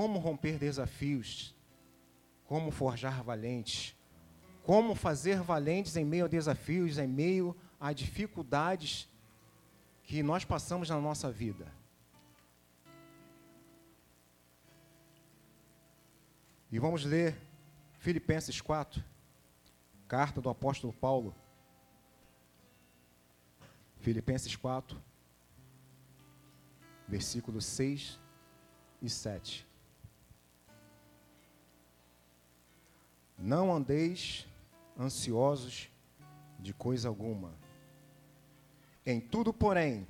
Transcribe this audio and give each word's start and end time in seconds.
como 0.00 0.18
romper 0.18 0.56
desafios, 0.56 1.54
como 2.46 2.70
forjar 2.70 3.22
valentes, 3.22 3.94
como 4.62 4.94
fazer 4.94 5.42
valentes 5.42 5.94
em 5.94 6.06
meio 6.06 6.24
a 6.24 6.28
desafios, 6.28 6.96
em 6.96 7.06
meio 7.06 7.54
a 7.78 7.92
dificuldades 7.92 9.06
que 10.02 10.22
nós 10.22 10.42
passamos 10.42 10.88
na 10.88 10.98
nossa 10.98 11.30
vida. 11.30 11.70
E 16.72 16.78
vamos 16.78 17.04
ler 17.04 17.38
Filipenses 17.98 18.58
4, 18.58 19.04
carta 20.08 20.40
do 20.40 20.48
apóstolo 20.48 20.94
Paulo. 20.94 21.34
Filipenses 23.98 24.56
4, 24.56 24.98
versículos 27.06 27.66
6 27.66 28.18
e 29.02 29.10
7. 29.10 29.68
Não 33.40 33.74
andeis 33.74 34.46
ansiosos 34.98 35.88
de 36.58 36.74
coisa 36.74 37.08
alguma. 37.08 37.54
Em 39.06 39.18
tudo, 39.18 39.52
porém, 39.52 40.06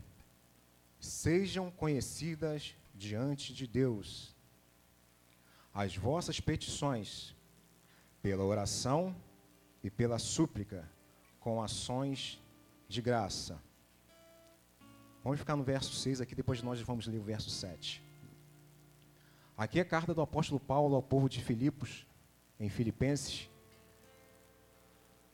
sejam 0.99 1.71
conhecidas 1.71 2.75
diante 2.93 3.55
de 3.55 3.69
Deus 3.69 4.35
as 5.73 5.97
vossas 5.97 6.41
petições 6.41 7.35
pela 8.21 8.43
oração 8.43 9.15
e 9.83 9.89
pela 9.89 10.19
súplica 10.19 10.91
com 11.39 11.63
ações 11.63 12.43
de 12.89 13.01
graça. 13.01 13.63
Vamos 15.23 15.39
ficar 15.39 15.55
no 15.55 15.63
verso 15.63 15.95
6 15.95 16.21
aqui, 16.21 16.35
depois 16.35 16.63
nós 16.63 16.81
vamos 16.81 17.07
ler 17.07 17.19
o 17.19 17.23
verso 17.23 17.49
7. 17.49 18.03
Aqui 19.57 19.79
é 19.79 19.83
a 19.83 19.85
carta 19.85 20.13
do 20.13 20.21
apóstolo 20.21 20.59
Paulo 20.59 20.97
ao 20.97 21.03
povo 21.03 21.29
de 21.29 21.41
Filipos, 21.41 22.07
em 22.61 22.69
Filipenses. 22.69 23.49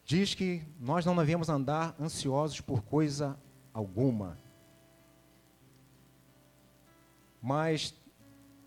Diz 0.05 0.35
que 0.35 0.63
nós 0.79 1.05
não 1.05 1.17
devemos 1.17 1.49
andar 1.49 1.97
ansiosos 2.01 2.61
por 2.61 2.81
coisa 2.83 3.37
alguma. 3.75 4.39
Mas 7.43 7.93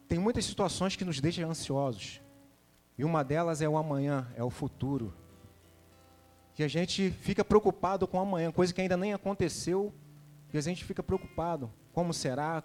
tem 0.07 0.19
muitas 0.19 0.43
situações 0.43 0.97
que 0.97 1.05
nos 1.05 1.21
deixam 1.21 1.49
ansiosos. 1.49 2.21
E 2.97 3.05
uma 3.05 3.23
delas 3.23 3.61
é 3.61 3.69
o 3.69 3.77
amanhã, 3.77 4.27
é 4.35 4.43
o 4.43 4.49
futuro. 4.49 5.13
Que 6.53 6.63
a 6.63 6.67
gente 6.67 7.09
fica 7.11 7.45
preocupado 7.45 8.05
com 8.05 8.17
o 8.17 8.21
amanhã, 8.21 8.51
coisa 8.51 8.73
que 8.73 8.81
ainda 8.81 8.97
nem 8.97 9.13
aconteceu, 9.13 9.93
e 10.53 10.57
a 10.57 10.61
gente 10.61 10.83
fica 10.83 11.01
preocupado. 11.01 11.71
Como 11.93 12.13
será? 12.13 12.61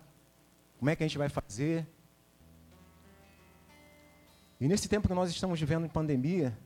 Como 0.78 0.90
é 0.90 0.96
que 0.96 1.04
a 1.04 1.06
gente 1.06 1.18
vai 1.18 1.28
fazer? 1.28 1.86
E 4.64 4.68
nesse 4.68 4.88
tempo 4.88 5.06
que 5.06 5.14
nós 5.14 5.30
estamos 5.30 5.60
vivendo 5.60 5.84
em 5.84 5.88
pandemia, 5.88 6.56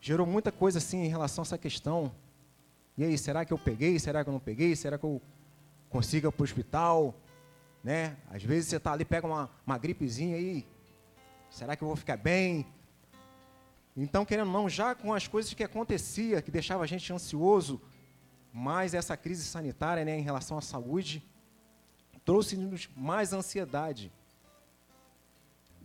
gerou 0.00 0.26
muita 0.26 0.52
coisa 0.52 0.78
assim 0.78 1.04
em 1.04 1.08
relação 1.08 1.42
a 1.42 1.44
essa 1.44 1.58
questão. 1.58 2.12
E 2.96 3.04
aí, 3.04 3.18
será 3.18 3.44
que 3.44 3.52
eu 3.52 3.58
peguei? 3.58 3.98
Será 3.98 4.22
que 4.22 4.30
eu 4.30 4.32
não 4.32 4.40
peguei? 4.40 4.74
Será 4.74 4.96
que 4.96 5.04
eu 5.04 5.20
consigo 5.90 6.28
ir 6.28 6.32
para 6.32 6.42
o 6.42 6.44
hospital? 6.44 7.14
né? 7.86 8.16
Às 8.28 8.42
vezes 8.42 8.70
você 8.70 8.78
está 8.78 8.92
ali, 8.92 9.04
pega 9.04 9.28
uma, 9.28 9.48
uma 9.64 9.78
gripezinha 9.78 10.36
aí, 10.36 10.66
será 11.48 11.76
que 11.76 11.84
eu 11.84 11.86
vou 11.86 11.96
ficar 11.96 12.16
bem? 12.16 12.66
Então, 13.96 14.24
querendo 14.24 14.48
ou 14.48 14.52
não, 14.52 14.68
já 14.68 14.92
com 14.92 15.14
as 15.14 15.28
coisas 15.28 15.54
que 15.54 15.62
acontecia, 15.62 16.42
que 16.42 16.50
deixava 16.50 16.82
a 16.82 16.86
gente 16.88 17.12
ansioso, 17.12 17.80
mais 18.52 18.92
essa 18.92 19.16
crise 19.16 19.44
sanitária 19.44 20.04
né, 20.04 20.18
em 20.18 20.22
relação 20.22 20.58
à 20.58 20.60
saúde, 20.60 21.22
trouxe-nos 22.24 22.90
mais 22.96 23.32
ansiedade. 23.32 24.12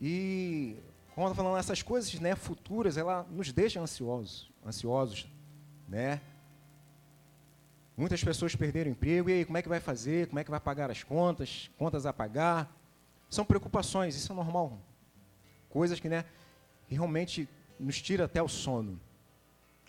E, 0.01 0.77
como 1.13 1.27
eu 1.27 1.35
falando, 1.35 1.57
essas 1.57 1.83
coisas 1.83 2.19
né, 2.19 2.35
futuras, 2.35 2.97
ela 2.97 3.23
nos 3.29 3.53
deixa 3.53 3.79
ansiosos, 3.79 4.51
ansiosos, 4.65 5.31
né? 5.87 6.19
Muitas 7.95 8.23
pessoas 8.23 8.55
perderam 8.55 8.89
emprego, 8.89 9.29
e 9.29 9.33
aí, 9.33 9.45
como 9.45 9.59
é 9.59 9.61
que 9.61 9.69
vai 9.69 9.79
fazer? 9.79 10.27
Como 10.27 10.39
é 10.39 10.43
que 10.43 10.49
vai 10.49 10.59
pagar 10.59 10.89
as 10.89 11.03
contas? 11.03 11.69
Contas 11.77 12.07
a 12.07 12.11
pagar? 12.11 12.75
São 13.29 13.45
preocupações, 13.45 14.15
isso 14.15 14.31
é 14.31 14.35
normal. 14.35 14.79
Coisas 15.69 15.99
que, 15.99 16.09
né, 16.09 16.25
que 16.87 16.95
realmente 16.95 17.47
nos 17.79 18.01
tira 18.01 18.25
até 18.25 18.41
o 18.41 18.47
sono. 18.47 18.99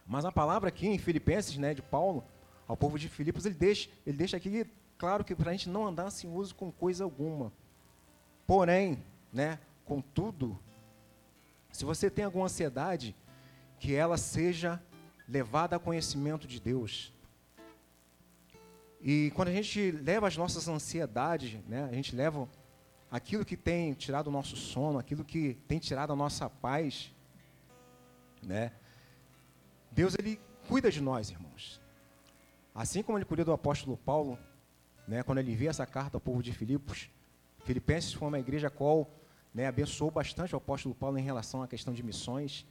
Mas 0.06 0.26
a 0.26 0.32
palavra 0.32 0.68
aqui 0.68 0.86
em 0.86 0.98
Filipenses, 0.98 1.56
né, 1.56 1.72
de 1.72 1.80
Paulo, 1.80 2.22
ao 2.68 2.76
povo 2.76 2.98
de 2.98 3.08
Filipos, 3.08 3.46
ele 3.46 3.54
deixa, 3.54 3.88
ele 4.06 4.18
deixa 4.18 4.36
aqui 4.36 4.66
claro 4.98 5.24
que 5.24 5.34
para 5.34 5.50
a 5.50 5.52
gente 5.52 5.70
não 5.70 5.86
andar 5.86 6.04
ansioso 6.04 6.54
com 6.54 6.70
coisa 6.70 7.02
alguma. 7.02 7.50
Porém, 8.46 9.02
né, 9.32 9.58
contudo, 9.84 10.58
se 11.70 11.84
você 11.84 12.10
tem 12.10 12.24
alguma 12.24 12.46
ansiedade, 12.46 13.16
que 13.78 13.94
ela 13.94 14.16
seja 14.16 14.82
levada 15.28 15.76
a 15.76 15.78
conhecimento 15.78 16.46
de 16.46 16.60
Deus. 16.60 17.12
E 19.00 19.32
quando 19.34 19.48
a 19.48 19.52
gente 19.52 19.90
leva 19.90 20.28
as 20.28 20.36
nossas 20.36 20.68
ansiedades, 20.68 21.58
né, 21.66 21.88
a 21.90 21.94
gente 21.94 22.14
leva 22.14 22.48
aquilo 23.10 23.44
que 23.44 23.56
tem 23.56 23.92
tirado 23.94 24.28
o 24.28 24.30
nosso 24.30 24.56
sono, 24.56 24.98
aquilo 24.98 25.24
que 25.24 25.54
tem 25.66 25.78
tirado 25.78 26.12
a 26.12 26.16
nossa 26.16 26.48
paz, 26.48 27.12
né? 28.42 28.72
Deus 29.90 30.14
ele 30.18 30.40
cuida 30.68 30.90
de 30.90 31.00
nós, 31.00 31.30
irmãos. 31.30 31.80
Assim 32.74 33.02
como 33.02 33.18
ele 33.18 33.24
cuidou 33.24 33.44
do 33.44 33.52
apóstolo 33.52 33.96
Paulo, 33.96 34.38
né, 35.06 35.22
quando 35.22 35.38
ele 35.38 35.52
envia 35.52 35.70
essa 35.70 35.84
carta 35.84 36.16
ao 36.16 36.20
povo 36.20 36.42
de 36.42 36.52
Filipos, 36.52 37.10
Filipenses 37.64 38.12
foi 38.12 38.28
uma 38.28 38.38
igreja 38.38 38.70
qual 38.70 39.10
né, 39.54 39.66
abençoou 39.66 40.10
bastante 40.10 40.54
o 40.54 40.58
apóstolo 40.58 40.94
Paulo 40.94 41.18
em 41.18 41.22
relação 41.22 41.62
à 41.62 41.68
questão 41.68 41.92
de 41.92 42.02
missões. 42.02 42.66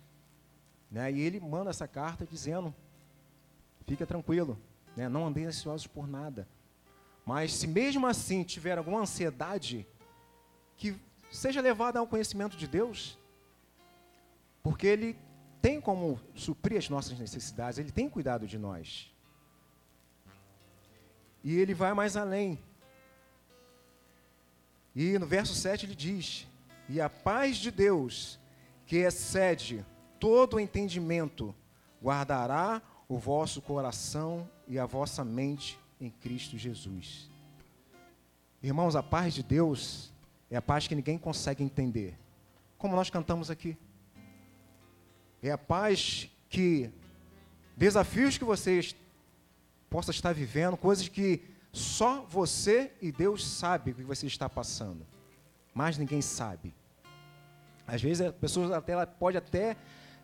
Né, 0.90 1.12
e 1.12 1.22
ele 1.22 1.40
manda 1.40 1.70
essa 1.70 1.88
carta 1.88 2.26
dizendo: 2.26 2.74
fica 3.86 4.06
tranquilo, 4.06 4.58
né? 4.96 5.08
Não 5.08 5.28
andei 5.28 5.46
ansiosos 5.46 5.88
por 5.88 6.08
nada. 6.08 6.48
Mas 7.26 7.54
se 7.54 7.68
mesmo 7.68 8.08
assim 8.08 8.44
tiver 8.44 8.78
alguma 8.78 9.00
ansiedade, 9.00 9.88
que 10.76 10.96
seja 11.32 11.62
levada 11.62 12.00
ao 12.00 12.08
conhecimento 12.08 12.58
de 12.58 12.68
Deus, 12.68 13.18
porque 14.64 14.88
Ele 14.88 15.18
tem 15.62 15.80
como 15.80 16.20
suprir 16.34 16.78
as 16.78 16.90
nossas 16.90 17.18
necessidades, 17.20 17.80
Ele 17.80 17.92
tem 17.92 18.10
cuidado 18.10 18.48
de 18.48 18.58
nós. 18.58 19.14
E 21.44 21.56
Ele 21.56 21.74
vai 21.74 21.94
mais 21.94 22.18
além. 22.18 22.60
E 24.96 25.18
no 25.18 25.26
verso 25.26 25.54
7 25.54 25.86
ele 25.86 25.96
diz: 25.96 26.48
E 26.92 27.00
a 27.00 27.10
paz 27.10 27.56
de 27.56 27.72
Deus, 27.72 28.38
que 28.86 28.98
excede 28.98 29.86
todo 30.20 30.58
o 30.58 30.60
entendimento, 30.60 31.56
guardará 32.04 32.82
o 33.08 33.18
vosso 33.18 33.62
coração 33.62 34.50
e 34.68 34.78
a 34.78 34.86
vossa 34.86 35.24
mente 35.24 35.80
em 36.02 36.10
Cristo 36.10 36.58
Jesus. 36.58 37.30
Irmãos, 38.62 38.98
a 38.98 39.02
paz 39.02 39.34
de 39.34 39.42
Deus 39.42 40.12
é 40.50 40.58
a 40.58 40.62
paz 40.62 40.86
que 40.86 40.94
ninguém 40.94 41.18
consegue 41.18 41.64
entender. 41.64 42.20
Como 42.78 42.94
nós 42.94 43.10
cantamos 43.10 43.50
aqui. 43.50 43.78
É 45.42 45.50
a 45.50 45.58
paz 45.58 46.30
que 46.50 46.92
desafios 47.78 48.38
que 48.38 48.44
você 48.44 48.82
possa 49.90 50.12
estar 50.12 50.34
vivendo, 50.34 50.76
coisas 50.76 51.08
que 51.08 51.42
só 51.72 52.26
você 52.26 52.92
e 53.02 53.14
Deus 53.14 53.48
sabe 53.48 53.92
o 53.92 53.96
que 53.96 54.04
você 54.04 54.28
está 54.28 54.50
passando. 54.50 55.08
Mas 55.74 55.98
ninguém 55.98 56.22
sabe. 56.22 56.81
Às 57.92 58.02
vezes 58.02 58.26
a 58.26 58.32
pessoa 58.32 58.78
até, 58.78 58.94
ela 58.94 59.06
pode 59.06 59.36
até 59.38 59.76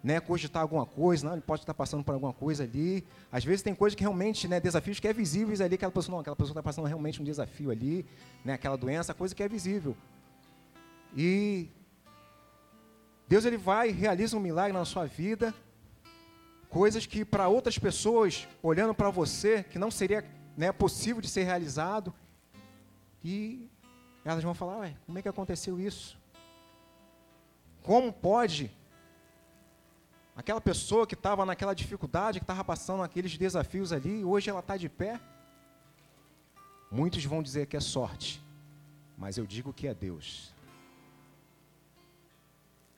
né, 0.02 0.22
cogitar 0.22 0.62
alguma 0.62 0.86
coisa, 0.86 1.26
não, 1.26 1.34
ele 1.34 1.42
pode 1.42 1.64
estar 1.64 1.74
passando 1.74 2.02
por 2.02 2.14
alguma 2.14 2.32
coisa 2.32 2.64
ali. 2.64 3.06
Às 3.30 3.44
vezes 3.44 3.62
tem 3.62 3.76
coisas 3.76 3.94
que 3.94 4.04
realmente, 4.04 4.48
né, 4.48 4.58
desafios 4.58 5.02
que 5.02 5.08
é 5.08 5.12
visíveis 5.12 5.60
ali, 5.60 5.76
aquela 5.76 5.92
pessoa, 5.92 6.14
não, 6.14 6.22
aquela 6.22 6.36
pessoa 6.36 6.54
está 6.54 6.64
passando 6.64 6.86
realmente 6.86 7.22
um 7.22 7.26
desafio 7.26 7.70
ali, 7.70 8.06
né, 8.46 8.54
aquela 8.54 8.78
doença, 8.78 9.14
coisa 9.14 9.36
que 9.36 9.44
é 9.44 9.50
visível. 9.50 9.98
E 11.14 11.68
Deus 13.28 13.44
ele 13.44 13.58
vai 13.58 13.90
e 13.90 13.92
realiza 13.92 14.38
um 14.38 14.40
milagre 14.40 14.72
na 14.72 14.86
sua 14.86 15.06
vida, 15.06 15.54
coisas 16.70 17.06
que 17.06 17.26
para 17.26 17.50
outras 17.50 17.78
pessoas, 17.78 18.48
olhando 18.64 18.94
para 18.94 19.10
você, 19.10 19.64
que 19.64 19.78
não 19.78 19.92
seria 19.92 20.24
né, 20.56 20.72
possível 20.72 21.22
de 21.22 21.28
ser 21.28 21.44
realizado, 21.44 22.14
e 23.22 23.70
elas 24.24 24.42
vão 24.42 24.54
falar, 24.54 24.80
ué, 24.80 24.96
como 25.06 25.20
é 25.20 25.22
que 25.22 25.28
aconteceu 25.28 25.78
isso? 25.78 26.18
Como 27.88 28.12
pode 28.12 28.70
Aquela 30.36 30.62
pessoa 30.62 31.08
que 31.08 31.16
estava 31.16 31.44
naquela 31.48 31.74
dificuldade, 31.74 32.40
que 32.40 32.44
estava 32.44 32.64
passando 32.64 33.02
aqueles 33.02 33.36
desafios 33.36 33.92
ali, 33.92 34.24
hoje 34.24 34.52
ela 34.52 34.60
está 34.60 34.78
de 34.78 34.88
pé. 34.88 35.20
Muitos 36.92 37.26
vão 37.26 37.42
dizer 37.42 37.66
que 37.66 37.76
é 37.76 37.80
sorte, 37.80 38.40
mas 39.18 39.40
eu 39.40 39.48
digo 39.48 39.74
que 39.74 39.88
é 39.88 39.96
Deus. 39.96 40.54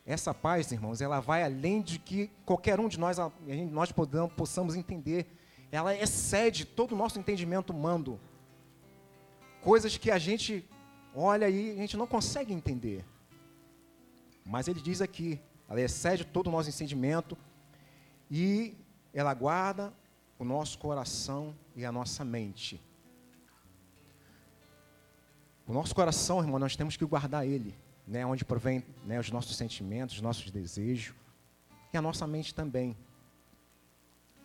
Essa 0.05 0.33
paz, 0.33 0.69
irmãos, 0.73 0.99
ela 0.99 1.21
vai 1.21 1.41
além 1.41 1.81
de 1.81 1.97
que 1.97 2.29
qualquer 2.45 2.77
um 2.77 2.89
de 2.89 2.99
nós, 2.99 3.15
nós 3.71 3.93
possamos 4.35 4.75
entender. 4.75 5.25
Ela 5.71 5.95
excede 5.95 6.65
todo 6.65 6.91
o 6.91 6.97
nosso 6.97 7.17
entendimento 7.17 7.69
humano. 7.69 8.19
Coisas 9.61 9.95
que 9.95 10.11
a 10.11 10.17
gente 10.17 10.67
olha 11.15 11.47
aí, 11.47 11.71
a 11.71 11.75
gente 11.77 11.95
não 11.95 12.05
consegue 12.05 12.51
entender. 12.51 13.05
Mas 14.49 14.67
ele 14.67 14.81
diz 14.81 14.99
aqui, 14.99 15.39
ela 15.69 15.79
excede 15.79 16.25
todo 16.25 16.47
o 16.47 16.51
nosso 16.51 16.67
entendimento 16.67 17.37
e 18.31 18.75
ela 19.13 19.31
guarda 19.31 19.93
o 20.39 20.43
nosso 20.43 20.79
coração 20.79 21.55
e 21.75 21.85
a 21.85 21.91
nossa 21.91 22.25
mente. 22.25 22.81
O 25.67 25.71
nosso 25.71 25.93
coração, 25.93 26.39
irmão, 26.39 26.57
nós 26.57 26.75
temos 26.75 26.97
que 26.97 27.05
guardar 27.05 27.45
ele, 27.45 27.77
né, 28.07 28.25
onde 28.25 28.43
provém 28.43 28.83
né, 29.05 29.19
os 29.19 29.29
nossos 29.29 29.55
sentimentos, 29.55 30.15
os 30.15 30.21
nossos 30.21 30.49
desejos, 30.49 31.13
e 31.93 31.97
a 31.97 32.01
nossa 32.01 32.25
mente 32.25 32.55
também. 32.55 32.97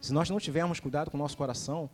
Se 0.02 0.12
nós 0.12 0.28
não 0.28 0.38
tivermos 0.38 0.80
cuidado 0.80 1.10
com 1.10 1.16
o 1.16 1.20
nosso 1.20 1.34
coração, 1.34 1.88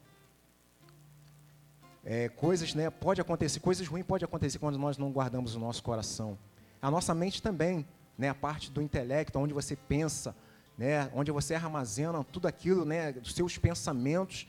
é, 2.05 2.29
coisas, 2.29 2.75
né, 2.75 2.91
pode 2.91 3.21
acontecer, 3.21 3.61
coisas 3.61 3.87
ruins 3.87 4.05
pode 4.05 4.25
acontecer 4.25 4.59
quando 4.59 4.77
nós 4.77 4.99
não 4.99 5.13
guardamos 5.13 5.55
o 5.55 5.61
nosso 5.61 5.81
coração. 5.81 6.37
A 6.83 6.91
nossa 6.91 7.15
mente 7.15 7.41
também, 7.41 7.87
né, 8.21 8.29
a 8.29 8.35
parte 8.35 8.71
do 8.71 8.83
intelecto, 8.83 9.39
onde 9.39 9.55
você 9.55 9.75
pensa, 9.75 10.37
né, 10.77 11.11
onde 11.15 11.31
você 11.31 11.55
armazena 11.55 12.23
tudo 12.23 12.47
aquilo, 12.47 12.85
né, 12.85 13.13
dos 13.13 13.35
seus 13.35 13.57
pensamentos, 13.57 14.47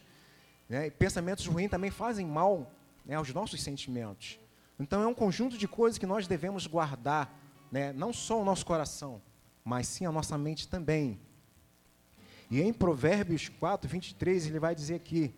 né, 0.67 0.87
e 0.87 0.91
pensamentos 0.91 1.45
ruins 1.47 1.71
também 1.71 1.89
fazem 1.89 2.25
mal 2.25 2.69
né, 3.05 3.15
aos 3.15 3.33
nossos 3.33 3.63
sentimentos. 3.63 4.37
Então 4.77 5.01
é 5.01 5.07
um 5.07 5.13
conjunto 5.13 5.57
de 5.57 5.69
coisas 5.69 5.97
que 5.97 6.05
nós 6.05 6.27
devemos 6.27 6.67
guardar, 6.67 7.33
né? 7.71 7.93
não 7.93 8.11
só 8.11 8.41
o 8.41 8.43
nosso 8.43 8.65
coração, 8.65 9.21
mas 9.63 9.87
sim 9.87 10.05
a 10.05 10.11
nossa 10.11 10.37
mente 10.37 10.67
também. 10.67 11.17
E 12.49 12.61
em 12.61 12.73
Provérbios 12.73 13.47
4, 13.47 13.89
23, 13.89 14.47
ele 14.47 14.59
vai 14.59 14.75
dizer 14.75 14.95
aqui: 14.95 15.33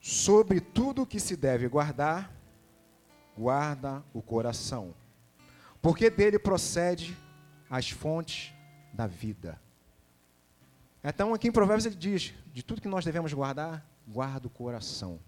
Sobre 0.00 0.60
tudo 0.60 1.06
que 1.06 1.18
se 1.18 1.34
deve 1.34 1.66
guardar, 1.66 2.30
guarda 3.36 4.02
o 4.12 4.20
coração, 4.20 4.94
porque 5.80 6.10
dele 6.10 6.38
procede 6.38 7.16
as 7.68 7.90
fontes 7.90 8.52
da 8.92 9.06
vida. 9.06 9.60
Então, 11.02 11.34
aqui 11.34 11.48
em 11.48 11.52
Provérbios 11.52 11.86
ele 11.86 11.96
diz: 11.96 12.34
de 12.52 12.62
tudo 12.62 12.80
que 12.80 12.88
nós 12.88 13.04
devemos 13.04 13.32
guardar, 13.32 13.84
guarda 14.06 14.46
o 14.46 14.50
coração. 14.50 15.18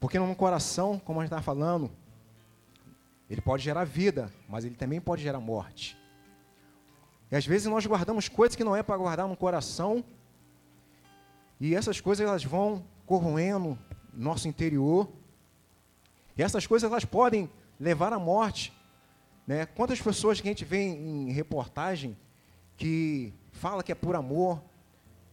Porque 0.00 0.18
no 0.18 0.34
coração, 0.34 0.98
como 0.98 1.20
a 1.20 1.24
gente 1.24 1.32
está 1.32 1.42
falando, 1.42 1.90
ele 3.28 3.40
pode 3.40 3.62
gerar 3.62 3.84
vida, 3.84 4.32
mas 4.48 4.64
ele 4.64 4.74
também 4.74 5.00
pode 5.00 5.22
gerar 5.22 5.40
morte. 5.40 5.96
E 7.30 7.36
às 7.36 7.46
vezes 7.46 7.66
nós 7.66 7.84
guardamos 7.84 8.28
coisas 8.28 8.56
que 8.56 8.64
não 8.64 8.74
é 8.74 8.82
para 8.82 8.96
guardar 8.96 9.28
no 9.28 9.36
coração, 9.36 10.04
e 11.60 11.74
essas 11.74 12.00
coisas 12.00 12.26
elas 12.26 12.44
vão 12.44 12.84
corroendo 13.04 13.78
nosso 14.14 14.48
interior, 14.48 15.08
e 16.38 16.42
essas 16.42 16.66
coisas 16.66 16.88
elas 16.88 17.04
podem 17.04 17.50
levar 17.80 18.12
à 18.12 18.18
morte. 18.18 18.72
Né? 19.44 19.66
Quantas 19.66 20.00
pessoas 20.00 20.40
que 20.40 20.46
a 20.48 20.52
gente 20.52 20.64
vê 20.64 20.78
em 20.78 21.32
reportagem 21.32 22.16
que 22.76 23.34
fala 23.50 23.82
que 23.82 23.90
é 23.90 23.94
por 23.94 24.14
amor, 24.14 24.62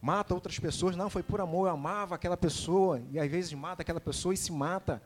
mata 0.02 0.34
outras 0.34 0.58
pessoas. 0.58 0.96
Não, 0.96 1.08
foi 1.08 1.22
por 1.22 1.40
amor, 1.40 1.68
eu 1.68 1.74
amava 1.74 2.16
aquela 2.16 2.36
pessoa. 2.36 3.00
E 3.12 3.20
às 3.20 3.30
vezes 3.30 3.52
mata 3.54 3.82
aquela 3.82 4.00
pessoa 4.00 4.34
e 4.34 4.36
se 4.36 4.50
mata. 4.50 5.00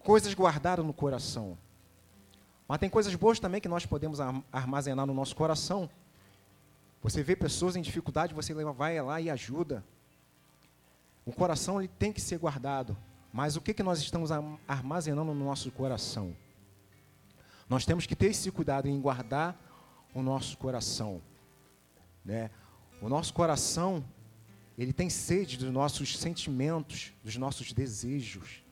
Coisas 0.00 0.34
guardadas 0.34 0.84
no 0.84 0.92
coração. 0.92 1.56
Mas 2.68 2.78
tem 2.78 2.90
coisas 2.90 3.14
boas 3.14 3.40
também 3.40 3.62
que 3.62 3.68
nós 3.68 3.86
podemos 3.86 4.20
armazenar 4.52 5.06
no 5.06 5.14
nosso 5.14 5.34
coração. 5.34 5.88
Você 7.02 7.22
vê 7.22 7.34
pessoas 7.34 7.74
em 7.74 7.80
dificuldade, 7.80 8.34
você 8.34 8.52
vai 8.52 9.00
lá 9.00 9.18
e 9.18 9.30
ajuda. 9.30 9.82
O 11.24 11.32
coração 11.32 11.80
ele 11.80 11.88
tem 11.88 12.12
que 12.12 12.20
ser 12.20 12.38
guardado. 12.38 12.94
Mas 13.34 13.56
o 13.56 13.60
que, 13.60 13.74
que 13.74 13.82
nós 13.82 13.98
estamos 13.98 14.30
armazenando 14.68 15.34
no 15.34 15.44
nosso 15.44 15.68
coração? 15.72 16.36
Nós 17.68 17.84
temos 17.84 18.06
que 18.06 18.14
ter 18.14 18.26
esse 18.26 18.48
cuidado 18.52 18.86
em 18.86 19.00
guardar 19.00 19.60
o 20.14 20.22
nosso 20.22 20.56
coração. 20.56 21.20
Né? 22.24 22.48
O 23.02 23.08
nosso 23.08 23.34
coração, 23.34 24.04
ele 24.78 24.92
tem 24.92 25.10
sede 25.10 25.58
dos 25.58 25.68
nossos 25.72 26.16
sentimentos, 26.16 27.12
dos 27.24 27.36
nossos 27.36 27.72
desejos. 27.72 28.62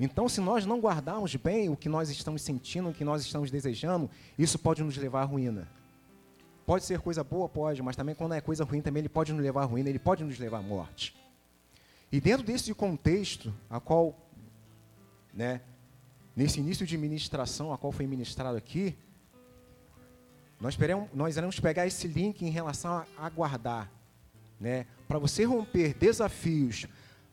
Então, 0.00 0.28
se 0.28 0.40
nós 0.40 0.66
não 0.66 0.80
guardarmos 0.80 1.36
bem 1.36 1.68
o 1.68 1.76
que 1.76 1.88
nós 1.88 2.10
estamos 2.10 2.42
sentindo, 2.42 2.88
o 2.88 2.92
que 2.92 3.04
nós 3.04 3.22
estamos 3.22 3.48
desejando, 3.48 4.10
isso 4.36 4.58
pode 4.58 4.82
nos 4.82 4.96
levar 4.96 5.22
à 5.22 5.24
ruína. 5.24 5.68
Pode 6.66 6.84
ser 6.84 6.98
coisa 6.98 7.22
boa, 7.22 7.48
pode, 7.48 7.80
mas 7.80 7.94
também 7.94 8.16
quando 8.16 8.34
é 8.34 8.40
coisa 8.40 8.64
ruim, 8.64 8.82
também 8.82 9.02
ele 9.02 9.08
pode 9.08 9.32
nos 9.32 9.40
levar 9.40 9.62
à 9.62 9.66
ruína, 9.66 9.88
ele 9.88 10.00
pode 10.00 10.24
nos 10.24 10.36
levar 10.36 10.58
à 10.58 10.62
morte. 10.62 11.14
E 12.14 12.20
dentro 12.20 12.46
desse 12.46 12.72
contexto, 12.72 13.52
a 13.68 13.80
qual, 13.80 14.16
né, 15.32 15.60
nesse 16.36 16.60
início 16.60 16.86
de 16.86 16.96
ministração, 16.96 17.72
a 17.72 17.76
qual 17.76 17.90
foi 17.90 18.06
ministrado 18.06 18.56
aqui, 18.56 18.96
nós, 20.60 20.74
esperamos, 20.74 21.08
nós 21.12 21.36
iremos 21.36 21.58
pegar 21.58 21.88
esse 21.88 22.06
link 22.06 22.42
em 22.42 22.50
relação 22.50 23.04
a 23.18 23.26
aguardar. 23.26 23.90
Né? 24.60 24.86
Para 25.08 25.18
você 25.18 25.42
romper 25.42 25.92
desafios, 25.94 26.86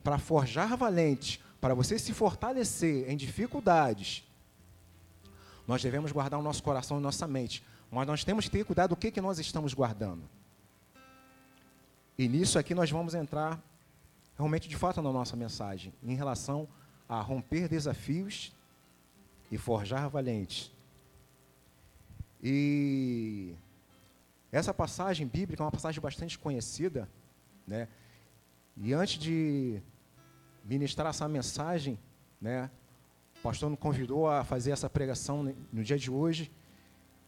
para 0.04 0.18
forjar 0.18 0.75
valentes, 0.75 1.39
para 1.62 1.75
você 1.75 2.00
se 2.00 2.12
fortalecer 2.12 3.07
em 3.07 3.16
dificuldades, 3.16 4.27
nós 5.68 5.84
devemos 5.84 6.12
guardar 6.12 6.39
o 6.39 6.44
nosso 6.44 6.63
coração 6.63 6.98
e 6.98 7.01
nossa 7.04 7.27
mente. 7.27 7.63
Mas 7.92 8.07
nós 8.07 8.24
temos 8.24 8.45
que 8.45 8.51
ter 8.57 8.66
cuidado 8.66 8.89
do 8.89 8.95
que, 8.95 9.12
que 9.12 9.22
nós 9.22 9.38
estamos 9.38 9.75
guardando. 9.75 10.27
E 12.18 12.27
nisso 12.27 12.57
aqui 12.57 12.74
nós 12.74 12.89
vamos 12.89 13.13
entrar 13.13 13.62
realmente 14.41 14.67
de 14.67 14.75
fato 14.75 15.01
na 15.01 15.11
nossa 15.11 15.35
mensagem, 15.35 15.93
em 16.03 16.15
relação 16.15 16.67
a 17.07 17.21
romper 17.21 17.67
desafios 17.67 18.51
e 19.51 19.57
forjar 19.57 20.09
valentes. 20.09 20.71
E 22.41 23.53
essa 24.51 24.73
passagem 24.73 25.27
bíblica 25.27 25.61
é 25.61 25.65
uma 25.65 25.71
passagem 25.71 26.01
bastante 26.01 26.39
conhecida, 26.39 27.07
né? 27.67 27.88
E 28.75 28.93
antes 28.93 29.19
de 29.19 29.79
ministrar 30.65 31.09
essa 31.09 31.27
mensagem, 31.27 31.99
né, 32.39 32.69
o 33.38 33.41
pastor 33.43 33.69
nos 33.69 33.77
convidou 33.77 34.27
a 34.27 34.43
fazer 34.43 34.71
essa 34.71 34.89
pregação 34.89 35.53
no 35.71 35.83
dia 35.83 35.99
de 35.99 36.09
hoje. 36.09 36.51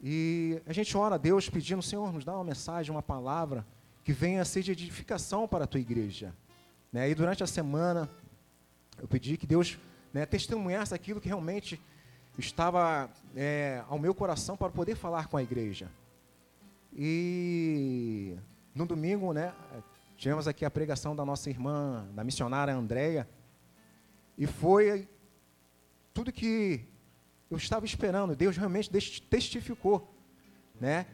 E 0.01 0.59
a 0.65 0.73
gente 0.73 0.97
ora 0.97 1.15
a 1.15 1.17
Deus 1.19 1.47
pedindo, 1.47 1.81
Senhor, 1.83 2.11
nos 2.11 2.25
dá 2.25 2.33
uma 2.33 2.43
mensagem, 2.43 2.91
uma 2.91 3.03
palavra 3.03 3.65
que 4.03 4.11
venha 4.11 4.41
a 4.41 4.45
ser 4.45 4.63
de 4.63 4.71
edificação 4.71 5.47
para 5.47 5.65
a 5.65 5.67
tua 5.67 5.79
igreja. 5.79 6.33
Né? 6.93 7.09
E 7.09 7.15
durante 7.15 7.43
a 7.43 7.47
semana, 7.47 8.07
eu 9.01 9.07
pedi 9.07 9.35
que 9.35 9.47
Deus 9.47 9.79
né, 10.13 10.27
testemunhasse 10.27 10.93
aquilo 10.93 11.19
que 11.19 11.27
realmente 11.27 11.81
estava 12.37 13.09
é, 13.35 13.83
ao 13.89 13.97
meu 13.97 14.13
coração 14.13 14.55
para 14.55 14.69
poder 14.69 14.95
falar 14.95 15.27
com 15.27 15.35
a 15.35 15.41
igreja. 15.41 15.89
E 16.95 18.35
no 18.75 18.85
domingo, 18.85 19.33
né, 19.33 19.51
tivemos 20.15 20.47
aqui 20.47 20.63
a 20.63 20.69
pregação 20.69 21.15
da 21.15 21.25
nossa 21.25 21.49
irmã, 21.49 22.07
da 22.13 22.23
missionária 22.23 22.73
Andréia, 22.73 23.27
e 24.37 24.45
foi 24.45 25.07
tudo 26.13 26.31
que 26.31 26.85
eu 27.49 27.57
estava 27.57 27.85
esperando. 27.85 28.35
Deus 28.35 28.55
realmente 28.55 28.89
testificou, 29.21 30.15
né? 30.79 31.07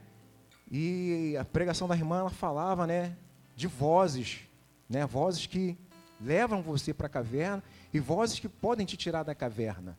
E 0.72 1.36
a 1.40 1.46
pregação 1.46 1.88
da 1.88 1.96
irmã 1.96 2.20
ela 2.20 2.30
falava, 2.30 2.86
né, 2.86 3.16
de 3.56 3.68
vozes, 3.68 4.49
né, 4.90 5.06
vozes 5.06 5.46
que 5.46 5.78
levam 6.20 6.62
você 6.62 6.94
para 6.94 7.08
a 7.08 7.10
caverna 7.10 7.64
e 7.94 8.00
vozes 8.00 8.40
que 8.40 8.50
podem 8.50 8.86
te 8.86 8.98
tirar 8.98 9.24
da 9.24 9.36
caverna, 9.36 9.98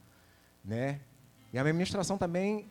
né? 0.64 1.00
E 1.52 1.59
a 1.59 1.62
minha 1.62 1.73
ministração 1.73 2.18
também, 2.18 2.70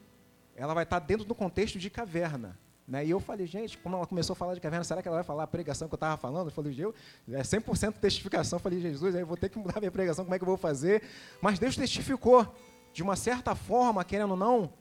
ela 0.55 0.73
vai 0.73 0.83
estar 0.83 0.99
dentro 0.99 1.25
do 1.25 1.35
contexto 1.35 1.77
de 1.77 1.89
caverna. 1.89 2.57
Né? 2.87 3.05
E 3.05 3.09
eu 3.11 3.19
falei, 3.19 3.45
gente, 3.45 3.77
como 3.77 3.95
ela 3.95 4.07
começou 4.07 4.33
a 4.33 4.35
falar 4.35 4.55
de 4.55 4.59
caverna, 4.59 4.83
será 4.83 5.01
que 5.01 5.07
ela 5.07 5.17
vai 5.17 5.23
falar 5.23 5.43
a 5.43 5.47
pregação 5.47 5.87
que 5.87 5.93
eu 5.93 5.97
estava 5.97 6.17
falando? 6.17 6.47
Eu 6.47 6.51
falei, 6.51 6.73
eu, 6.77 6.93
é 7.29 7.41
100% 7.41 7.93
testificação. 7.93 8.57
Eu 8.57 8.61
falei, 8.61 8.79
Jesus, 8.79 9.15
aí 9.15 9.21
eu 9.21 9.27
vou 9.27 9.37
ter 9.37 9.49
que 9.49 9.59
mudar 9.59 9.79
minha 9.79 9.91
pregação, 9.91 10.25
como 10.25 10.33
é 10.33 10.39
que 10.39 10.43
eu 10.43 10.47
vou 10.47 10.57
fazer? 10.57 11.03
Mas 11.41 11.59
Deus 11.59 11.75
testificou, 11.75 12.55
de 12.93 13.03
uma 13.03 13.15
certa 13.15 13.53
forma, 13.53 14.03
querendo 14.03 14.31
ou 14.31 14.37
não, 14.37 14.73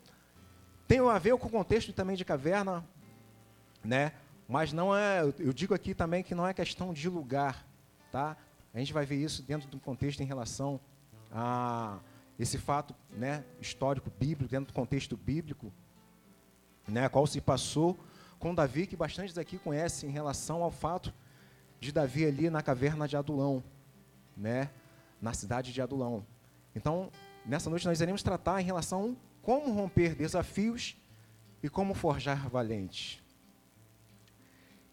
tem 0.86 1.00
a 1.00 1.18
ver 1.18 1.36
com 1.36 1.48
o 1.48 1.50
contexto 1.50 1.92
também 1.92 2.16
de 2.16 2.24
caverna, 2.24 2.86
né? 3.84 4.12
Mas 4.48 4.72
não 4.72 4.96
é, 4.96 5.20
eu 5.38 5.52
digo 5.52 5.74
aqui 5.74 5.94
também 5.94 6.22
que 6.22 6.34
não 6.34 6.46
é 6.46 6.54
questão 6.54 6.94
de 6.94 7.06
lugar, 7.06 7.66
tá? 8.10 8.34
A 8.72 8.78
gente 8.78 8.94
vai 8.94 9.04
ver 9.04 9.16
isso 9.16 9.42
dentro 9.42 9.68
do 9.68 9.78
contexto 9.78 10.22
em 10.22 10.26
relação 10.26 10.80
a 11.30 11.98
esse 12.38 12.56
fato 12.56 12.94
né, 13.10 13.44
histórico 13.60 14.10
bíblico, 14.18 14.50
dentro 14.50 14.68
do 14.68 14.72
contexto 14.72 15.18
bíblico, 15.18 15.70
né, 16.86 17.08
qual 17.10 17.26
se 17.26 17.42
passou 17.42 17.98
com 18.38 18.54
Davi, 18.54 18.86
que 18.86 18.96
bastantes 18.96 19.36
aqui 19.36 19.58
conhecem 19.58 20.08
em 20.08 20.12
relação 20.12 20.62
ao 20.62 20.70
fato 20.70 21.12
de 21.78 21.92
Davi 21.92 22.24
ali 22.24 22.48
na 22.48 22.62
caverna 22.62 23.06
de 23.06 23.16
Adulão, 23.16 23.62
né, 24.34 24.70
na 25.20 25.34
cidade 25.34 25.72
de 25.72 25.82
Adulão. 25.82 26.24
Então, 26.74 27.10
nessa 27.44 27.68
noite 27.68 27.86
nós 27.86 28.00
iremos 28.00 28.22
tratar 28.22 28.60
em 28.62 28.64
relação 28.64 29.14
a 29.14 29.44
como 29.44 29.72
romper 29.72 30.14
desafios 30.14 30.96
e 31.62 31.68
como 31.68 31.92
forjar 31.92 32.48
valentes. 32.48 33.22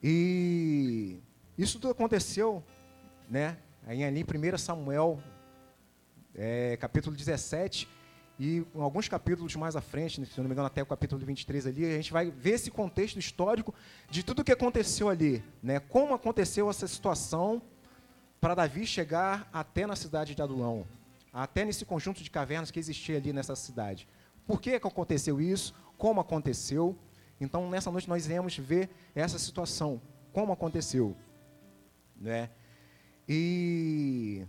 E 0.08 1.20
isso 1.58 1.80
tudo 1.80 1.90
aconteceu 1.90 2.64
né, 3.28 3.58
aí 3.88 4.04
ali 4.04 4.20
em 4.20 4.54
1 4.54 4.58
Samuel, 4.60 5.20
é, 6.36 6.78
capítulo 6.78 7.16
17, 7.16 7.90
e 8.40 8.64
alguns 8.76 9.10
capítulos 9.10 9.56
mais 9.56 9.76
à 9.76 9.82
frente, 9.82 10.24
se 10.24 10.38
não 10.38 10.46
me 10.46 10.52
engano, 10.52 10.68
até 10.68 10.84
o 10.84 10.86
capítulo 10.86 11.26
23 11.26 11.66
ali, 11.66 11.86
a 11.86 11.96
gente 11.96 12.14
vai 12.14 12.30
ver 12.30 12.52
esse 12.52 12.70
contexto 12.70 13.18
histórico 13.18 13.74
de 14.08 14.22
tudo 14.22 14.44
o 14.44 14.44
que 14.44 14.52
aconteceu 14.52 15.10
ali, 15.10 15.44
né? 15.64 15.80
Como 15.80 16.14
aconteceu 16.14 16.70
essa 16.70 16.88
situação 16.88 17.60
para 18.40 18.54
Davi 18.54 18.86
chegar 18.86 19.50
até 19.52 19.88
na 19.88 19.96
cidade 19.96 20.36
de 20.36 20.42
Adulão, 20.44 20.86
até 21.34 21.66
nesse 21.66 21.84
conjunto 21.84 22.22
de 22.22 22.30
cavernas 22.30 22.70
que 22.70 22.78
existia 22.78 23.18
ali 23.18 23.34
nessa 23.34 23.56
cidade. 23.56 24.08
Por 24.46 24.62
que, 24.62 24.80
que 24.80 24.88
aconteceu 24.88 25.42
isso? 25.42 25.74
Como 25.98 26.22
aconteceu? 26.22 26.96
Então, 27.40 27.70
nessa 27.70 27.92
noite 27.92 28.08
nós 28.08 28.26
iremos 28.26 28.58
ver 28.58 28.90
essa 29.14 29.38
situação, 29.38 30.02
como 30.32 30.54
aconteceu, 30.54 31.16
né? 32.16 32.50
E 33.28 34.46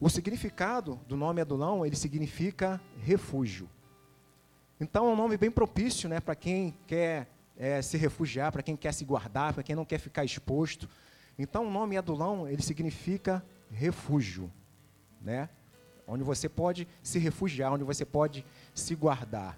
o 0.00 0.08
significado 0.08 1.00
do 1.06 1.16
nome 1.16 1.40
Adulão, 1.40 1.84
ele 1.86 1.96
significa 1.96 2.80
refúgio. 3.02 3.68
Então 4.80 5.06
é 5.06 5.12
um 5.12 5.16
nome 5.16 5.36
bem 5.36 5.50
propício 5.50 6.08
né, 6.08 6.20
para 6.20 6.34
quem 6.34 6.74
quer 6.86 7.28
é, 7.56 7.82
se 7.82 7.98
refugiar, 7.98 8.50
para 8.50 8.62
quem 8.62 8.74
quer 8.76 8.94
se 8.94 9.04
guardar, 9.04 9.52
para 9.52 9.62
quem 9.62 9.76
não 9.76 9.84
quer 9.84 9.98
ficar 9.98 10.24
exposto. 10.24 10.88
Então 11.38 11.66
o 11.66 11.70
nome 11.70 11.98
Adulão, 11.98 12.48
ele 12.48 12.62
significa 12.62 13.44
refúgio, 13.70 14.50
né? 15.20 15.48
onde 16.10 16.24
você 16.24 16.48
pode 16.48 16.88
se 17.02 17.18
refugiar, 17.18 17.72
onde 17.72 17.84
você 17.84 18.04
pode 18.04 18.44
se 18.74 18.94
guardar. 18.94 19.56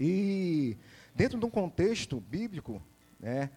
E 0.00 0.76
dentro 1.16 1.38
de 1.40 1.46
um 1.46 1.50
contexto 1.50 2.20
bíblico, 2.20 2.80
né, 3.18 3.50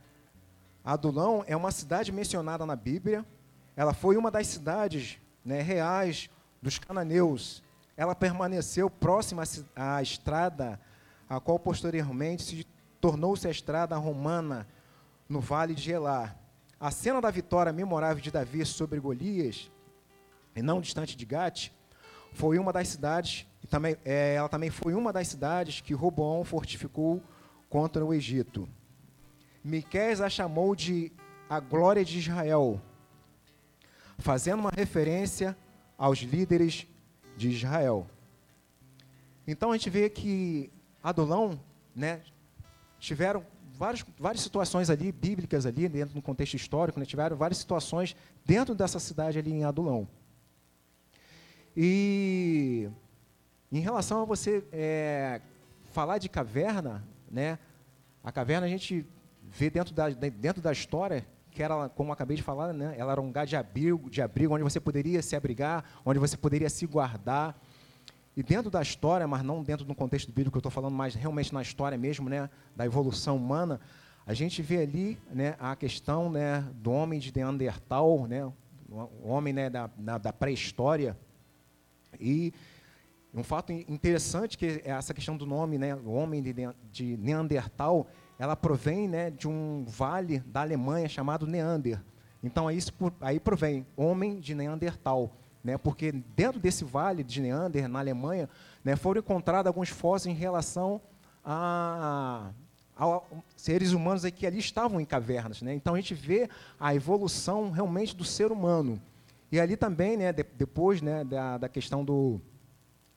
Adulão 0.84 1.44
é 1.46 1.56
uma 1.58 1.72
cidade 1.72 2.10
mencionada 2.10 2.66
na 2.66 2.76
Bíblia, 2.76 3.26
ela 3.76 3.94
foi 3.94 4.16
uma 4.16 4.32
das 4.32 4.48
cidades 4.48 5.20
né, 5.44 5.62
reais 5.62 6.30
dos 6.62 6.80
cananeus, 6.80 7.62
ela 7.98 8.16
permaneceu 8.16 8.90
próxima 8.90 9.44
à 9.76 10.02
estrada, 10.02 10.80
a 11.30 11.38
qual 11.42 11.60
posteriormente 11.60 12.44
se 12.44 12.68
tornou-se 13.02 13.46
a 13.46 13.52
estrada 13.52 13.98
romana 13.98 14.66
no 15.28 15.42
vale 15.42 15.76
de 15.76 15.92
Elá. 15.92 16.34
A 16.80 16.92
cena 16.92 17.20
da 17.20 17.30
vitória 17.30 17.74
memorável 17.74 18.24
de 18.24 18.32
Davi 18.32 18.66
sobre 18.66 19.02
Golias, 19.02 19.70
e 20.56 20.62
não 20.62 20.80
distante 20.80 21.16
de 21.16 21.26
Gate, 21.26 21.72
foi 22.32 22.58
uma 22.58 22.72
das 22.72 22.88
cidades, 22.88 23.46
e 23.62 23.68
também, 23.68 23.98
é, 24.06 24.36
ela 24.36 24.48
também 24.48 24.70
foi 24.70 24.94
uma 24.94 25.12
das 25.12 25.28
cidades 25.28 25.82
que 25.82 25.94
Roboão 25.94 26.46
fortificou 26.46 27.22
contra 27.70 28.04
o 28.04 28.14
Egito. 28.14 28.68
Miqués 29.64 30.22
a 30.22 30.30
chamou 30.30 30.76
de 30.76 31.12
a 31.50 31.60
glória 31.60 32.04
de 32.04 32.20
Israel, 32.20 32.82
fazendo 34.18 34.60
uma 34.60 34.72
referência 34.72 35.56
aos 35.98 36.20
líderes 36.20 36.88
de 37.38 37.50
Israel. 37.50 38.08
Então 39.48 39.72
a 39.72 39.78
gente 39.78 39.90
vê 39.90 40.10
que 40.10 40.72
Adulão, 41.02 41.60
né, 41.96 42.22
tiveram 43.00 43.44
várias, 43.74 44.06
várias 44.18 44.44
situações 44.44 44.90
ali 44.90 45.12
bíblicas 45.12 45.66
ali 45.66 45.88
dentro 45.88 46.14
do 46.14 46.22
contexto 46.22 46.56
histórico, 46.56 47.00
né, 47.00 47.06
tiveram 47.06 47.36
várias 47.36 47.58
situações 47.58 48.16
dentro 48.46 48.76
dessa 48.76 49.00
cidade 49.00 49.40
ali 49.40 49.52
em 49.52 49.64
Adulão. 49.64 50.08
E 51.76 52.90
em 53.72 53.80
relação 53.80 54.22
a 54.22 54.26
você 54.26 54.64
é, 54.72 55.42
falar 55.92 56.18
de 56.18 56.28
caverna, 56.28 57.04
né, 57.32 57.60
a 58.24 58.32
caverna 58.32 58.66
a 58.66 58.70
gente 58.70 59.06
vê 59.44 59.70
dentro 59.70 59.94
da, 59.94 60.10
dentro 60.10 60.62
da 60.62 60.72
história 60.72 61.26
que 61.52 61.64
era, 61.64 61.90
como 61.90 62.12
acabei 62.12 62.38
de 62.38 62.44
falar, 62.44 62.74
né, 62.74 62.96
ela 62.98 63.12
era 63.12 63.22
um 63.22 63.28
lugar 63.28 63.46
de 63.46 63.56
abrigo, 63.56 64.10
de 64.10 64.22
abrigo, 64.22 64.54
onde 64.54 64.64
você 64.64 64.80
poderia 64.80 65.22
se 65.22 65.36
abrigar, 65.36 65.84
onde 66.06 66.20
você 66.20 66.38
poderia 66.38 66.70
se 66.70 66.86
guardar. 66.86 67.60
E 68.38 68.44
dentro 68.44 68.70
da 68.70 68.82
história, 68.82 69.28
mas 69.28 69.44
não 69.44 69.64
dentro 69.64 69.86
do 69.86 69.96
contexto 69.96 70.32
bíblico, 70.32 70.58
eu 70.58 70.60
estou 70.60 70.72
falando 70.72 70.94
mais 70.94 71.16
realmente 71.16 71.54
na 71.54 71.62
história 71.62 71.98
mesmo, 71.98 72.30
né, 72.30 72.50
da 72.76 72.86
evolução 72.86 73.36
humana, 73.36 73.80
a 74.26 74.34
gente 74.34 74.62
vê 74.62 74.84
ali 74.84 75.18
né, 75.32 75.56
a 75.60 75.76
questão 75.76 76.30
né, 76.30 76.64
do 76.76 76.92
homem 76.92 77.20
de 77.20 77.36
Neandertal, 77.36 78.28
né, 78.28 78.46
o 78.90 79.28
homem 79.28 79.52
né, 79.52 79.70
da, 79.70 79.88
da 80.18 80.32
pré-história. 80.32 81.18
E 82.20 82.54
um 83.34 83.44
fato 83.44 83.72
interessante 83.72 84.58
que 84.58 84.82
é 84.84 84.92
essa 84.92 85.14
questão 85.14 85.38
do 85.38 85.46
nome, 85.46 85.78
né, 85.78 85.96
o 85.96 86.12
homem 86.12 86.42
de, 86.42 86.54
de 86.92 87.18
Neandertal, 87.18 88.08
ela 88.40 88.56
provém 88.56 89.08
né, 89.08 89.30
de 89.30 89.48
um 89.48 89.86
vale 89.88 90.40
da 90.40 90.62
Alemanha 90.62 91.08
chamado 91.08 91.46
Neander. 91.46 92.02
Então, 92.42 92.68
aí, 92.68 92.80
aí 93.22 93.40
provém 93.40 93.86
homem 93.96 94.40
de 94.40 94.56
Neandertal. 94.56 95.32
Né, 95.62 95.78
porque 95.78 96.12
dentro 96.12 96.58
desse 96.58 96.86
vale 96.86 97.22
de 97.22 97.42
Neander, 97.42 97.90
na 97.90 98.00
Alemanha, 98.00 98.50
né, 98.84 98.96
foram 98.96 99.20
encontrados 99.20 99.68
alguns 99.68 99.90
fósseis 99.90 100.34
em 100.34 100.38
relação 100.40 101.02
a, 101.44 102.52
a, 102.98 103.22
seres 103.58 103.92
humanos 103.92 104.24
que 104.32 104.48
ali 104.48 104.58
estavam 104.58 105.02
em 105.02 105.06
cavernas. 105.06 105.62
Né? 105.62 105.74
Então, 105.74 105.94
a 105.94 105.98
gente 105.98 106.14
vê 106.14 106.50
a 106.80 106.96
evolução 106.96 107.72
realmente 107.72 108.16
do 108.16 108.24
ser 108.24 108.54
humano. 108.54 109.02
E 109.52 109.60
ali 109.60 109.76
também, 109.76 110.16
né, 110.16 110.32
de, 110.32 110.46
depois 110.56 111.02
né, 111.02 111.26
da, 111.26 111.58
da 111.58 111.68
questão 111.68 112.06
do, 112.06 112.40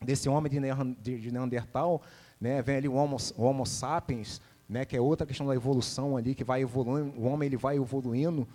desse 0.04 0.28
homem 0.28 0.50
de, 1.00 1.20
de 1.20 1.32
Neandertal, 1.32 2.02
né, 2.40 2.60
vem 2.62 2.76
ali 2.76 2.88
o 2.88 2.94
Homo, 2.94 3.16
o 3.36 3.42
homo 3.42 3.64
sapiens, 3.64 4.40
né, 4.68 4.84
que 4.84 4.96
é 4.96 5.00
outra 5.00 5.26
questão 5.26 5.46
da 5.46 5.54
evolução 5.54 6.16
ali, 6.16 6.34
que 6.34 6.44
vai 6.44 6.62
evoluindo, 6.62 7.18
o 7.18 7.24
homem 7.24 7.46
ele 7.46 7.56
vai 7.56 7.76
evoluindo, 7.76 8.46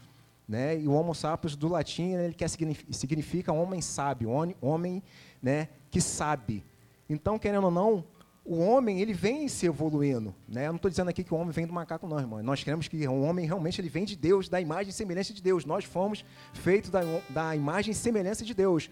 né, 0.47 0.79
e 0.79 0.87
o 0.87 0.91
Homo 0.91 1.13
sapiens 1.13 1.55
do 1.55 1.67
latim, 1.67 2.13
ele 2.13 2.33
quer 2.33 2.49
significa 2.49 3.51
homem 3.51 3.81
sábio, 3.81 4.29
homem, 4.61 5.03
né, 5.41 5.69
que 5.89 6.01
sabe. 6.01 6.63
Então, 7.09 7.39
querendo 7.39 7.65
ou 7.65 7.71
não, 7.71 8.03
o 8.47 8.59
homem 8.59 9.01
ele 9.01 9.13
vem 9.13 9.47
se 9.49 9.65
evoluindo, 9.65 10.33
né? 10.47 10.67
Eu 10.67 10.69
não 10.69 10.77
estou 10.77 10.89
dizendo 10.89 11.09
aqui 11.09 11.21
que 11.21 11.33
o 11.33 11.37
homem 11.37 11.51
vem 11.51 11.67
do 11.67 11.73
macaco, 11.73 12.07
não, 12.07 12.17
irmão. 12.17 12.41
Nós 12.41 12.63
queremos 12.63 12.87
que 12.87 13.05
o 13.05 13.21
homem 13.21 13.45
realmente 13.45 13.81
ele 13.81 13.89
vem 13.89 14.05
de 14.05 14.15
Deus, 14.15 14.47
da 14.47 14.61
imagem 14.61 14.89
e 14.89 14.93
semelhança 14.93 15.33
de 15.33 15.43
Deus. 15.43 15.65
Nós 15.65 15.83
fomos 15.83 16.23
feitos 16.53 16.89
da, 16.89 17.01
da 17.29 17.53
imagem 17.57 17.91
e 17.91 17.95
semelhança 17.95 18.45
de 18.45 18.53
Deus. 18.53 18.89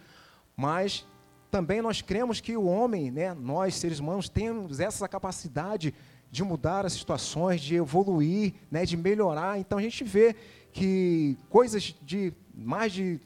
Mas 0.57 1.07
também 1.55 1.81
nós 1.81 2.01
cremos 2.01 2.41
que 2.41 2.57
o 2.57 2.65
homem, 2.65 3.09
né, 3.09 3.33
nós 3.33 3.75
seres 3.75 3.99
humanos, 3.99 4.27
temos 4.27 4.81
essa 4.81 5.07
capacidade 5.07 5.93
de 6.29 6.43
mudar 6.43 6.85
as 6.85 6.91
situações, 6.91 7.61
de 7.61 7.75
evoluir, 7.75 8.55
né, 8.69 8.85
de 8.85 8.97
melhorar. 8.97 9.57
Então 9.57 9.77
a 9.77 9.81
gente 9.81 10.03
vê 10.03 10.35
que 10.73 11.37
coisas 11.49 11.95
de 12.01 12.33
mais 12.53 12.91
de 12.91 13.21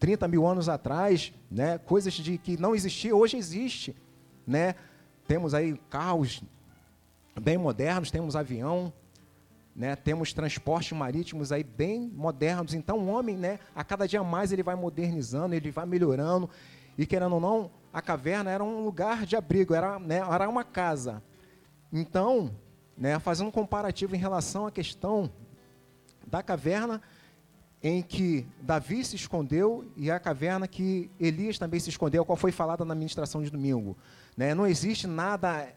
30 0.00 0.26
mil 0.28 0.46
anos 0.46 0.66
atrás, 0.66 1.30
né, 1.50 1.76
coisas 1.76 2.14
de 2.14 2.38
que 2.38 2.56
não 2.56 2.74
existia, 2.74 3.14
hoje 3.14 3.36
existe. 3.36 3.94
Né? 4.46 4.74
Temos 5.26 5.52
aí 5.52 5.78
carros 5.90 6.42
bem 7.38 7.58
modernos, 7.58 8.10
temos 8.10 8.34
avião, 8.34 8.90
né, 9.76 9.94
temos 9.94 10.32
transportes 10.32 10.96
marítimos 10.96 11.52
aí 11.52 11.62
bem 11.62 12.10
modernos. 12.16 12.72
Então 12.72 12.98
o 12.98 13.08
homem, 13.08 13.36
né, 13.36 13.58
a 13.74 13.84
cada 13.84 14.08
dia 14.08 14.24
mais 14.24 14.52
ele 14.52 14.62
vai 14.62 14.74
modernizando, 14.74 15.54
ele 15.54 15.70
vai 15.70 15.84
melhorando. 15.84 16.48
E 16.98 17.06
querendo 17.06 17.36
ou 17.36 17.40
não, 17.40 17.70
a 17.92 18.02
caverna 18.02 18.50
era 18.50 18.62
um 18.62 18.84
lugar 18.84 19.24
de 19.24 19.36
abrigo, 19.36 19.72
era, 19.72 20.00
né, 20.00 20.18
era 20.18 20.48
uma 20.48 20.64
casa. 20.64 21.22
Então, 21.92 22.50
né, 22.96 23.18
fazendo 23.20 23.46
um 23.46 23.52
comparativo 23.52 24.16
em 24.16 24.18
relação 24.18 24.66
à 24.66 24.72
questão 24.72 25.30
da 26.26 26.42
caverna 26.42 27.00
em 27.80 28.02
que 28.02 28.44
Davi 28.60 29.04
se 29.04 29.14
escondeu 29.14 29.88
e 29.96 30.10
a 30.10 30.18
caverna 30.18 30.66
que 30.66 31.08
Elias 31.20 31.58
também 31.58 31.78
se 31.78 31.88
escondeu, 31.88 32.24
qual 32.24 32.36
foi 32.36 32.50
falada 32.50 32.84
na 32.84 32.94
ministração 32.94 33.42
de 33.42 33.50
domingo. 33.50 33.96
Né? 34.36 34.52
Não 34.52 34.66
existe 34.66 35.06
nada, 35.06 35.72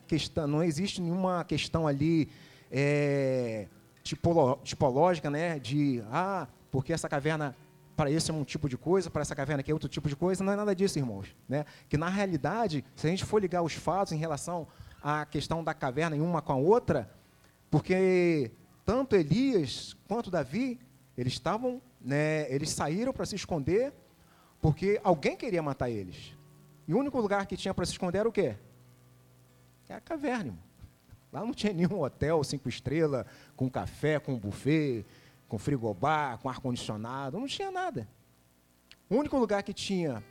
não 0.49 0.63
existe 0.63 0.99
nenhuma 0.99 1.43
questão 1.43 1.87
ali 1.87 2.27
é, 2.71 3.67
tipológica, 4.63 5.29
né, 5.29 5.59
de 5.59 6.03
ah, 6.11 6.47
porque 6.71 6.91
essa 6.91 7.07
caverna 7.07 7.55
para 8.01 8.09
esse 8.09 8.31
é 8.31 8.33
um 8.33 8.43
tipo 8.43 8.67
de 8.67 8.79
coisa, 8.79 9.11
para 9.11 9.21
essa 9.21 9.35
caverna 9.35 9.61
aqui 9.61 9.69
é 9.69 9.75
outro 9.75 9.87
tipo 9.87 10.09
de 10.09 10.15
coisa, 10.15 10.43
não 10.43 10.51
é 10.51 10.55
nada 10.55 10.75
disso, 10.75 10.97
irmãos. 10.97 11.35
Né? 11.47 11.65
Que 11.87 11.97
na 11.97 12.09
realidade, 12.09 12.83
se 12.95 13.05
a 13.05 13.09
gente 13.11 13.23
for 13.23 13.39
ligar 13.39 13.61
os 13.61 13.73
fatos 13.73 14.11
em 14.11 14.17
relação 14.17 14.67
a 15.03 15.23
questão 15.23 15.63
da 15.63 15.71
caverna 15.71 16.17
em 16.17 16.19
uma 16.19 16.41
com 16.41 16.51
a 16.51 16.55
outra, 16.55 17.11
porque 17.69 18.49
tanto 18.83 19.15
Elias 19.15 19.95
quanto 20.07 20.31
Davi, 20.31 20.79
eles 21.15 21.33
estavam, 21.33 21.79
né, 22.01 22.51
eles 22.51 22.71
saíram 22.71 23.13
para 23.13 23.27
se 23.27 23.35
esconder 23.35 23.93
porque 24.59 24.99
alguém 25.03 25.37
queria 25.37 25.61
matar 25.61 25.87
eles. 25.87 26.35
E 26.87 26.95
o 26.95 26.97
único 26.97 27.21
lugar 27.21 27.45
que 27.45 27.55
tinha 27.55 27.71
para 27.71 27.85
se 27.85 27.91
esconder 27.91 28.17
era 28.17 28.29
o 28.29 28.31
quê? 28.31 28.55
É 29.87 29.93
a 29.93 30.01
caverna. 30.01 30.45
Irmão. 30.45 30.71
Lá 31.31 31.41
não 31.41 31.53
tinha 31.53 31.71
nenhum 31.71 32.01
hotel 32.01 32.43
cinco 32.43 32.67
estrelas, 32.67 33.27
com 33.55 33.69
café, 33.69 34.17
com 34.19 34.39
buffet, 34.39 35.05
com 35.51 35.57
frigobar, 35.57 36.37
com 36.37 36.47
ar-condicionado, 36.47 37.37
não 37.37 37.45
tinha 37.45 37.69
nada. 37.69 38.07
O 39.09 39.17
único 39.17 39.37
lugar 39.37 39.61
que 39.63 39.73
tinha 39.73 40.23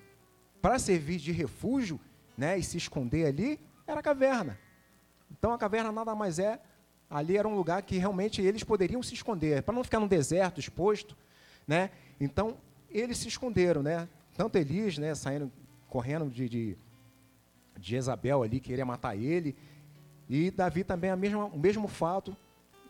para 0.63 0.79
servir 0.79 1.19
de 1.19 1.31
refúgio 1.31 2.01
né, 2.39 2.59
e 2.59 2.63
se 2.63 2.79
esconder 2.79 3.27
ali 3.27 3.61
era 3.87 4.01
a 4.01 4.03
caverna. 4.03 4.59
Então 5.31 5.53
a 5.53 5.59
caverna 5.59 5.93
nada 5.93 6.15
mais 6.15 6.39
é, 6.39 6.59
ali 7.11 7.37
era 7.37 7.47
um 7.47 7.55
lugar 7.55 7.83
que 7.83 7.99
realmente 7.99 8.41
eles 8.41 8.65
poderiam 8.65 9.03
se 9.03 9.13
esconder, 9.13 9.63
para 9.63 9.75
não 9.75 9.85
ficar 9.85 10.01
no 10.01 10.09
deserto 10.09 10.59
exposto. 10.59 11.15
Né? 11.69 11.91
Então, 12.19 12.57
eles 12.89 13.19
se 13.19 13.29
esconderam, 13.29 13.83
né? 13.83 14.09
Tanto 14.39 14.57
Elias, 14.57 14.97
né, 14.97 15.15
saindo, 15.15 15.53
correndo 15.87 16.31
de, 16.31 16.49
de, 16.49 16.79
de 17.79 17.91
Jezabel 17.91 18.43
ali, 18.43 18.59
queria 18.59 18.87
matar 18.87 19.15
ele, 19.15 19.55
e 20.31 20.51
Davi 20.51 20.83
também, 20.83 21.11
a 21.11 21.17
mesma, 21.17 21.45
o 21.45 21.59
mesmo 21.59 21.89
fato, 21.89 22.35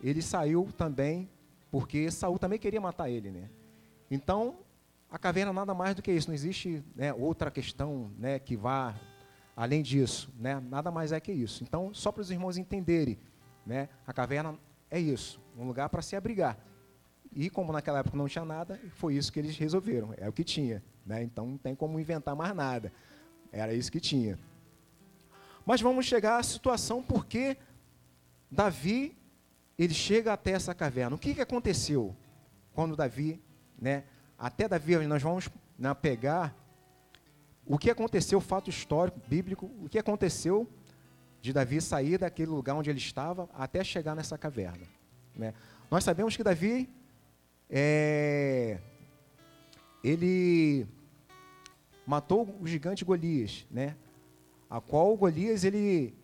ele 0.00 0.22
saiu 0.22 0.68
também, 0.78 1.28
porque 1.70 2.10
Saul 2.10 2.38
também 2.38 2.58
queria 2.58 2.80
matar 2.80 3.08
ele, 3.08 3.30
né? 3.30 3.48
Então, 4.10 4.58
a 5.10 5.18
caverna 5.18 5.52
nada 5.52 5.74
mais 5.74 5.94
do 5.94 6.02
que 6.02 6.10
isso, 6.10 6.28
não 6.28 6.34
existe 6.34 6.84
né, 6.94 7.12
outra 7.12 7.50
questão 7.50 8.10
né, 8.18 8.38
que 8.38 8.56
vá 8.56 8.94
além 9.56 9.82
disso, 9.82 10.32
né? 10.38 10.60
Nada 10.60 10.90
mais 10.90 11.12
é 11.12 11.20
que 11.20 11.32
isso. 11.32 11.62
Então, 11.62 11.92
só 11.92 12.10
para 12.10 12.22
os 12.22 12.30
irmãos 12.30 12.56
entenderem, 12.56 13.18
né, 13.64 13.88
a 14.06 14.12
caverna 14.12 14.58
é 14.90 14.98
isso, 14.98 15.40
um 15.56 15.66
lugar 15.66 15.88
para 15.88 16.02
se 16.02 16.16
abrigar. 16.16 16.58
E 17.32 17.48
como 17.48 17.72
naquela 17.72 18.00
época 18.00 18.16
não 18.16 18.26
tinha 18.26 18.44
nada, 18.44 18.80
foi 18.94 19.14
isso 19.14 19.32
que 19.32 19.38
eles 19.38 19.56
resolveram, 19.56 20.12
é 20.16 20.28
o 20.28 20.32
que 20.32 20.42
tinha. 20.42 20.82
Né? 21.06 21.22
Então 21.22 21.46
não 21.46 21.58
tem 21.58 21.74
como 21.74 21.98
inventar 22.00 22.34
mais 22.34 22.54
nada. 22.54 22.92
Era 23.52 23.72
isso 23.72 23.90
que 23.90 24.00
tinha. 24.00 24.38
Mas 25.64 25.80
vamos 25.80 26.06
chegar 26.06 26.38
à 26.38 26.42
situação 26.42 27.02
porque 27.02 27.56
Davi 28.50 29.16
ele 29.82 29.94
chega 29.94 30.34
até 30.34 30.50
essa 30.50 30.74
caverna. 30.74 31.16
O 31.16 31.18
que, 31.18 31.34
que 31.34 31.40
aconteceu 31.40 32.14
quando 32.74 32.94
Davi, 32.94 33.40
né, 33.80 34.04
até 34.38 34.68
Davi, 34.68 34.94
nós 35.06 35.22
vamos 35.22 35.48
né, 35.78 35.94
pegar 35.94 36.54
o 37.64 37.78
que 37.78 37.90
aconteceu, 37.90 38.36
o 38.36 38.42
fato 38.42 38.68
histórico, 38.68 39.18
bíblico, 39.26 39.70
o 39.82 39.88
que 39.88 39.98
aconteceu 39.98 40.68
de 41.40 41.50
Davi 41.50 41.80
sair 41.80 42.18
daquele 42.18 42.50
lugar 42.50 42.74
onde 42.74 42.90
ele 42.90 42.98
estava 42.98 43.48
até 43.54 43.82
chegar 43.82 44.14
nessa 44.14 44.36
caverna. 44.36 44.86
Né? 45.34 45.54
Nós 45.90 46.04
sabemos 46.04 46.36
que 46.36 46.44
Davi 46.44 46.86
é, 47.70 48.80
ele 50.04 50.86
matou 52.06 52.54
o 52.60 52.66
gigante 52.66 53.02
Golias, 53.02 53.66
né? 53.70 53.96
A 54.68 54.78
qual 54.78 55.16
Golias 55.16 55.64
ele 55.64 56.14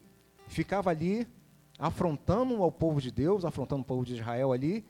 ficava 0.47 0.91
ali 0.91 1.27
afrontando 1.79 2.63
ao 2.63 2.73
povo 2.73 3.01
de 3.01 3.11
Deus, 3.11 3.45
afrontando 3.45 3.83
o 3.83 3.85
povo 3.85 4.05
de 4.05 4.15
Israel 4.15 4.53
ali, 4.53 4.85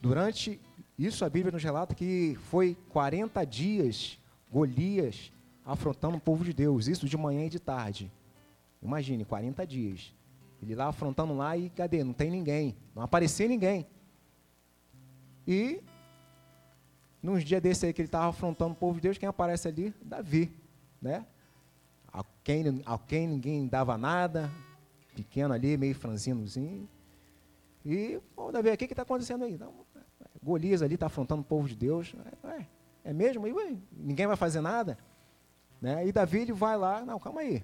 durante 0.00 0.60
isso 0.98 1.24
a 1.24 1.30
Bíblia 1.30 1.52
nos 1.52 1.62
relata 1.62 1.94
que 1.94 2.36
foi 2.50 2.76
40 2.90 3.44
dias 3.44 4.18
Golias 4.50 5.32
afrontando 5.64 6.16
o 6.16 6.20
povo 6.20 6.44
de 6.44 6.52
Deus, 6.52 6.88
isso 6.88 7.08
de 7.08 7.16
manhã 7.16 7.46
e 7.46 7.48
de 7.48 7.58
tarde. 7.58 8.12
Imagine, 8.82 9.24
40 9.24 9.66
dias. 9.66 10.12
Ele 10.60 10.74
lá 10.74 10.88
afrontando 10.88 11.34
lá 11.34 11.56
e 11.56 11.70
cadê? 11.70 12.04
Não 12.04 12.12
tem 12.12 12.30
ninguém, 12.30 12.76
não 12.94 13.02
aparecia 13.02 13.48
ninguém. 13.48 13.86
E 15.46 15.82
nos 17.22 17.44
dias 17.44 17.62
desse 17.62 17.86
aí 17.86 17.92
que 17.92 18.00
ele 18.00 18.08
estava 18.08 18.28
afrontando 18.28 18.72
o 18.72 18.76
povo 18.76 18.96
de 18.96 19.02
Deus, 19.02 19.18
quem 19.18 19.28
aparece 19.28 19.68
ali? 19.68 19.94
Davi, 20.02 20.52
né? 21.00 21.24
A 22.12 22.24
quem, 22.44 22.82
a 22.84 22.98
quem 22.98 23.26
ninguém 23.28 23.66
dava 23.66 23.96
nada, 23.96 24.50
pequeno 25.14 25.54
ali, 25.54 25.76
meio 25.76 25.94
franzinozinho. 25.94 26.88
E, 27.84 28.20
pô, 28.34 28.52
Davi, 28.52 28.70
o 28.70 28.76
que 28.76 28.84
está 28.84 29.02
acontecendo 29.02 29.44
aí? 29.44 29.58
Não, 29.58 29.72
Golias 30.42 30.82
ali 30.82 30.94
está 30.94 31.06
afrontando 31.06 31.42
o 31.42 31.44
povo 31.44 31.68
de 31.68 31.76
Deus. 31.76 32.14
É, 32.44 32.66
é 33.04 33.12
mesmo? 33.12 33.46
E, 33.46 33.52
ué, 33.52 33.76
ninguém 33.92 34.26
vai 34.26 34.36
fazer 34.36 34.60
nada? 34.60 34.98
Né? 35.80 36.06
E 36.06 36.12
Davi 36.12 36.40
ele 36.40 36.52
vai 36.52 36.76
lá, 36.76 37.04
não, 37.04 37.18
calma 37.18 37.40
aí. 37.40 37.62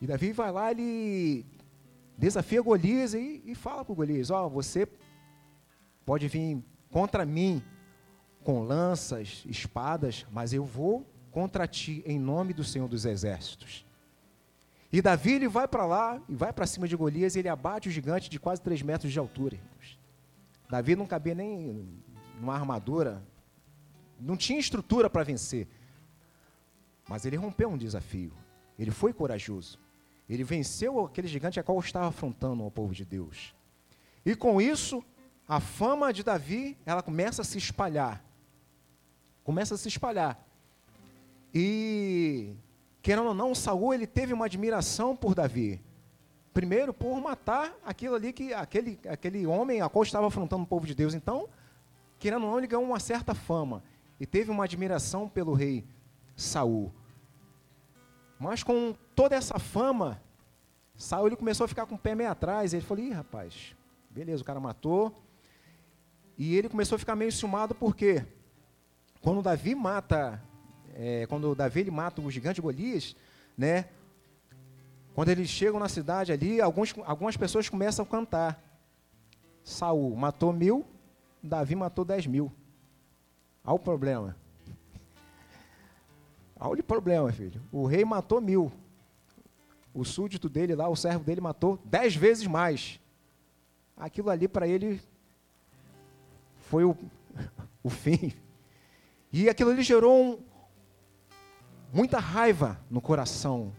E 0.00 0.06
Davi 0.06 0.32
vai 0.32 0.50
lá, 0.50 0.70
ele 0.70 1.46
desafia 2.18 2.60
Golias 2.60 3.14
e, 3.14 3.42
e 3.44 3.54
fala 3.54 3.84
para 3.84 3.92
o 3.92 3.96
Golias, 3.96 4.30
ó, 4.30 4.46
oh, 4.46 4.50
você 4.50 4.88
pode 6.04 6.28
vir 6.28 6.62
contra 6.90 7.24
mim 7.24 7.62
com 8.42 8.62
lanças, 8.62 9.42
espadas, 9.46 10.26
mas 10.30 10.52
eu 10.52 10.64
vou 10.64 11.06
contra 11.30 11.66
ti 11.66 12.02
em 12.06 12.18
nome 12.18 12.52
do 12.52 12.62
Senhor 12.62 12.88
dos 12.88 13.04
Exércitos. 13.04 13.86
E 14.94 15.02
Davi 15.02 15.32
ele 15.32 15.48
vai 15.48 15.66
para 15.66 15.84
lá 15.84 16.22
e 16.28 16.36
vai 16.36 16.52
para 16.52 16.68
cima 16.68 16.86
de 16.86 16.94
Golias 16.94 17.34
e 17.34 17.40
ele 17.40 17.48
abate 17.48 17.88
o 17.88 17.90
gigante 17.90 18.30
de 18.30 18.38
quase 18.38 18.62
3 18.62 18.80
metros 18.82 19.12
de 19.12 19.18
altura. 19.18 19.58
Davi 20.70 20.94
não 20.94 21.04
cabia 21.04 21.34
nem 21.34 22.00
numa 22.38 22.54
armadura, 22.54 23.20
não 24.20 24.36
tinha 24.36 24.56
estrutura 24.56 25.10
para 25.10 25.24
vencer. 25.24 25.66
Mas 27.08 27.26
ele 27.26 27.34
rompeu 27.34 27.68
um 27.68 27.76
desafio. 27.76 28.32
Ele 28.78 28.92
foi 28.92 29.12
corajoso. 29.12 29.80
Ele 30.28 30.44
venceu 30.44 31.04
aquele 31.04 31.26
gigante 31.26 31.58
a 31.58 31.64
qual 31.64 31.80
estava 31.80 32.06
afrontando 32.06 32.62
ao 32.62 32.70
povo 32.70 32.94
de 32.94 33.04
Deus. 33.04 33.52
E 34.24 34.36
com 34.36 34.60
isso, 34.60 35.04
a 35.48 35.58
fama 35.58 36.12
de 36.12 36.22
Davi, 36.22 36.78
ela 36.86 37.02
começa 37.02 37.42
a 37.42 37.44
se 37.44 37.58
espalhar. 37.58 38.24
Começa 39.42 39.74
a 39.74 39.76
se 39.76 39.88
espalhar. 39.88 40.40
E, 41.52 42.54
querendo 43.04 43.28
ou 43.28 43.34
não, 43.34 43.54
Saul 43.54 43.92
ele 43.92 44.06
teve 44.06 44.32
uma 44.32 44.46
admiração 44.46 45.14
por 45.14 45.34
Davi. 45.34 45.78
Primeiro, 46.54 46.94
por 46.94 47.20
matar 47.20 47.76
aquilo 47.84 48.14
ali 48.14 48.32
que 48.32 48.54
aquele, 48.54 48.98
aquele 49.06 49.46
homem 49.46 49.82
a 49.82 49.90
qual 49.90 50.02
estava 50.02 50.26
afrontando 50.26 50.62
o 50.62 50.66
povo 50.66 50.86
de 50.86 50.94
Deus. 50.94 51.12
Então, 51.12 51.46
querendo 52.18 52.44
ou 52.44 52.52
não, 52.52 52.58
ele 52.58 52.66
ganhou 52.66 52.82
uma 52.82 52.98
certa 52.98 53.34
fama. 53.34 53.84
E 54.18 54.24
teve 54.24 54.50
uma 54.50 54.64
admiração 54.64 55.28
pelo 55.28 55.52
rei 55.52 55.84
Saul. 56.34 56.94
Mas 58.38 58.62
com 58.62 58.94
toda 59.14 59.36
essa 59.36 59.58
fama, 59.58 60.18
Saul 60.96 61.26
ele 61.26 61.36
começou 61.36 61.66
a 61.66 61.68
ficar 61.68 61.84
com 61.84 61.96
o 61.96 61.98
pé 61.98 62.14
meio 62.14 62.30
atrás. 62.30 62.72
Ele 62.72 62.82
falou: 62.82 63.04
Ih, 63.04 63.10
rapaz, 63.10 63.76
beleza, 64.08 64.42
o 64.42 64.46
cara 64.46 64.58
matou. 64.58 65.14
E 66.38 66.56
ele 66.56 66.70
começou 66.70 66.96
a 66.96 66.98
ficar 66.98 67.14
meio 67.14 67.30
ciumado 67.30 67.74
porque 67.74 68.24
quando 69.20 69.42
Davi 69.42 69.74
mata, 69.74 70.42
é, 70.94 71.26
quando 71.26 71.54
Davi 71.54 71.80
ele 71.80 71.90
mata 71.90 72.20
o 72.20 72.30
gigante 72.30 72.60
Golias, 72.60 73.16
né? 73.58 73.86
Quando 75.14 75.28
eles 75.28 75.48
chegam 75.48 75.78
na 75.80 75.88
cidade 75.88 76.32
ali, 76.32 76.60
alguns, 76.60 76.94
algumas 77.04 77.36
pessoas 77.36 77.68
começam 77.68 78.04
a 78.04 78.08
cantar. 78.08 78.62
Saul 79.64 80.14
matou 80.14 80.52
mil, 80.52 80.84
Davi 81.42 81.74
matou 81.74 82.04
dez 82.04 82.26
mil. 82.26 82.52
Olha 83.64 83.74
o 83.74 83.78
problema. 83.78 84.36
Olha 86.58 86.80
o 86.80 86.84
problema, 86.84 87.32
filho. 87.32 87.60
O 87.72 87.86
rei 87.86 88.04
matou 88.04 88.40
mil. 88.40 88.72
O 89.92 90.04
súdito 90.04 90.48
dele 90.48 90.74
lá, 90.74 90.88
o 90.88 90.96
servo 90.96 91.24
dele, 91.24 91.40
matou 91.40 91.78
dez 91.84 92.14
vezes 92.14 92.46
mais. 92.46 93.00
Aquilo 93.96 94.30
ali 94.30 94.48
para 94.48 94.66
ele 94.66 95.00
foi 96.62 96.84
o, 96.84 96.96
o 97.82 97.90
fim. 97.90 98.32
E 99.32 99.48
aquilo 99.48 99.70
ali 99.70 99.82
gerou 99.82 100.24
um, 100.24 100.53
muita 101.94 102.18
raiva 102.18 102.80
no 102.90 103.00
coração 103.00 103.72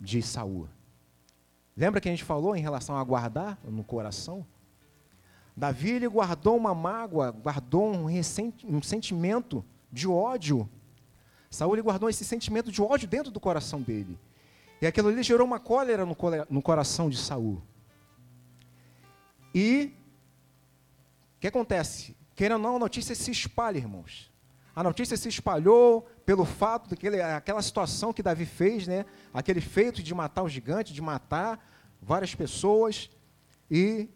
de 0.00 0.22
Saul. 0.22 0.68
Lembra 1.76 2.00
que 2.00 2.08
a 2.08 2.12
gente 2.12 2.22
falou 2.22 2.54
em 2.54 2.60
relação 2.60 2.96
a 2.96 3.02
guardar 3.02 3.58
no 3.64 3.82
coração? 3.82 4.46
Davi 5.56 5.90
ele 5.90 6.06
guardou 6.06 6.56
uma 6.56 6.72
mágoa, 6.72 7.32
guardou 7.32 7.92
um, 7.92 8.06
um 8.06 8.82
sentimento 8.82 9.64
de 9.90 10.06
ódio. 10.06 10.70
Saul 11.50 11.74
ele 11.74 11.82
guardou 11.82 12.08
esse 12.08 12.24
sentimento 12.24 12.70
de 12.70 12.80
ódio 12.80 13.08
dentro 13.08 13.32
do 13.32 13.40
coração 13.40 13.82
dele. 13.82 14.16
E 14.80 14.86
aquilo 14.86 15.08
ali 15.08 15.24
gerou 15.24 15.44
uma 15.44 15.58
cólera 15.58 16.06
no, 16.06 16.16
no 16.48 16.62
coração 16.62 17.10
de 17.10 17.18
Saul. 17.18 17.60
E 19.52 19.92
o 21.36 21.40
que 21.40 21.48
acontece? 21.48 22.16
Querendo 22.36 22.58
ou 22.58 22.62
não, 22.62 22.76
a 22.76 22.78
notícia 22.78 23.16
se 23.16 23.32
espalha, 23.32 23.78
irmãos. 23.78 24.30
A 24.74 24.82
notícia 24.84 25.16
se 25.16 25.28
espalhou 25.28 26.08
pelo 26.30 26.44
fato 26.44 26.88
daquele, 26.88 27.20
aquela 27.20 27.60
situação 27.60 28.12
que 28.12 28.22
Davi 28.22 28.46
fez, 28.46 28.86
né? 28.86 29.04
Aquele 29.34 29.60
feito 29.60 30.00
de 30.00 30.14
matar 30.14 30.44
o 30.44 30.48
gigante, 30.48 30.94
de 30.94 31.02
matar 31.02 31.58
várias 32.00 32.36
pessoas. 32.36 33.10
E 33.68 34.08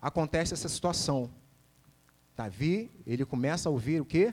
acontece 0.00 0.54
essa 0.54 0.68
situação. 0.68 1.28
Davi, 2.36 2.88
ele 3.04 3.24
começa 3.24 3.68
a 3.68 3.72
ouvir 3.72 4.00
o 4.00 4.04
quê? 4.04 4.32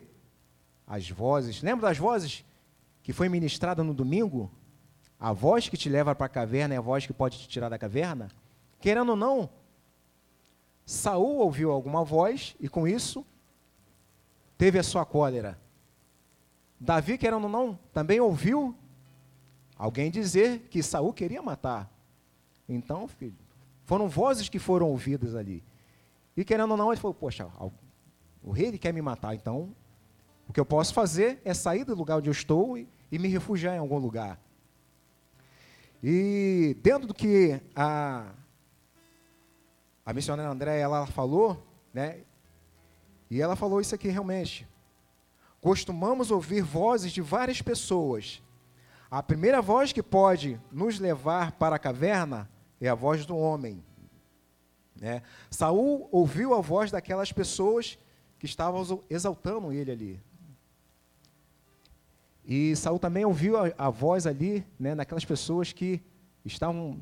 As 0.85 1.09
vozes. 1.09 1.63
Lembra 1.63 1.89
das 1.89 1.97
vozes 1.97 2.45
que 3.01 3.11
foi 3.11 3.27
ministrada 3.29 3.83
no 3.83 3.91
domingo? 3.91 4.51
A 5.19 5.33
voz 5.33 5.67
que 5.67 5.75
te 5.75 5.89
leva 5.89 6.13
para 6.13 6.27
a 6.27 6.29
caverna 6.29 6.75
é 6.75 6.77
a 6.77 6.81
voz 6.81 7.07
que 7.07 7.13
pode 7.13 7.39
te 7.39 7.47
tirar 7.47 7.69
da 7.69 7.79
caverna? 7.79 8.29
Querendo 8.79 9.09
ou 9.09 9.15
não, 9.15 9.49
Saul 10.85 11.39
ouviu 11.39 11.71
alguma 11.71 12.03
voz 12.03 12.55
e 12.59 12.69
com 12.69 12.87
isso 12.87 13.25
teve 14.55 14.77
a 14.77 14.83
sua 14.83 15.03
cólera. 15.03 15.65
Davi, 16.79 17.17
querendo 17.17 17.43
ou 17.43 17.49
não, 17.49 17.79
também 17.91 18.19
ouviu 18.19 18.75
alguém 19.77 20.11
dizer 20.11 20.67
que 20.69 20.83
Saul 20.83 21.13
queria 21.13 21.41
matar. 21.41 21.91
Então, 22.69 23.07
filho, 23.07 23.35
foram 23.85 24.07
vozes 24.07 24.49
que 24.49 24.59
foram 24.59 24.89
ouvidas 24.89 25.35
ali. 25.35 25.63
E 26.35 26.43
querendo 26.43 26.71
ou 26.71 26.77
não, 26.77 26.91
ele 26.91 27.01
falou: 27.01 27.15
Poxa, 27.15 27.47
o 28.43 28.51
rei 28.51 28.67
ele 28.67 28.77
quer 28.77 28.93
me 28.93 29.01
matar, 29.01 29.33
então 29.33 29.73
o 30.47 30.53
que 30.53 30.59
eu 30.59 30.65
posso 30.65 30.93
fazer 30.93 31.41
é 31.43 31.53
sair 31.53 31.83
do 31.83 31.95
lugar 31.95 32.17
onde 32.17 32.29
eu 32.29 32.33
estou 32.33 32.77
e, 32.77 32.87
e 33.11 33.17
me 33.17 33.27
refugiar 33.27 33.75
em 33.75 33.79
algum 33.79 33.97
lugar. 33.97 34.39
E 36.03 36.77
dentro 36.81 37.07
do 37.07 37.13
que 37.13 37.59
a, 37.75 38.31
a 40.05 40.13
missionária 40.13 40.49
André 40.49 40.79
ela 40.79 41.07
falou, 41.07 41.65
né? 41.93 42.21
E 43.29 43.41
ela 43.41 43.55
falou 43.55 43.81
isso 43.81 43.95
aqui 43.95 44.07
realmente. 44.07 44.67
Costumamos 45.67 46.31
ouvir 46.31 46.61
vozes 46.61 47.11
de 47.11 47.19
várias 47.19 47.61
pessoas. 47.61 48.41
A 49.11 49.21
primeira 49.21 49.61
voz 49.61 49.91
que 49.91 50.01
pode 50.01 50.57
nos 50.71 50.97
levar 50.97 51.51
para 51.51 51.75
a 51.75 51.79
caverna 51.79 52.49
é 52.79 52.87
a 52.87 52.95
voz 52.95 53.25
do 53.25 53.35
homem. 53.35 53.83
Né? 54.95 55.21
Saul 55.51 56.07
ouviu 56.09 56.53
a 56.53 56.61
voz 56.61 56.89
daquelas 56.89 57.33
pessoas 57.33 57.99
que 58.39 58.45
estavam 58.45 59.03
exaltando 59.09 59.73
ele 59.73 59.91
ali. 59.91 60.21
E 62.45 62.73
Saul 62.77 62.97
também 62.97 63.25
ouviu 63.25 63.57
a, 63.57 63.69
a 63.77 63.89
voz 63.89 64.25
ali, 64.25 64.65
né, 64.79 64.95
daquelas 64.95 65.25
pessoas 65.25 65.73
que 65.73 66.01
estavam 66.45 66.97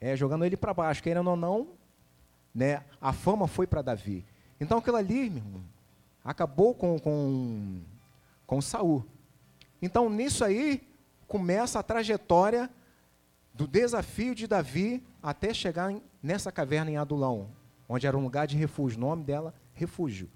é, 0.00 0.14
jogando 0.14 0.44
ele 0.44 0.56
para 0.56 0.72
baixo, 0.72 1.02
querendo 1.02 1.30
ou 1.30 1.36
não, 1.36 1.66
né, 2.54 2.84
a 3.00 3.12
fama 3.12 3.48
foi 3.48 3.66
para 3.66 3.82
Davi. 3.82 4.24
Então 4.60 4.78
aquilo 4.78 4.98
ali, 4.98 5.30
meu 5.30 5.42
irmão, 5.42 5.64
acabou 6.24 6.76
com, 6.76 6.96
com, 7.00 7.82
com 8.54 8.60
Saul. 8.60 9.04
Então 9.82 10.08
nisso 10.08 10.44
aí 10.44 10.86
começa 11.26 11.80
a 11.80 11.82
trajetória 11.82 12.70
do 13.52 13.66
desafio 13.66 14.32
de 14.32 14.46
Davi 14.46 15.04
até 15.20 15.52
chegar 15.52 15.92
nessa 16.22 16.52
caverna 16.52 16.88
em 16.88 16.96
Adulão, 16.96 17.50
onde 17.88 18.06
era 18.06 18.16
um 18.16 18.22
lugar 18.22 18.46
de 18.46 18.56
refúgio, 18.56 18.96
o 18.96 19.00
nome 19.00 19.24
dela, 19.24 19.52
refúgio. 19.72 20.30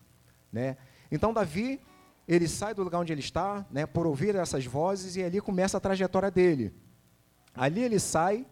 Né? 0.52 0.76
Então 1.12 1.33
Davi, 1.33 1.81
ele 2.26 2.48
sai 2.48 2.74
do 2.74 2.83
lugar 2.83 2.98
onde 2.98 3.12
ele 3.12 3.20
está, 3.20 3.64
né, 3.70 3.87
por 3.87 4.04
ouvir 4.04 4.35
essas 4.35 4.66
vozes, 4.66 5.14
e 5.14 5.22
ali 5.22 5.40
começa 5.40 5.76
a 5.76 5.81
trajetória 5.81 6.31
dele. 6.31 6.74
Ali 7.54 7.85
ele 7.85 8.00
sai 8.00 8.44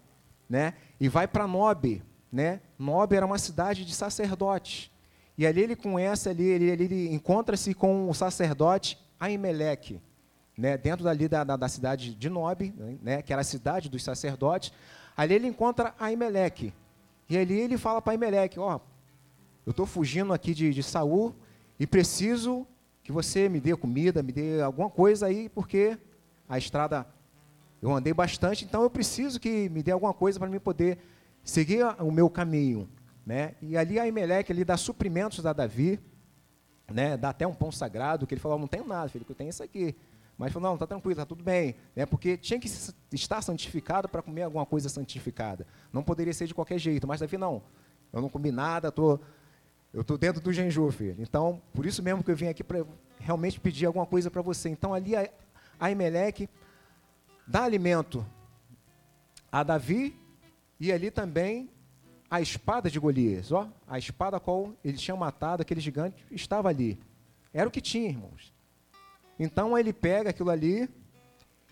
né, 0.49 0.75
e 1.01 1.09
vai 1.09 1.27
para 1.27 1.49
Nob. 1.49 2.05
Né? 2.31 2.61
Nob 2.79 3.17
era 3.17 3.27
uma 3.27 3.39
cidade 3.39 3.85
de 3.85 3.93
sacerdotes. 3.97 4.93
E 5.37 5.45
ali 5.45 5.61
ele 5.61 5.75
conhece, 5.75 6.29
ali, 6.29 6.45
ele, 6.45 6.71
ele 6.71 7.13
encontra-se 7.13 7.75
com 7.75 8.09
o 8.09 8.15
sacerdote 8.15 9.05
Aimeleque, 9.19 10.01
né, 10.57 10.77
dentro 10.77 11.05
dali 11.05 11.29
da, 11.29 11.45
da, 11.45 11.57
da, 11.57 11.69
cidade 11.69 12.15
de 12.15 12.29
Nob, 12.29 12.75
né, 13.03 13.23
que 13.23 13.33
era 13.33 13.43
a 13.43 13.45
cidade 13.45 13.89
dos 13.89 14.03
sacerdotes. 14.03 14.73
Ali 15.17 15.35
ele 15.35 15.47
encontra 15.47 15.95
Aimeleque. 15.99 16.73
E 17.29 17.37
ali 17.37 17.59
ele 17.59 17.77
fala 17.77 18.01
para 18.01 18.13
Aimeleque, 18.13 18.59
ó, 18.59 18.77
oh, 18.77 18.81
eu 19.67 19.71
estou 19.71 19.85
fugindo 19.85 20.33
aqui 20.33 20.55
de, 20.55 20.73
de 20.73 20.83
Saul 20.83 21.35
e 21.79 21.87
preciso 21.87 22.67
que 23.03 23.13
você 23.13 23.49
me 23.49 23.61
dê 23.61 23.77
comida, 23.77 24.23
me 24.23 24.33
dê 24.33 24.63
alguma 24.63 24.89
coisa 24.89 25.27
aí, 25.27 25.49
porque 25.49 25.99
a 26.49 26.57
estrada 26.57 27.07
eu 27.83 27.93
andei 27.93 28.13
bastante, 28.15 28.65
então 28.65 28.83
eu 28.83 28.91
preciso 28.91 29.39
que 29.39 29.69
me 29.69 29.83
dê 29.83 29.91
alguma 29.91 30.15
coisa 30.15 30.39
para 30.39 30.49
mim 30.49 30.59
poder 30.59 30.99
seguir 31.43 31.85
o 32.01 32.11
meu 32.11 32.31
caminho. 32.31 32.89
Né? 33.25 33.55
E 33.61 33.77
ali 33.77 33.99
a 33.99 34.07
Emelec 34.07 34.51
ele 34.51 34.65
dá 34.65 34.77
suprimentos 34.77 35.45
a 35.45 35.53
Davi, 35.53 36.01
né? 36.93 37.17
dá 37.17 37.31
até 37.31 37.47
um 37.47 37.55
pão 37.55 37.73
sagrado, 37.73 38.27
que 38.27 38.35
ele 38.35 38.41
falou, 38.41 38.59
não 38.59 38.69
tenho 38.69 38.87
nada, 38.87 39.09
filho, 39.09 39.25
que 39.25 39.33
eu 39.33 39.37
tenho 39.37 39.51
isso 39.51 39.63
aqui. 39.63 39.95
Mas 40.39 40.53
falou, 40.53 40.69
não, 40.69 40.75
está 40.75 40.87
tranquilo, 40.87 41.13
está 41.13 41.25
tudo 41.25 41.43
bem. 41.43 41.77
Né? 41.95 42.05
Porque 42.05 42.37
tinha 42.37 42.61
que 42.61 42.69
estar 43.13 43.41
santificado 43.43 44.09
para 44.09 44.21
comer 44.21 44.43
alguma 44.43 44.67
coisa 44.67 44.89
santificada. 44.89 45.67
Não 45.93 46.03
poderia 46.03 46.33
ser 46.33 46.47
de 46.47 46.55
qualquer 46.55 46.79
jeito. 46.79 47.07
Mas 47.07 47.21
Davi, 47.21 47.39
não, 47.39 47.63
eu 48.13 48.21
não 48.21 48.29
comi 48.29 48.51
nada, 48.51 48.89
estou 48.89 49.21
eu 49.97 50.03
estou 50.03 50.19
dentro 50.19 50.43
do 50.43 50.53
Genju, 50.53 50.91
filho. 50.91 51.17
Então, 51.19 51.63
por 51.73 51.87
isso 51.87 52.03
mesmo 52.03 52.23
que 52.23 52.31
eu 52.31 52.37
vim 52.37 52.49
aqui 52.49 52.63
para 52.63 52.85
realmente 53.19 53.59
pedir 53.59 53.87
alguma 53.87 54.05
coisa 54.05 54.31
para 54.31 54.43
você. 54.43 54.69
Então, 54.69 54.93
ali 54.93 55.17
a, 55.17 55.27
a 55.81 55.89
dá 57.47 57.65
alimento 57.65 58.27
a 59.51 59.63
Davi 59.63 60.15
e 60.79 60.93
ali 60.93 61.11
também 61.11 61.71
a 62.31 62.41
espada 62.41 62.91
de 62.91 62.99
Golias. 62.99 63.53
Ó, 63.53 63.69
a 63.87 63.99
espada 63.99 64.37
a 64.37 64.41
qual 64.41 64.73
ele 64.85 64.97
tinha 64.97 65.17
matado, 65.17 65.63
aquele 65.63 65.81
gigante, 65.81 66.25
estava 66.31 66.69
ali. 66.69 66.99
Era 67.53 67.69
o 67.69 67.73
que 67.73 67.81
tinha, 67.81 68.09
irmãos. 68.09 68.53
Então 69.39 69.77
ele 69.77 69.93
pega 69.93 70.31
aquilo 70.31 70.51
ali 70.51 70.89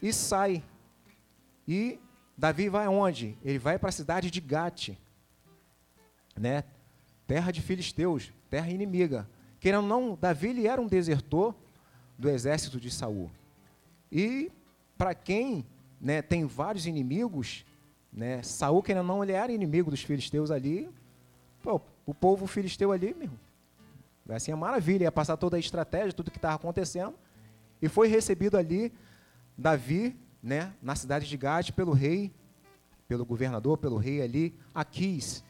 e 0.03 0.13
sai. 0.13 0.63
E 1.67 1.99
Davi 2.37 2.69
vai 2.69 2.87
aonde? 2.87 3.37
Ele 3.45 3.59
vai 3.59 3.79
para 3.79 3.89
a 3.89 3.93
cidade 3.93 4.31
de 4.31 4.41
Gate. 4.41 4.91
Né? 6.37 6.65
terra 7.27 7.51
de 7.51 7.61
filisteus, 7.61 8.33
terra 8.51 8.71
inimiga. 8.71 9.29
Querendo 9.61 9.87
não, 9.87 10.17
Davi 10.21 10.49
ele 10.49 10.67
era 10.67 10.81
um 10.81 10.87
desertor 10.87 11.55
do 12.19 12.29
exército 12.29 12.79
de 12.79 12.91
Saul. 12.91 13.31
E 14.11 14.51
para 14.97 15.15
quem 15.15 15.65
né, 16.01 16.23
tem 16.23 16.45
vários 16.45 16.87
inimigos, 16.87 17.65
né, 18.15 18.43
Saul, 18.43 18.83
querendo 18.83 19.11
ou 19.11 19.17
não, 19.17 19.25
ele 19.25 19.33
era 19.33 19.53
inimigo 19.53 19.91
dos 19.91 20.03
filisteus 20.03 20.51
ali. 20.51 20.89
Pô, 21.63 21.81
o 22.07 22.15
povo 22.15 22.47
filisteu 22.47 22.93
ali, 22.93 23.15
meu, 23.15 23.31
assim 24.35 24.53
é 24.53 24.55
maravilha, 24.55 25.05
ia 25.05 25.13
passar 25.13 25.37
toda 25.37 25.57
a 25.57 25.61
estratégia, 25.61 26.13
tudo 26.13 26.31
que 26.31 26.39
estava 26.39 26.55
acontecendo. 26.55 27.15
E 27.83 27.89
foi 27.89 28.07
recebido 28.07 28.57
ali 28.57 28.93
Davi, 29.59 30.17
né, 30.43 30.73
na 30.81 30.95
cidade 30.95 31.29
de 31.29 31.37
Gade, 31.37 31.73
pelo 31.73 31.93
rei, 31.93 32.33
pelo 33.09 33.25
governador, 33.25 33.79
pelo 33.79 33.97
rei 33.97 34.23
ali, 34.23 34.55
Aquis. 34.75 35.43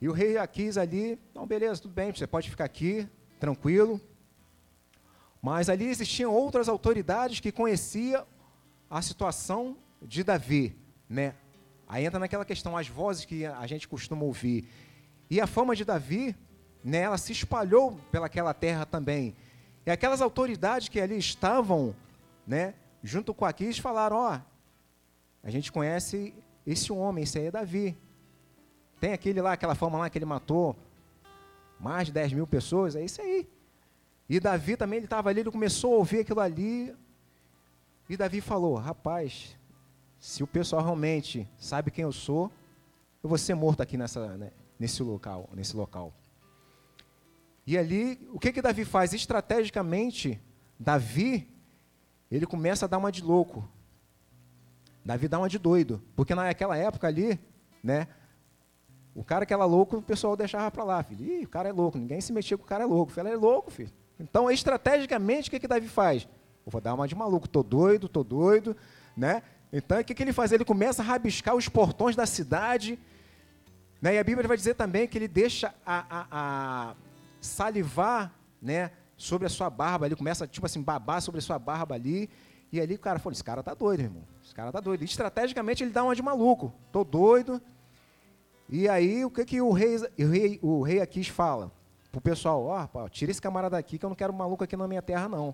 E 0.00 0.08
o 0.08 0.12
rei 0.12 0.38
Aquis 0.38 0.78
ali, 0.78 1.18
não, 1.34 1.46
beleza, 1.46 1.82
tudo 1.82 1.92
bem, 1.92 2.12
você 2.12 2.26
pode 2.26 2.48
ficar 2.48 2.64
aqui, 2.64 3.06
tranquilo. 3.38 4.00
Mas 5.42 5.68
ali 5.68 5.86
existiam 5.86 6.32
outras 6.32 6.68
autoridades 6.68 7.38
que 7.38 7.52
conheciam 7.52 8.26
a 8.88 9.02
situação 9.02 9.76
de 10.00 10.24
Davi, 10.24 10.74
né? 11.14 11.34
Aí 11.86 12.04
entra 12.04 12.18
naquela 12.18 12.44
questão, 12.44 12.76
as 12.76 12.88
vozes 12.88 13.24
que 13.24 13.46
a 13.46 13.66
gente 13.66 13.86
costuma 13.86 14.24
ouvir. 14.24 14.68
E 15.30 15.40
a 15.40 15.46
fama 15.46 15.76
de 15.76 15.84
Davi, 15.84 16.34
né, 16.82 16.98
ela 16.98 17.16
se 17.16 17.32
espalhou 17.32 17.98
pelaquela 18.10 18.52
terra 18.52 18.84
também. 18.84 19.34
E 19.86 19.90
aquelas 19.90 20.20
autoridades 20.20 20.88
que 20.88 21.00
ali 21.00 21.16
estavam, 21.16 21.94
né, 22.46 22.74
junto 23.02 23.32
com 23.32 23.44
Aquis, 23.44 23.78
falaram, 23.78 24.16
ó, 24.16 24.40
a 25.42 25.50
gente 25.50 25.70
conhece 25.70 26.34
esse 26.66 26.92
homem, 26.92 27.24
esse 27.24 27.38
aí 27.38 27.46
é 27.46 27.50
Davi. 27.50 27.96
Tem 28.98 29.12
aquele 29.12 29.40
lá, 29.40 29.52
aquela 29.52 29.74
fama 29.74 29.98
lá 29.98 30.10
que 30.10 30.18
ele 30.18 30.24
matou 30.24 30.74
mais 31.78 32.06
de 32.06 32.12
10 32.12 32.32
mil 32.32 32.46
pessoas, 32.46 32.96
é 32.96 33.04
isso 33.04 33.20
aí. 33.20 33.48
E 34.28 34.40
Davi 34.40 34.76
também, 34.76 34.96
ele 34.96 35.06
estava 35.06 35.28
ali, 35.28 35.40
ele 35.40 35.50
começou 35.50 35.94
a 35.94 35.96
ouvir 35.98 36.20
aquilo 36.20 36.40
ali. 36.40 36.94
E 38.08 38.16
Davi 38.16 38.40
falou: 38.40 38.76
Rapaz, 38.76 39.54
se 40.24 40.42
o 40.42 40.46
pessoal 40.46 40.82
realmente 40.82 41.46
sabe 41.58 41.90
quem 41.90 42.02
eu 42.02 42.10
sou, 42.10 42.50
eu 43.22 43.28
vou 43.28 43.36
ser 43.36 43.54
morto 43.54 43.82
aqui 43.82 43.98
nessa, 43.98 44.38
né, 44.38 44.52
nesse 44.78 45.02
local, 45.02 45.50
nesse 45.52 45.76
local. 45.76 46.14
E 47.66 47.76
ali, 47.76 48.26
o 48.32 48.38
que 48.40 48.50
que 48.50 48.62
Davi 48.62 48.86
faz? 48.86 49.12
Estrategicamente, 49.12 50.40
Davi, 50.80 51.46
ele 52.30 52.46
começa 52.46 52.86
a 52.86 52.88
dar 52.88 52.96
uma 52.96 53.12
de 53.12 53.22
louco. 53.22 53.68
Davi 55.04 55.28
dá 55.28 55.38
uma 55.38 55.48
de 55.48 55.58
doido, 55.58 56.02
porque 56.16 56.34
naquela 56.34 56.74
época 56.74 57.06
ali, 57.06 57.38
né, 57.82 58.08
o 59.14 59.22
cara 59.22 59.44
que 59.44 59.52
era 59.52 59.66
louco, 59.66 59.98
o 59.98 60.02
pessoal 60.02 60.34
deixava 60.38 60.70
para 60.70 60.84
lá, 60.84 61.02
filho. 61.02 61.22
Ih, 61.22 61.44
o 61.44 61.48
cara 61.50 61.68
é 61.68 61.72
louco, 61.72 61.98
ninguém 61.98 62.22
se 62.22 62.32
metia 62.32 62.56
com 62.56 62.64
o 62.64 62.66
cara 62.66 62.84
é 62.84 62.86
louco. 62.86 63.12
Filho, 63.12 63.28
é 63.28 63.36
louco, 63.36 63.70
filho. 63.70 63.92
Então, 64.18 64.50
estrategicamente, 64.50 65.48
o 65.48 65.50
que, 65.50 65.60
que 65.60 65.68
Davi 65.68 65.86
faz? 65.86 66.26
Eu 66.64 66.72
vou 66.72 66.80
dar 66.80 66.94
uma 66.94 67.06
de 67.06 67.14
maluco, 67.14 67.46
tô 67.46 67.62
doido, 67.62 68.08
tô 68.08 68.24
doido, 68.24 68.74
né? 69.14 69.42
Então, 69.76 69.98
o 69.98 70.04
que, 70.04 70.14
que 70.14 70.22
ele 70.22 70.32
faz? 70.32 70.52
Ele 70.52 70.64
começa 70.64 71.02
a 71.02 71.04
rabiscar 71.04 71.52
os 71.56 71.68
portões 71.68 72.14
da 72.14 72.24
cidade, 72.26 72.96
né? 74.00 74.14
E 74.14 74.18
a 74.20 74.22
Bíblia 74.22 74.46
vai 74.46 74.56
dizer 74.56 74.74
também 74.74 75.08
que 75.08 75.18
ele 75.18 75.26
deixa 75.26 75.74
a, 75.84 76.04
a, 76.08 76.26
a 76.30 76.94
salivar, 77.40 78.32
né? 78.62 78.92
Sobre 79.16 79.46
a 79.46 79.50
sua 79.50 79.68
barba, 79.68 80.06
ele 80.06 80.14
começa, 80.14 80.46
tipo 80.46 80.64
assim, 80.64 80.80
babar 80.80 81.20
sobre 81.20 81.40
a 81.40 81.42
sua 81.42 81.58
barba 81.58 81.96
ali, 81.96 82.30
e 82.70 82.80
ali 82.80 82.94
o 82.94 82.98
cara 83.00 83.18
falou, 83.18 83.32
esse 83.32 83.42
cara 83.42 83.64
tá 83.64 83.74
doido, 83.74 84.00
irmão, 84.00 84.22
esse 84.44 84.54
cara 84.54 84.70
tá 84.70 84.78
doido. 84.78 85.02
E, 85.02 85.06
estrategicamente, 85.06 85.82
ele 85.82 85.90
dá 85.90 86.04
uma 86.04 86.14
de 86.14 86.22
maluco, 86.22 86.72
tô 86.92 87.02
doido, 87.02 87.60
e 88.68 88.88
aí, 88.88 89.24
o 89.24 89.30
que, 89.30 89.44
que 89.44 89.60
o 89.60 89.72
rei, 89.72 89.96
o 89.96 90.30
rei, 90.30 90.58
o 90.62 90.82
rei 90.82 91.00
Aquis 91.00 91.26
fala? 91.26 91.72
Para 92.12 92.18
o 92.20 92.22
pessoal, 92.22 92.64
ó, 92.64 92.88
oh, 92.94 93.08
tira 93.08 93.32
esse 93.32 93.42
camarada 93.42 93.76
aqui, 93.76 93.98
que 93.98 94.04
eu 94.04 94.08
não 94.08 94.16
quero 94.16 94.32
maluco 94.32 94.62
aqui 94.62 94.76
na 94.76 94.86
minha 94.86 95.02
terra, 95.02 95.28
não. 95.28 95.52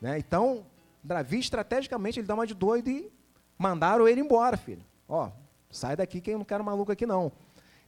Né? 0.00 0.18
Então, 0.18 0.64
Davi, 1.04 1.38
estrategicamente, 1.38 2.18
ele 2.18 2.26
dá 2.26 2.34
uma 2.34 2.46
de 2.46 2.54
doido 2.54 2.88
e 2.88 3.12
mandaram 3.58 4.06
ele 4.08 4.20
embora, 4.20 4.56
filho. 4.56 4.84
Ó, 5.08 5.30
sai 5.70 5.96
daqui 5.96 6.20
que 6.20 6.30
eu 6.30 6.38
não 6.38 6.44
quero 6.44 6.64
maluco 6.64 6.92
aqui, 6.92 7.06
não. 7.06 7.32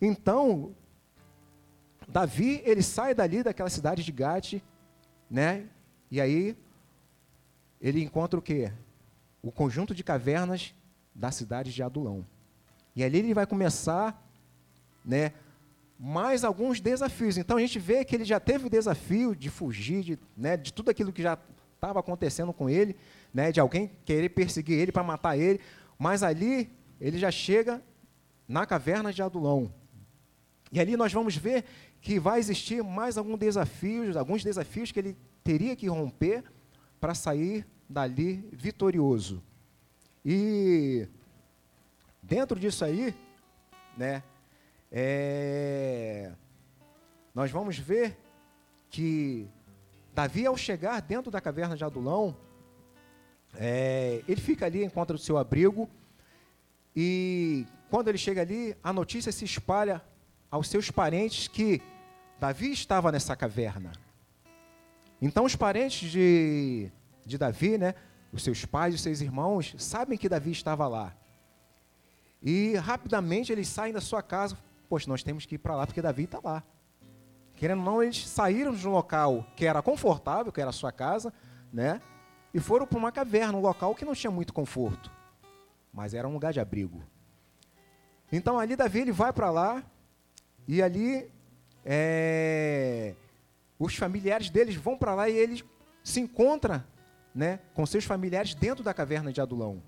Então, 0.01 0.75
Davi, 2.07 2.63
ele 2.65 2.83
sai 2.83 3.15
dali, 3.15 3.43
daquela 3.43 3.71
cidade 3.71 4.03
de 4.03 4.13
Gate, 4.13 4.63
né? 5.31 5.67
E 6.11 6.21
aí, 6.21 6.57
ele 7.81 8.03
encontra 8.03 8.39
o 8.39 8.43
quê? 8.43 8.73
O 9.43 9.53
conjunto 9.53 9.95
de 9.95 10.03
cavernas 10.03 10.75
da 11.15 11.31
cidade 11.31 11.73
de 11.73 11.83
Adulão. 11.83 12.25
E 12.95 13.05
ali 13.05 13.19
ele 13.19 13.35
vai 13.35 13.47
começar 13.47 14.25
né, 15.05 15.33
mais 15.99 16.45
alguns 16.45 16.81
desafios. 16.81 17.37
Então 17.37 17.57
a 17.57 17.61
gente 17.61 17.79
vê 17.79 18.05
que 18.05 18.15
ele 18.15 18.25
já 18.25 18.41
teve 18.41 18.67
o 18.67 18.71
desafio 18.71 19.35
de 19.35 19.51
fugir 19.51 20.03
de, 20.03 20.19
né, 20.37 20.57
de 20.57 20.73
tudo 20.73 20.91
aquilo 20.91 21.13
que 21.13 21.23
já 21.23 21.39
estava 21.75 22.01
acontecendo 22.01 22.53
com 22.53 22.69
ele, 22.69 22.97
né, 23.33 23.53
de 23.53 23.61
alguém 23.61 23.91
querer 24.05 24.29
perseguir 24.31 24.79
ele 24.79 24.93
para 24.93 25.03
matar 25.03 25.37
ele, 25.37 25.61
mas 25.99 26.23
ali 26.23 26.71
ele 27.01 27.19
já 27.19 27.31
chega 27.31 27.83
na 28.47 28.65
caverna 28.67 29.13
de 29.13 29.23
Adulão. 29.23 29.73
E 30.73 30.81
ali 30.81 30.97
nós 30.97 31.13
vamos 31.13 31.37
ver 31.37 31.65
que 32.01 32.19
vai 32.19 32.39
existir 32.39 32.83
mais 32.83 33.19
alguns 33.19 33.39
desafios, 33.39 34.17
alguns 34.17 34.43
desafios 34.43 34.93
que 34.93 34.99
ele 34.99 35.17
teria 35.43 35.75
que 35.75 35.89
romper 35.89 36.45
para 37.01 37.15
sair 37.15 37.67
dali 37.89 38.49
vitorioso. 38.53 39.43
E 40.25 41.09
dentro 42.23 42.59
disso 42.59 42.85
aí, 42.85 43.15
né, 43.97 44.23
é, 44.91 46.33
nós 47.35 47.51
vamos 47.51 47.79
ver 47.79 48.17
que 48.91 49.49
Davi, 50.15 50.47
ao 50.47 50.57
chegar 50.57 51.01
dentro 51.01 51.31
da 51.31 51.41
caverna 51.41 51.77
de 51.77 51.85
Adulão, 51.85 52.37
é, 53.55 54.23
ele 54.29 54.41
fica 54.41 54.67
ali, 54.67 54.85
encontra 54.85 55.17
o 55.17 55.19
seu 55.19 55.39
abrigo, 55.39 55.89
e 56.95 57.67
quando 57.91 58.09
ele 58.09 58.19
chega 58.19 58.43
ali, 58.43 58.77
a 58.83 58.93
notícia 58.93 59.31
se 59.33 59.45
espalha 59.45 60.03
aos 60.51 60.69
seus 60.69 60.91
parentes 60.91 61.49
que 61.49 61.81
Davi 62.41 62.73
estava 62.73 63.13
nessa 63.13 63.37
caverna. 63.37 63.93
Então 65.21 65.45
os 65.45 65.57
parentes 65.57 66.11
de, 66.11 66.91
de 67.25 67.39
Davi, 67.39 67.79
né, 67.79 67.95
os 68.33 68.43
seus 68.43 68.65
pais 68.65 68.95
os 68.95 69.01
seus 69.01 69.21
irmãos, 69.21 69.75
sabem 69.79 70.19
que 70.19 70.29
Davi 70.29 70.53
estava 70.53 70.87
lá. 70.87 71.15
E 72.43 72.75
rapidamente 72.77 73.51
eles 73.53 73.69
saem 73.69 73.93
da 73.93 74.01
sua 74.01 74.23
casa, 74.23 74.57
poxa, 74.89 75.09
nós 75.09 75.23
temos 75.23 75.45
que 75.45 75.57
ir 75.57 75.59
para 75.59 75.75
lá 75.75 75.87
porque 75.87 76.03
Davi 76.03 76.25
está 76.25 76.41
lá. 76.43 76.63
Querendo 77.57 77.81
ou 77.81 77.85
não, 77.85 78.03
eles 78.03 78.27
saíram 78.29 78.73
de 78.73 78.87
um 78.87 78.93
local 78.93 79.45
que 79.57 79.67
era 79.67 79.83
confortável, 79.83 80.53
que 80.53 80.61
era 80.61 80.71
a 80.71 80.73
sua 80.73 80.93
casa, 80.93 81.33
né? 81.73 82.01
E 82.53 82.61
foram 82.61 82.87
para 82.87 82.99
uma 82.99 83.13
caverna, 83.13 83.59
um 83.59 83.61
local 83.61 83.95
que 83.95 84.05
não 84.05 84.15
tinha 84.15 84.31
muito 84.31 84.53
conforto, 84.53 85.11
mas 85.93 86.15
era 86.15 86.27
um 86.27 86.33
lugar 86.33 86.53
de 86.53 86.61
abrigo. 86.61 87.03
Então 88.33 88.59
ali 88.59 88.77
Davi 88.77 89.01
ele 89.01 89.13
vai 89.13 89.33
para 89.33 89.51
lá 89.51 89.83
e 90.67 90.83
ali 90.83 91.31
é, 91.85 93.15
os 93.79 93.95
familiares 93.95 94.51
deles 94.51 94.75
vão 94.75 94.97
para 94.97 95.15
lá 95.15 95.29
e 95.29 95.37
ele 95.37 95.65
se 96.03 96.21
encontra, 96.21 96.87
né, 97.35 97.61
com 97.75 97.85
seus 97.87 98.05
familiares 98.05 98.55
dentro 98.55 98.83
da 98.83 98.93
caverna 98.93 99.33
de 99.33 99.41
Adulão. 99.41 99.83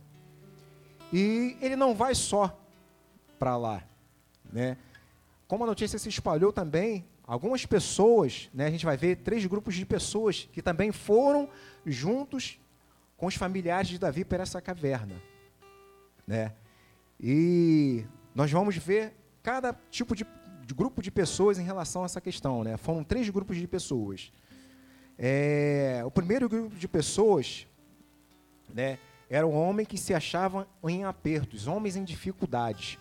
E 1.12 1.57
ele 1.61 1.77
não 1.77 1.94
vai 1.94 2.14
só 2.14 2.59
para 3.38 3.57
lá, 3.57 3.83
né? 4.53 4.77
Como 5.49 5.64
a 5.64 5.66
notícia 5.66 5.99
se 5.99 6.09
espalhou 6.09 6.53
também, 6.53 7.05
algumas 7.31 7.64
pessoas, 7.64 8.51
né, 8.53 8.66
a 8.66 8.71
gente 8.73 8.85
vai 8.85 8.97
ver 8.97 9.19
três 9.19 9.47
grupos 9.47 9.77
de 9.77 9.87
pessoas 9.87 10.49
que 10.53 10.61
também 10.61 10.90
foram 10.90 11.49
juntos 11.87 12.59
com 13.16 13.27
os 13.27 13.37
familiares 13.37 13.88
de 13.88 14.01
Davi 14.01 14.25
para 14.25 14.43
essa 14.43 14.61
caverna, 14.61 15.14
né? 16.27 16.53
E 17.21 18.05
nós 18.35 18.51
vamos 18.51 18.77
ver 18.77 19.14
cada 19.45 19.73
tipo 19.93 20.16
de, 20.16 20.27
de, 20.66 20.75
grupo 20.75 21.01
de 21.01 21.09
pessoas 21.09 21.57
em 21.57 21.62
relação 21.62 22.03
a 22.03 22.07
essa 22.07 22.21
questão, 22.21 22.64
né? 22.64 22.77
Foram 22.77 23.05
três 23.05 23.31
grupos 23.31 23.57
de 23.57 23.69
pessoas. 23.69 24.33
É, 25.16 26.03
o 26.05 26.11
primeiro 26.11 26.49
grupo 26.49 26.75
de 26.75 26.88
pessoas, 26.88 27.64
né, 28.75 28.99
era 29.29 29.47
um 29.47 29.55
homem 29.55 29.87
que 29.87 29.97
se 29.97 30.12
achava 30.12 30.66
em 30.83 31.05
apertos, 31.05 31.69
homens 31.69 31.95
em 31.95 32.03
dificuldades. 32.03 32.99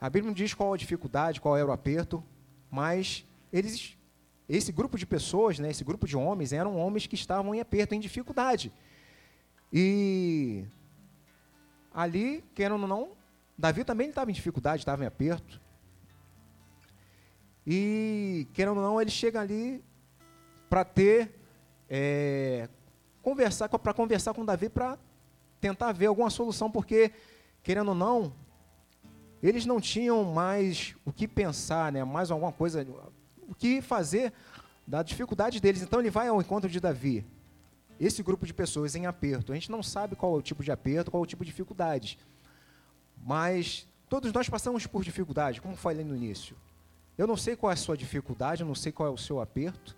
A 0.00 0.08
Bíblia 0.08 0.28
não 0.28 0.34
diz 0.34 0.54
qual 0.54 0.72
a 0.72 0.76
dificuldade, 0.76 1.40
qual 1.40 1.56
era 1.56 1.66
o 1.66 1.72
aperto, 1.72 2.22
mas 2.70 3.24
eles, 3.52 3.96
esse 4.48 4.72
grupo 4.72 4.98
de 4.98 5.06
pessoas, 5.06 5.58
né, 5.58 5.70
esse 5.70 5.84
grupo 5.84 6.06
de 6.06 6.16
homens, 6.16 6.52
eram 6.52 6.76
homens 6.76 7.06
que 7.06 7.14
estavam 7.14 7.54
em 7.54 7.60
aperto, 7.60 7.94
em 7.94 8.00
dificuldade. 8.00 8.72
E 9.72 10.64
ali, 11.92 12.44
querendo 12.54 12.82
ou 12.82 12.88
não, 12.88 13.12
Davi 13.56 13.84
também 13.84 14.08
estava 14.08 14.30
em 14.30 14.34
dificuldade, 14.34 14.82
estava 14.82 15.02
em 15.02 15.06
aperto. 15.06 15.60
E, 17.66 18.46
querendo 18.54 18.76
ou 18.76 18.82
não, 18.82 19.00
ele 19.00 19.10
chega 19.10 19.40
ali 19.40 19.84
para 20.70 20.84
ter, 20.84 21.34
é, 21.88 22.68
conversar, 23.20 23.68
para 23.68 23.92
conversar 23.92 24.32
com 24.32 24.44
Davi 24.44 24.68
para 24.68 24.98
tentar 25.60 25.92
ver 25.92 26.06
alguma 26.06 26.30
solução, 26.30 26.70
porque, 26.70 27.10
querendo 27.62 27.88
ou 27.88 27.94
não, 27.94 28.32
eles 29.42 29.66
não 29.66 29.80
tinham 29.80 30.24
mais 30.24 30.94
o 31.04 31.12
que 31.12 31.28
pensar, 31.28 31.92
né, 31.92 32.02
mais 32.04 32.30
alguma 32.30 32.52
coisa, 32.52 32.86
o 33.48 33.54
que 33.54 33.80
fazer 33.80 34.32
da 34.86 35.02
dificuldade 35.02 35.60
deles. 35.60 35.82
Então 35.82 36.00
ele 36.00 36.10
vai 36.10 36.28
ao 36.28 36.40
encontro 36.40 36.68
de 36.68 36.80
Davi. 36.80 37.24
Esse 38.00 38.22
grupo 38.22 38.46
de 38.46 38.54
pessoas 38.54 38.94
em 38.94 39.06
aperto. 39.06 39.52
A 39.52 39.54
gente 39.54 39.70
não 39.70 39.82
sabe 39.82 40.14
qual 40.14 40.34
é 40.34 40.38
o 40.38 40.42
tipo 40.42 40.62
de 40.62 40.70
aperto, 40.70 41.10
qual 41.10 41.22
é 41.22 41.24
o 41.24 41.26
tipo 41.26 41.44
de 41.44 41.50
dificuldade. 41.50 42.18
Mas 43.24 43.88
todos 44.08 44.32
nós 44.32 44.48
passamos 44.48 44.86
por 44.86 45.02
dificuldade, 45.02 45.60
como 45.60 45.76
falei 45.76 46.04
no 46.04 46.14
início. 46.14 46.56
Eu 47.16 47.26
não 47.26 47.36
sei 47.36 47.56
qual 47.56 47.70
é 47.70 47.74
a 47.74 47.76
sua 47.76 47.96
dificuldade, 47.96 48.62
eu 48.62 48.66
não 48.66 48.74
sei 48.74 48.92
qual 48.92 49.08
é 49.08 49.12
o 49.12 49.18
seu 49.18 49.40
aperto, 49.40 49.96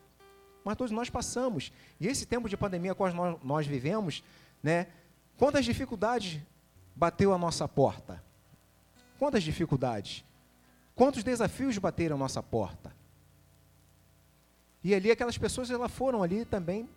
mas 0.64 0.76
todos 0.76 0.90
nós 0.90 1.11
passamos. 1.11 1.70
E 2.00 2.07
esse 2.07 2.24
tempo 2.24 2.48
de 2.48 2.57
pandemia 2.57 2.94
que 2.94 3.00
nós, 3.12 3.38
nós 3.42 3.66
vivemos, 3.66 4.24
né, 4.62 4.87
Quantas 5.40 5.64
dificuldades 5.64 6.38
bateu 6.94 7.33
a 7.33 7.38
nossa 7.38 7.66
porta? 7.66 8.22
Quantas 9.20 9.42
dificuldades? 9.42 10.24
Quantos 10.94 11.22
desafios 11.22 11.76
bateram 11.76 12.16
nossa 12.16 12.42
porta? 12.42 12.90
E 14.83 14.94
ali 14.94 15.11
aquelas 15.11 15.37
pessoas 15.37 15.70
elas 15.70 15.92
foram 15.92 16.22
ali 16.22 16.46
também 16.46 16.88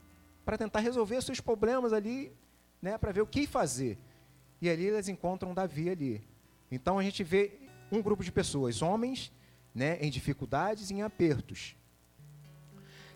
para 0.45 0.57
tentar 0.57 0.79
resolver 0.79 1.21
seus 1.21 1.41
problemas 1.41 1.91
ali, 1.91 2.31
né, 2.81 2.97
para 2.97 3.11
ver 3.11 3.19
o 3.19 3.27
que 3.27 3.45
fazer. 3.45 3.97
E 4.61 4.69
ali 4.69 4.87
elas 4.87 5.09
encontram 5.09 5.53
Davi 5.53 5.89
ali. 5.89 6.23
Então 6.71 6.97
a 6.97 7.03
gente 7.03 7.21
vê 7.25 7.59
um 7.91 8.01
grupo 8.01 8.23
de 8.23 8.31
pessoas, 8.31 8.81
homens, 8.81 9.29
né, 9.75 9.97
em 9.99 10.09
dificuldades 10.09 10.89
e 10.89 10.93
em 10.93 11.01
apertos. 11.01 11.75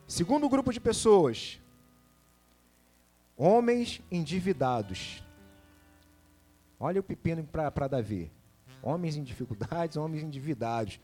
Segundo 0.05 0.49
grupo 0.49 0.73
de 0.73 0.81
pessoas, 0.81 1.61
Homens 3.39 4.01
endividados. 4.11 5.23
Olha 6.79 6.99
o 6.99 7.03
pepino 7.03 7.43
para 7.43 7.87
Davi. 7.87 8.31
Homens 8.87 9.17
em 9.17 9.23
dificuldades, 9.23 9.97
homens 9.97 10.23
endividados. 10.23 10.97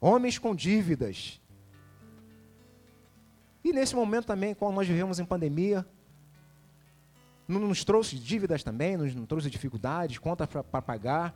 Homens 0.00 0.38
com 0.38 0.54
dívidas. 0.54 1.40
E 3.64 3.72
nesse 3.72 3.96
momento 3.96 4.26
também, 4.26 4.54
quando 4.54 4.76
nós 4.76 4.86
vivemos 4.86 5.18
em 5.18 5.24
pandemia, 5.24 5.84
não 7.48 7.58
nos 7.58 7.82
trouxe 7.82 8.14
dívidas 8.14 8.62
também, 8.62 8.96
nos, 8.96 9.12
não 9.12 9.26
trouxe 9.26 9.50
dificuldades, 9.50 10.18
conta 10.18 10.46
para 10.46 10.80
pagar. 10.80 11.34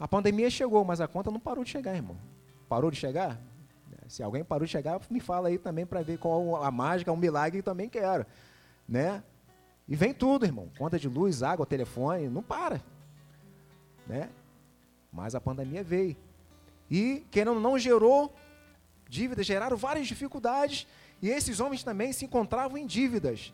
A 0.00 0.08
pandemia 0.08 0.50
chegou, 0.50 0.84
mas 0.84 1.00
a 1.00 1.06
conta 1.06 1.30
não 1.30 1.38
parou 1.38 1.62
de 1.62 1.70
chegar, 1.70 1.94
irmão. 1.94 2.16
Parou 2.68 2.90
de 2.90 2.96
chegar? 2.96 3.40
Se 4.08 4.20
alguém 4.20 4.42
parou 4.42 4.66
de 4.66 4.72
chegar, 4.72 5.00
me 5.08 5.20
fala 5.20 5.46
aí 5.46 5.58
também 5.58 5.86
para 5.86 6.02
ver 6.02 6.18
qual 6.18 6.60
a 6.60 6.72
mágica, 6.72 7.12
o 7.12 7.16
milagre 7.16 7.60
que 7.60 7.64
também 7.64 7.88
quero. 7.88 8.26
Né? 8.88 9.22
E 9.86 9.94
vem 9.94 10.12
tudo, 10.12 10.44
irmão. 10.44 10.68
Conta 10.76 10.98
de 10.98 11.08
luz, 11.08 11.40
água, 11.40 11.64
telefone, 11.64 12.28
não 12.28 12.42
para. 12.42 12.82
Né? 14.06 14.30
Mas 15.12 15.34
a 15.34 15.40
pandemia 15.40 15.82
veio. 15.82 16.16
E, 16.90 17.24
querendo 17.30 17.60
não, 17.60 17.78
gerou 17.78 18.34
dívidas, 19.08 19.46
geraram 19.46 19.76
várias 19.76 20.06
dificuldades. 20.06 20.86
E 21.20 21.28
esses 21.28 21.60
homens 21.60 21.84
também 21.84 22.12
se 22.12 22.24
encontravam 22.24 22.76
em 22.76 22.86
dívidas. 22.86 23.52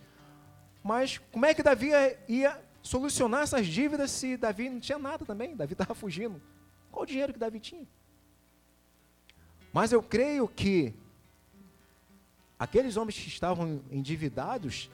Mas 0.82 1.18
como 1.32 1.44
é 1.44 1.52
que 1.52 1.62
Davi 1.62 1.90
ia 2.28 2.60
solucionar 2.82 3.42
essas 3.42 3.66
dívidas 3.66 4.10
se 4.10 4.36
Davi 4.36 4.70
não 4.70 4.80
tinha 4.80 4.98
nada 4.98 5.24
também? 5.24 5.54
Davi 5.54 5.74
estava 5.74 5.94
fugindo. 5.94 6.40
Qual 6.90 7.02
o 7.02 7.06
dinheiro 7.06 7.32
que 7.32 7.38
Davi 7.38 7.60
tinha? 7.60 7.86
Mas 9.72 9.92
eu 9.92 10.02
creio 10.02 10.48
que 10.48 10.94
aqueles 12.58 12.96
homens 12.96 13.18
que 13.18 13.28
estavam 13.28 13.82
endividados, 13.90 14.90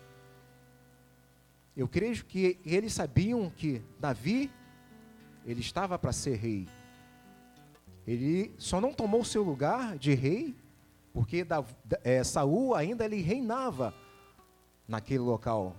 eu 1.77 1.89
creio 1.89 2.25
que 2.25 2.59
eles 2.65 2.93
sabiam 2.93 3.51
que 3.51 3.83
Davi, 3.99 4.51
ele 5.47 5.61
estava 5.61 5.99
para 5.99 6.13
ser 6.13 6.37
rei. 6.37 6.69
Ele 8.07 8.55
só 8.59 8.81
não 8.81 8.93
tomou 8.93 9.23
o 9.23 9.25
seu 9.25 9.43
lugar 9.43 9.97
de 9.97 10.15
rei, 10.15 10.55
porque 11.13 11.45
da, 11.45 11.65
é, 12.03 12.23
Saul 12.23 12.75
ainda 12.75 13.05
ele 13.05 13.21
reinava 13.21 13.95
naquele 14.87 15.21
local, 15.21 15.75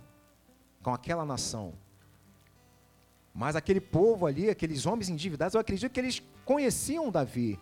com 0.81 0.93
aquela 0.93 1.25
nação. 1.25 1.73
Mas 3.33 3.55
aquele 3.55 3.81
povo 3.81 4.25
ali, 4.25 4.49
aqueles 4.49 4.85
homens 4.85 5.09
endividados, 5.09 5.53
eu 5.53 5.61
acredito 5.61 5.91
que 5.91 5.99
eles 5.99 6.23
conheciam 6.45 7.11
Davi. 7.11 7.59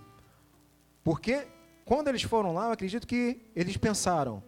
Porque 1.04 1.48
quando 1.84 2.08
eles 2.08 2.22
foram 2.22 2.54
lá, 2.54 2.68
eu 2.68 2.72
acredito 2.72 3.08
que 3.08 3.42
eles 3.56 3.76
pensaram: 3.76 4.42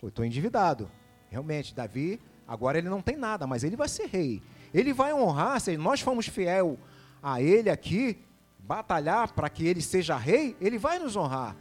eu 0.00 0.08
estou 0.08 0.24
endividado. 0.24 0.90
Realmente, 1.28 1.74
Davi, 1.74 2.20
agora 2.46 2.78
ele 2.78 2.88
não 2.88 3.02
tem 3.02 3.16
nada, 3.16 3.46
mas 3.46 3.64
ele 3.64 3.76
vai 3.76 3.88
ser 3.88 4.06
rei. 4.06 4.42
Ele 4.72 4.92
vai 4.92 5.12
honrar, 5.12 5.60
se 5.60 5.76
nós 5.76 6.00
formos 6.00 6.26
fiel 6.28 6.78
a 7.22 7.40
ele 7.40 7.70
aqui, 7.70 8.18
batalhar 8.58 9.32
para 9.32 9.48
que 9.48 9.66
ele 9.66 9.80
seja 9.80 10.16
rei, 10.16 10.56
ele 10.60 10.78
vai 10.78 10.98
nos 10.98 11.16
honrar. 11.16 11.56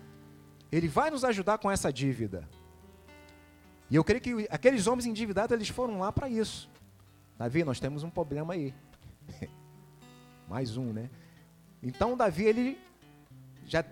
Ele 0.72 0.88
vai 0.88 1.10
nos 1.10 1.24
ajudar 1.24 1.58
com 1.58 1.70
essa 1.70 1.92
dívida. 1.92 2.48
E 3.90 3.96
eu 3.96 4.04
creio 4.04 4.22
que 4.22 4.48
aqueles 4.50 4.86
homens 4.86 5.06
endividados, 5.06 5.54
eles 5.56 5.70
foram 5.70 6.00
lá 6.00 6.12
para 6.12 6.30
isso. 6.30 6.70
Davi, 7.38 7.64
nós 7.64 7.80
temos 7.80 8.04
um 8.04 8.10
problema 8.10 8.54
aí. 8.54 8.74
Mais 10.48 10.78
um, 10.78 10.94
né? 10.94 11.10
Então 11.82 12.16
Davi, 12.16 12.44
ele 12.44 12.78
já 13.66 13.84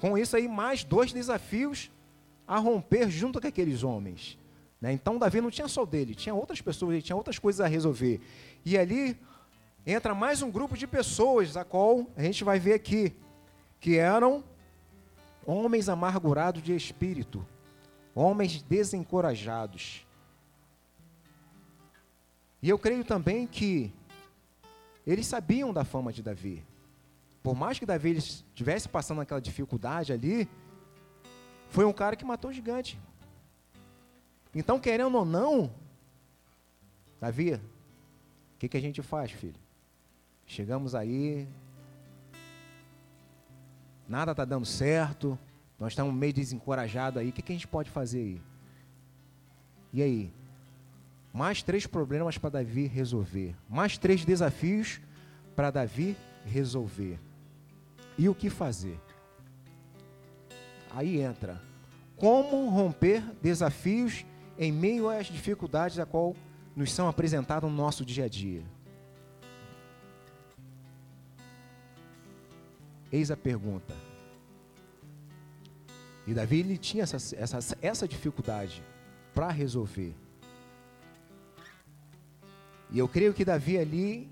com 0.00 0.16
isso 0.16 0.36
aí, 0.36 0.48
mais 0.48 0.84
dois 0.84 1.12
desafios 1.12 1.90
a 2.46 2.58
romper 2.58 3.10
junto 3.10 3.40
com 3.40 3.46
aqueles 3.46 3.82
homens. 3.82 4.38
Né? 4.80 4.92
Então, 4.92 5.18
Davi 5.18 5.40
não 5.40 5.50
tinha 5.50 5.68
só 5.68 5.84
dele, 5.84 6.14
tinha 6.14 6.34
outras 6.34 6.60
pessoas, 6.60 6.92
ele 6.92 7.02
tinha 7.02 7.16
outras 7.16 7.38
coisas 7.38 7.60
a 7.60 7.66
resolver. 7.66 8.20
E 8.64 8.78
ali 8.78 9.18
entra 9.90 10.14
mais 10.14 10.42
um 10.42 10.50
grupo 10.50 10.76
de 10.76 10.86
pessoas, 10.86 11.56
a 11.56 11.64
qual 11.64 12.06
a 12.14 12.22
gente 12.22 12.44
vai 12.44 12.58
ver 12.58 12.74
aqui, 12.74 13.16
que 13.80 13.96
eram 13.96 14.44
homens 15.46 15.88
amargurados 15.88 16.62
de 16.62 16.76
espírito, 16.76 17.44
homens 18.14 18.60
desencorajados. 18.60 20.06
E 22.60 22.68
eu 22.68 22.78
creio 22.78 23.02
também 23.02 23.46
que 23.46 23.90
eles 25.06 25.26
sabiam 25.26 25.72
da 25.72 25.84
fama 25.86 26.12
de 26.12 26.22
Davi. 26.22 26.62
Por 27.42 27.54
mais 27.54 27.78
que 27.78 27.86
Davi 27.86 28.10
estivesse 28.18 28.86
passando 28.90 29.22
aquela 29.22 29.40
dificuldade 29.40 30.12
ali, 30.12 30.46
foi 31.70 31.86
um 31.86 31.94
cara 31.94 32.14
que 32.14 32.26
matou 32.26 32.50
o 32.50 32.52
gigante. 32.52 33.00
Então, 34.54 34.78
querendo 34.78 35.16
ou 35.16 35.24
não, 35.24 35.72
Davi, 37.18 37.54
o 37.54 37.60
que, 38.58 38.68
que 38.68 38.76
a 38.76 38.80
gente 38.82 39.00
faz, 39.00 39.30
filho? 39.30 39.67
Chegamos 40.48 40.94
aí, 40.94 41.46
nada 44.08 44.32
está 44.32 44.46
dando 44.46 44.64
certo, 44.64 45.38
nós 45.78 45.92
estamos 45.92 46.12
meio 46.14 46.32
desencorajados 46.32 47.20
aí, 47.20 47.28
o 47.28 47.32
que, 47.32 47.42
que 47.42 47.52
a 47.52 47.54
gente 47.54 47.68
pode 47.68 47.90
fazer 47.90 48.18
aí? 48.18 48.42
E 49.92 50.02
aí? 50.02 50.32
Mais 51.34 51.62
três 51.62 51.86
problemas 51.86 52.38
para 52.38 52.48
Davi 52.48 52.86
resolver. 52.86 53.54
Mais 53.68 53.98
três 53.98 54.24
desafios 54.24 55.00
para 55.54 55.70
Davi 55.70 56.16
resolver. 56.46 57.20
E 58.16 58.26
o 58.26 58.34
que 58.34 58.48
fazer? 58.48 58.98
Aí 60.90 61.20
entra. 61.20 61.60
Como 62.16 62.70
romper 62.70 63.22
desafios 63.42 64.24
em 64.58 64.72
meio 64.72 65.10
às 65.10 65.26
dificuldades 65.26 65.98
a 65.98 66.06
qual 66.06 66.34
nos 66.74 66.90
são 66.90 67.06
apresentadas 67.06 67.70
no 67.70 67.76
nosso 67.76 68.02
dia 68.02 68.24
a 68.24 68.28
dia? 68.28 68.62
Eis 73.10 73.30
a 73.30 73.36
pergunta. 73.36 73.94
E 76.26 76.34
Davi 76.34 76.60
ele 76.60 76.76
tinha 76.76 77.04
essa, 77.04 77.16
essa, 77.36 77.78
essa 77.80 78.06
dificuldade 78.06 78.82
para 79.34 79.50
resolver. 79.50 80.14
E 82.90 82.98
eu 82.98 83.08
creio 83.08 83.32
que 83.32 83.44
Davi 83.44 83.78
ali, 83.78 84.28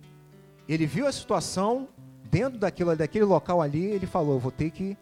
ele 0.68 0.86
viu 0.86 1.06
a 1.06 1.12
situação 1.12 1.88
dentro 2.30 2.58
daquilo, 2.58 2.94
daquele 2.94 3.24
local 3.24 3.62
ali, 3.62 3.84
ele 3.84 4.06
falou: 4.06 4.38
vou 4.38 4.52
ter 4.52 4.70
que 4.70 4.96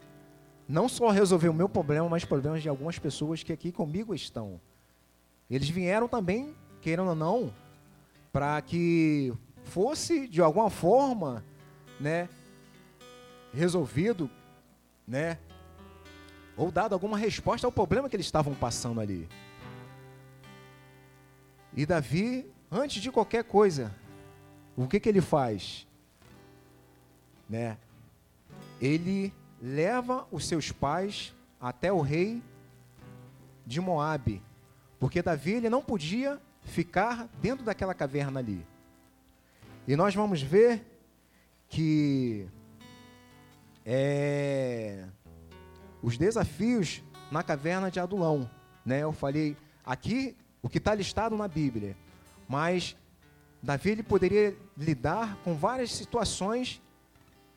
não 0.68 0.88
só 0.88 1.10
resolver 1.10 1.48
o 1.48 1.54
meu 1.54 1.68
problema, 1.68 2.08
mas 2.08 2.24
problemas 2.24 2.62
de 2.62 2.68
algumas 2.68 2.98
pessoas 2.98 3.42
que 3.42 3.52
aqui 3.52 3.72
comigo 3.72 4.14
estão. 4.14 4.60
Eles 5.50 5.68
vieram 5.68 6.08
também, 6.08 6.54
querendo 6.80 7.08
ou 7.08 7.14
não, 7.14 7.52
para 8.32 8.60
que 8.62 9.32
fosse 9.64 10.26
de 10.26 10.40
alguma 10.40 10.70
forma, 10.70 11.44
né, 12.00 12.28
resolvido, 13.54 14.30
né, 15.06 15.38
ou 16.56 16.70
dado 16.70 16.92
alguma 16.92 17.18
resposta 17.18 17.66
ao 17.66 17.72
problema 17.72 18.08
que 18.08 18.16
eles 18.16 18.26
estavam 18.26 18.54
passando 18.54 19.00
ali. 19.00 19.28
E 21.76 21.84
Davi, 21.84 22.46
antes 22.70 23.02
de 23.02 23.10
qualquer 23.10 23.44
coisa, 23.44 23.92
o 24.76 24.86
que 24.86 25.00
que 25.00 25.08
ele 25.08 25.20
faz? 25.20 25.86
Né? 27.48 27.76
Ele 28.80 29.32
leva 29.60 30.26
os 30.30 30.46
seus 30.46 30.70
pais 30.70 31.34
até 31.60 31.92
o 31.92 32.00
rei 32.00 32.42
de 33.66 33.80
Moabe, 33.80 34.42
porque 35.00 35.22
Davi 35.22 35.52
ele 35.52 35.70
não 35.70 35.82
podia 35.82 36.40
ficar 36.62 37.28
dentro 37.40 37.64
daquela 37.64 37.94
caverna 37.94 38.40
ali. 38.40 38.64
E 39.86 39.96
nós 39.96 40.14
vamos 40.14 40.40
ver 40.40 40.84
que 41.68 42.46
é, 43.84 45.04
os 46.02 46.16
desafios 46.16 47.02
na 47.30 47.42
caverna 47.42 47.90
de 47.90 48.00
Adulão, 48.00 48.48
né? 48.84 49.02
Eu 49.02 49.12
falei 49.12 49.56
aqui 49.84 50.36
o 50.62 50.68
que 50.68 50.78
está 50.78 50.94
listado 50.94 51.36
na 51.36 51.48
Bíblia, 51.48 51.96
mas 52.48 52.96
Davi 53.62 53.90
ele 53.90 54.02
poderia 54.02 54.56
lidar 54.76 55.36
com 55.44 55.54
várias 55.54 55.92
situações 55.92 56.80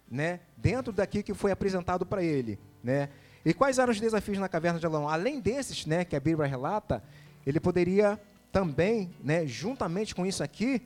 né, 0.09 0.39
dentro 0.55 0.93
daqui 0.93 1.21
que 1.21 1.33
foi 1.33 1.51
apresentado 1.51 2.05
para 2.05 2.23
ele, 2.23 2.57
né? 2.81 3.09
E 3.43 3.53
quais 3.53 3.79
eram 3.79 3.91
os 3.91 3.99
desafios 3.99 4.37
na 4.37 4.49
caverna 4.49 4.79
de 4.79 4.85
Adulão? 4.85 5.07
Além 5.07 5.39
desses, 5.39 5.85
né, 5.85 6.03
que 6.03 6.15
a 6.15 6.19
Bíblia 6.19 6.47
relata, 6.47 7.01
ele 7.45 7.59
poderia 7.59 8.19
também, 8.51 9.13
né, 9.23 9.45
juntamente 9.45 10.13
com 10.13 10.25
isso 10.25 10.43
aqui, 10.43 10.81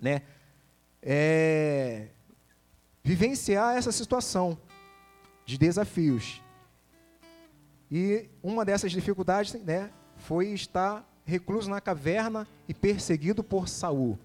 né, 0.00 0.22
é, 1.00 2.08
vivenciar 3.02 3.76
essa 3.76 3.92
situação 3.92 4.58
de 5.44 5.58
desafios. 5.58 6.40
E 7.90 8.28
uma 8.42 8.64
dessas 8.64 8.92
dificuldades, 8.92 9.52
né, 9.54 9.90
foi 10.16 10.48
estar 10.48 11.06
recluso 11.24 11.68
na 11.68 11.80
caverna 11.80 12.46
e 12.68 12.74
perseguido 12.74 13.42
por 13.42 13.68
Saul. 13.68 14.18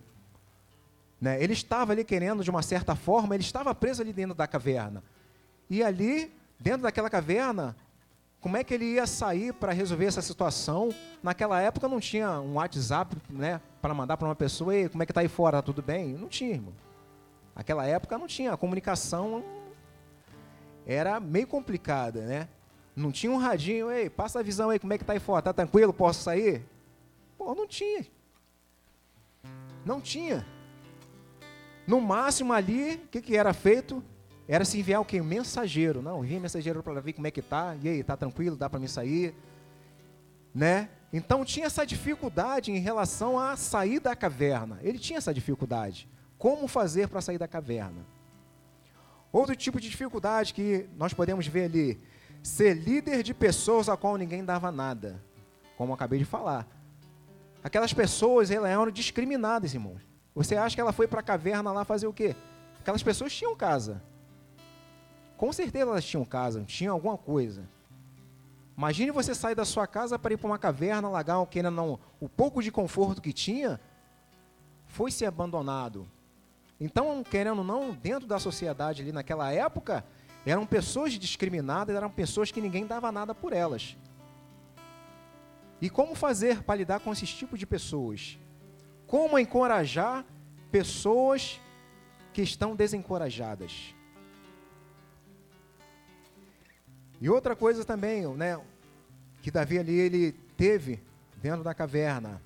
Né? 1.19 1.41
Ele 1.41 1.53
estava 1.53 1.91
ali 1.91 2.03
querendo, 2.03 2.43
de 2.43 2.49
uma 2.49 2.61
certa 2.61 2.95
forma, 2.95 3.35
ele 3.35 3.43
estava 3.43 3.73
preso 3.73 4.01
ali 4.01 4.13
dentro 4.13 4.35
da 4.35 4.47
caverna. 4.47 5.03
E 5.69 5.83
ali, 5.83 6.31
dentro 6.59 6.83
daquela 6.83 7.09
caverna, 7.09 7.75
como 8.39 8.55
é 8.55 8.63
que 8.63 8.73
ele 8.73 8.85
ia 8.85 9.07
sair 9.07 9.51
para 9.53 9.73
resolver 9.73 10.05
essa 10.05 10.21
situação? 10.21 10.89
Naquela 11.21 11.59
época 11.59 11.87
não 11.87 11.99
tinha 11.99 12.39
um 12.39 12.53
WhatsApp 12.53 13.17
né, 13.29 13.59
para 13.81 13.93
mandar 13.93 14.15
para 14.15 14.27
uma 14.27 14.35
pessoa, 14.35 14.73
Ei, 14.75 14.87
como 14.87 15.01
é 15.03 15.05
que 15.05 15.11
está 15.11 15.21
aí 15.21 15.27
fora, 15.27 15.57
tá 15.57 15.63
tudo 15.63 15.81
bem? 15.81 16.13
Não 16.13 16.29
tinha, 16.29 16.53
irmão. 16.53 16.73
Naquela 17.57 17.87
época 17.87 18.19
não 18.19 18.27
tinha, 18.27 18.53
a 18.53 18.57
comunicação 18.57 19.43
era 20.85 21.19
meio 21.19 21.47
complicada, 21.47 22.21
né? 22.21 22.47
Não 22.95 23.11
tinha 23.11 23.31
um 23.31 23.37
radinho, 23.37 23.89
ei, 23.91 24.11
passa 24.11 24.39
a 24.39 24.43
visão 24.43 24.69
aí, 24.69 24.77
como 24.77 24.93
é 24.93 24.97
que 24.97 25.03
está 25.03 25.13
aí 25.13 25.19
fora, 25.19 25.41
tá 25.41 25.51
tranquilo, 25.51 25.91
posso 25.91 26.21
sair? 26.21 26.63
Pô, 27.35 27.55
não 27.55 27.65
tinha. 27.65 28.05
Não 29.83 29.99
tinha. 29.99 30.45
No 31.87 31.99
máximo 31.99 32.53
ali, 32.53 32.93
o 32.93 33.07
que, 33.07 33.21
que 33.23 33.35
era 33.35 33.51
feito? 33.53 34.03
Era 34.47 34.63
se 34.63 34.77
enviar 34.77 35.01
o 35.01 35.05
quê? 35.05 35.19
Um 35.19 35.25
mensageiro. 35.25 35.99
Não, 35.99 36.23
envia 36.23 36.39
mensageiro 36.39 36.83
para 36.83 37.01
ver 37.01 37.13
como 37.13 37.25
é 37.25 37.31
que 37.31 37.41
tá. 37.41 37.75
E 37.81 37.89
aí, 37.89 38.03
tá 38.03 38.15
tranquilo? 38.15 38.55
Dá 38.55 38.69
para 38.69 38.79
me 38.79 38.87
sair? 38.87 39.33
Né? 40.53 40.89
Então 41.11 41.43
tinha 41.43 41.65
essa 41.65 41.85
dificuldade 41.85 42.71
em 42.71 42.77
relação 42.77 43.39
a 43.39 43.55
sair 43.57 43.99
da 43.99 44.15
caverna. 44.15 44.77
Ele 44.83 44.99
tinha 44.99 45.17
essa 45.17 45.33
dificuldade. 45.33 46.07
Como 46.37 46.67
fazer 46.67 47.07
para 47.07 47.21
sair 47.21 47.37
da 47.37 47.47
caverna? 47.47 48.05
Outro 49.31 49.55
tipo 49.55 49.79
de 49.79 49.89
dificuldade 49.89 50.53
que 50.53 50.87
nós 50.95 51.13
podemos 51.13 51.47
ver 51.47 51.65
ali, 51.65 52.01
ser 52.41 52.73
líder 52.73 53.23
de 53.23 53.33
pessoas 53.33 53.89
a 53.89 53.97
qual 53.97 54.17
ninguém 54.17 54.43
dava 54.43 54.71
nada. 54.71 55.21
Como 55.77 55.93
acabei 55.93 56.19
de 56.19 56.25
falar. 56.25 56.67
Aquelas 57.63 57.93
pessoas 57.93 58.49
elas 58.49 58.71
eram 58.71 58.89
discriminadas, 58.89 59.73
irmãos. 59.73 60.01
Você 60.33 60.55
acha 60.55 60.75
que 60.75 60.81
ela 60.81 60.93
foi 60.93 61.07
para 61.07 61.19
a 61.19 61.23
caverna 61.23 61.71
lá 61.71 61.83
fazer 61.83 62.07
o 62.07 62.13
quê? 62.13 62.35
Aquelas 62.79 63.03
pessoas 63.03 63.35
tinham 63.35 63.55
casa. 63.55 64.01
Com 65.35 65.51
certeza 65.51 65.91
elas 65.91 66.05
tinham 66.05 66.23
casa, 66.23 66.63
tinham 66.63 66.93
alguma 66.93 67.17
coisa. 67.17 67.67
Imagine 68.77 69.11
você 69.11 69.33
sair 69.33 69.55
da 69.55 69.65
sua 69.65 69.87
casa 69.87 70.17
para 70.19 70.33
ir 70.33 70.37
para 70.37 70.47
uma 70.47 70.59
caverna, 70.59 71.09
largar 71.09 71.43
que 71.47 71.59
ainda 71.59 71.71
não, 71.71 71.99
o 72.19 72.29
pouco 72.29 72.61
de 72.61 72.71
conforto 72.71 73.21
que 73.21 73.33
tinha, 73.33 73.79
foi 74.85 75.11
se 75.11 75.25
abandonado. 75.25 76.07
Então, 76.79 77.23
querendo 77.23 77.59
ou 77.59 77.63
não, 77.63 77.91
dentro 77.91 78.27
da 78.27 78.39
sociedade 78.39 79.01
ali 79.01 79.11
naquela 79.11 79.51
época, 79.51 80.05
eram 80.45 80.65
pessoas 80.65 81.13
discriminadas, 81.13 81.95
eram 81.95 82.09
pessoas 82.09 82.51
que 82.51 82.61
ninguém 82.61 82.85
dava 82.85 83.11
nada 83.11 83.33
por 83.33 83.53
elas. 83.53 83.97
E 85.81 85.89
como 85.89 86.15
fazer 86.15 86.63
para 86.63 86.75
lidar 86.75 86.99
com 86.99 87.11
esse 87.11 87.25
tipo 87.25 87.57
de 87.57 87.65
pessoas? 87.65 88.37
como 89.07 89.39
encorajar 89.39 90.25
pessoas 90.69 91.59
que 92.33 92.41
estão 92.41 92.75
desencorajadas. 92.75 93.95
E 97.19 97.29
outra 97.29 97.55
coisa 97.55 97.83
também, 97.83 98.27
né, 98.35 98.61
que 99.41 99.49
Davi 99.49 99.79
ali 99.79 99.97
ele 99.97 100.33
teve 100.55 101.01
dentro 101.41 101.63
da 101.63 101.73
caverna. 101.73 102.41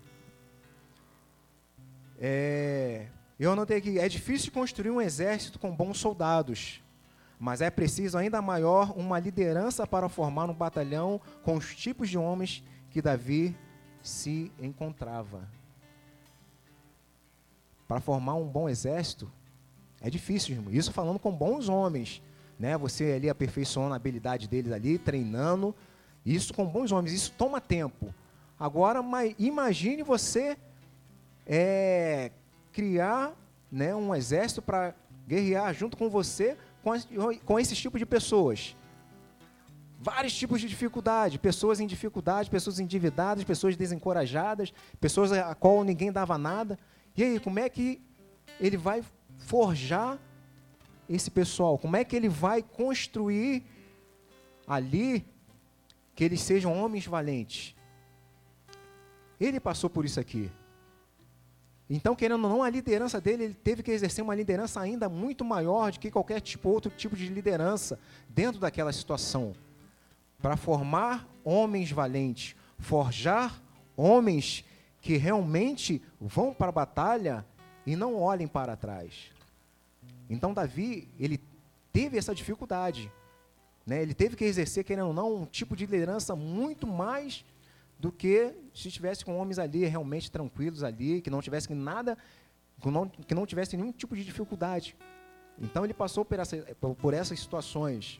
É, 2.18 3.08
eu 3.44 3.56
notei 3.56 3.82
que 3.82 4.00
é 4.00 4.08
difícil 4.08 4.52
construir 4.52 4.92
um 4.92 5.02
exército 5.02 5.60
com 5.60 5.76
bons 5.76 6.00
soldados, 6.00 6.82
mas 7.40 7.62
é 7.62 7.70
preciso 7.70 8.18
ainda 8.18 8.42
maior 8.42 8.92
uma 8.98 9.20
liderança 9.20 9.88
para 9.88 10.08
formar 10.08 10.50
um 10.50 10.54
batalhão 10.54 11.20
com 11.44 11.56
os 11.56 11.76
tipos 11.76 12.10
de 12.10 12.18
homens 12.18 12.64
que 12.90 13.02
Davi 13.02 13.56
se 14.02 14.52
encontrava 14.60 15.48
para 17.88 18.00
formar 18.00 18.36
um 18.36 18.48
bom 18.48 18.70
exército 18.70 19.30
é 20.02 20.10
difícil, 20.10 20.56
irmão. 20.56 20.74
Isso 20.74 20.92
falando 20.92 21.20
com 21.20 21.32
bons 21.32 21.70
homens, 21.70 22.22
né? 22.58 22.76
Você 22.78 23.12
ali 23.12 23.30
aperfeiçoando 23.30 23.94
a 23.94 23.98
habilidade 23.98 24.48
deles 24.48 24.72
ali, 24.72 24.98
treinando. 24.98 25.76
Isso 26.26 26.54
com 26.54 26.66
bons 26.66 26.92
homens, 26.92 27.14
isso 27.14 27.34
toma 27.38 27.62
tempo. 27.62 28.14
Agora, 28.60 29.00
imagine 29.38 30.02
você 30.02 30.58
é, 31.46 32.32
criar 32.72 33.34
né, 33.72 33.96
um 33.96 34.14
exército 34.14 34.62
para 34.62 34.94
guerrear 35.28 35.74
junto 35.74 35.96
com 35.96 36.10
você 36.10 36.58
com, 36.84 36.92
com 37.46 37.60
esses 37.60 37.78
tipos 37.78 38.00
de 38.00 38.06
pessoas. 38.06 38.76
Vários 40.00 40.34
tipos 40.34 40.60
de 40.60 40.68
dificuldade, 40.68 41.38
pessoas 41.38 41.80
em 41.80 41.86
dificuldade, 41.86 42.50
pessoas 42.50 42.80
endividadas, 42.80 43.44
pessoas 43.44 43.78
desencorajadas, 43.78 44.74
pessoas 45.00 45.32
a 45.32 45.54
qual 45.54 45.84
ninguém 45.84 46.12
dava 46.12 46.38
nada. 46.38 46.78
E 47.16 47.24
aí, 47.24 47.40
como 47.40 47.60
é 47.60 47.70
que 47.70 48.02
ele 48.60 48.78
vai 48.78 49.04
forjar 49.38 50.20
esse 51.08 51.30
pessoal? 51.30 51.78
Como 51.78 51.96
é 51.96 52.04
que 52.04 52.16
ele 52.16 52.30
vai 52.30 52.64
construir 52.64 53.64
ali 54.66 55.24
que 56.16 56.24
eles 56.24 56.42
sejam 56.42 56.76
homens 56.82 57.06
valentes? 57.06 57.76
Ele 59.40 59.60
passou 59.60 59.90
por 59.90 60.04
isso 60.04 60.20
aqui. 60.20 60.52
Então, 61.94 62.16
querendo 62.16 62.46
ou 62.46 62.50
não, 62.50 62.64
a 62.64 62.70
liderança 62.70 63.20
dele, 63.20 63.44
ele 63.44 63.54
teve 63.54 63.84
que 63.84 63.92
exercer 63.92 64.24
uma 64.24 64.34
liderança 64.34 64.80
ainda 64.80 65.10
muito 65.10 65.44
maior 65.44 65.92
do 65.92 66.00
que 66.00 66.10
qualquer 66.10 66.40
tipo, 66.40 66.70
outro 66.70 66.90
tipo 66.90 67.18
de 67.18 67.28
liderança 67.28 68.00
dentro 68.30 68.62
daquela 68.62 68.94
situação. 68.94 69.54
Para 70.42 70.56
formar 70.56 71.28
homens 71.44 71.92
valentes, 71.92 72.56
forjar 72.80 73.62
homens 73.98 74.64
que 75.02 75.18
realmente 75.18 76.02
vão 76.18 76.54
para 76.54 76.70
a 76.70 76.72
batalha 76.72 77.46
e 77.86 77.94
não 77.94 78.16
olhem 78.16 78.48
para 78.48 78.78
trás. 78.78 79.30
Então 80.30 80.54
Davi, 80.54 81.10
ele 81.20 81.42
teve 81.92 82.18
essa 82.18 82.34
dificuldade. 82.34 83.12
Né? 83.86 84.02
Ele 84.02 84.14
teve 84.14 84.38
que 84.38 84.46
exercer, 84.46 84.86
querendo 84.86 85.08
ou 85.08 85.14
não, 85.14 85.42
um 85.42 85.46
tipo 85.46 85.76
de 85.76 85.86
liderança 85.86 86.38
muito 86.38 86.88
mais 86.88 87.44
do 88.02 88.12
que 88.12 88.52
se 88.74 88.88
estivesse 88.88 89.24
com 89.24 89.38
homens 89.38 89.60
ali 89.60 89.86
realmente 89.86 90.32
tranquilos 90.32 90.84
ali, 90.84 91.22
que 91.22 91.30
não 91.30 91.40
tivessem 91.40 91.76
nada, 91.76 92.18
que 93.28 93.36
não, 93.36 93.46
tivessem 93.46 93.80
nenhum 93.80 93.92
tipo 93.92 94.16
de 94.16 94.26
dificuldade. 94.26 94.98
Então 95.60 95.86
ele 95.86 95.94
passou 95.94 96.26
por, 96.26 96.40
essa, 96.40 96.58
por 97.00 97.14
essas 97.14 97.40
situações. 97.40 98.20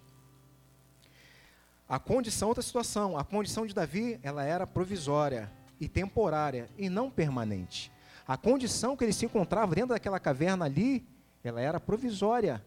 A 1.90 1.98
condição, 1.98 2.50
outra 2.50 2.62
situação, 2.62 3.18
a 3.18 3.24
condição 3.24 3.66
de 3.66 3.74
Davi, 3.74 4.20
ela 4.22 4.44
era 4.44 4.68
provisória 4.68 5.52
e 5.80 5.90
temporária 5.90 6.70
e 6.78 6.88
não 6.88 7.10
permanente. 7.10 7.92
A 8.28 8.38
condição 8.38 8.96
que 8.96 9.04
ele 9.04 9.14
se 9.14 9.26
encontrava 9.26 9.74
dentro 9.74 9.90
daquela 9.90 10.20
caverna 10.20 10.66
ali 10.66 11.04
ela 11.44 11.60
era 11.60 11.80
provisória 11.80 12.64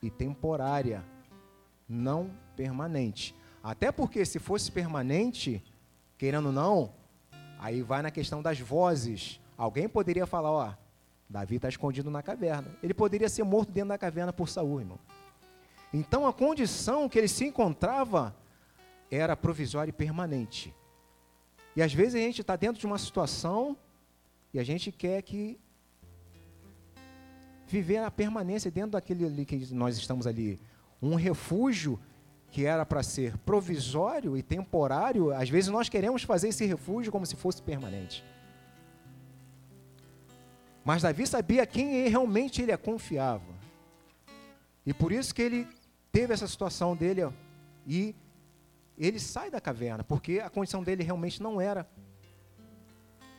e 0.00 0.08
temporária, 0.08 1.04
não 1.88 2.30
permanente. 2.54 3.34
Até 3.62 3.90
porque 3.90 4.24
se 4.24 4.38
fosse 4.38 4.70
permanente, 4.70 5.62
querendo 6.20 6.46
ou 6.46 6.52
não, 6.52 6.92
aí 7.58 7.80
vai 7.80 8.02
na 8.02 8.10
questão 8.10 8.42
das 8.42 8.60
vozes. 8.60 9.40
Alguém 9.56 9.88
poderia 9.88 10.26
falar, 10.26 10.50
ó, 10.50 10.74
Davi 11.26 11.56
está 11.56 11.66
escondido 11.66 12.10
na 12.10 12.22
caverna. 12.22 12.68
Ele 12.82 12.92
poderia 12.92 13.26
ser 13.26 13.42
morto 13.42 13.72
dentro 13.72 13.88
da 13.88 13.96
caverna 13.96 14.30
por 14.30 14.46
Saul, 14.46 14.80
irmão. 14.80 14.98
Então 15.94 16.26
a 16.26 16.32
condição 16.32 17.08
que 17.08 17.18
ele 17.18 17.26
se 17.26 17.46
encontrava 17.46 18.36
era 19.10 19.34
provisória 19.34 19.88
e 19.88 19.94
permanente. 19.94 20.74
E 21.74 21.80
às 21.80 21.94
vezes 21.94 22.16
a 22.16 22.18
gente 22.18 22.42
está 22.42 22.54
dentro 22.54 22.78
de 22.78 22.84
uma 22.84 22.98
situação 22.98 23.74
e 24.52 24.60
a 24.60 24.62
gente 24.62 24.92
quer 24.92 25.22
que 25.22 25.58
viver 27.66 27.96
a 27.96 28.10
permanência 28.10 28.70
dentro 28.70 28.90
daquele 28.90 29.24
ali 29.24 29.46
que 29.46 29.72
nós 29.72 29.96
estamos 29.96 30.26
ali. 30.26 30.60
Um 31.00 31.14
refúgio 31.14 31.98
que 32.50 32.66
era 32.66 32.84
para 32.84 33.02
ser 33.02 33.36
provisório 33.38 34.36
e 34.36 34.42
temporário, 34.42 35.32
às 35.32 35.48
vezes 35.48 35.70
nós 35.70 35.88
queremos 35.88 36.24
fazer 36.24 36.48
esse 36.48 36.66
refúgio 36.66 37.12
como 37.12 37.24
se 37.24 37.36
fosse 37.36 37.62
permanente. 37.62 38.24
Mas 40.84 41.02
Davi 41.02 41.26
sabia 41.26 41.64
quem 41.64 42.08
realmente 42.08 42.60
ele 42.60 42.76
confiava. 42.76 43.60
E 44.84 44.92
por 44.92 45.12
isso 45.12 45.34
que 45.34 45.42
ele 45.42 45.68
teve 46.10 46.32
essa 46.32 46.48
situação 46.48 46.96
dele 46.96 47.28
e 47.86 48.14
ele 48.98 49.20
sai 49.20 49.50
da 49.50 49.60
caverna, 49.60 50.02
porque 50.02 50.40
a 50.40 50.50
condição 50.50 50.82
dele 50.82 51.04
realmente 51.04 51.42
não 51.42 51.60
era 51.60 51.88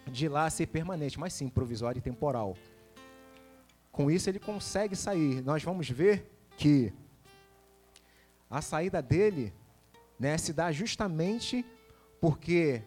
de 0.09 0.27
lá 0.27 0.49
ser 0.49 0.67
permanente, 0.67 1.19
mas 1.19 1.33
sim 1.33 1.49
provisório 1.49 1.99
e 1.99 2.01
temporal. 2.01 2.55
Com 3.91 4.09
isso 4.09 4.29
ele 4.29 4.39
consegue 4.39 4.95
sair. 4.95 5.43
Nós 5.43 5.63
vamos 5.63 5.89
ver 5.89 6.31
que 6.55 6.93
a 8.51 8.61
saída 8.61 9.01
dele 9.01 9.53
né, 10.19 10.37
se 10.37 10.51
dá 10.51 10.71
justamente 10.73 11.65
porque 12.19 12.83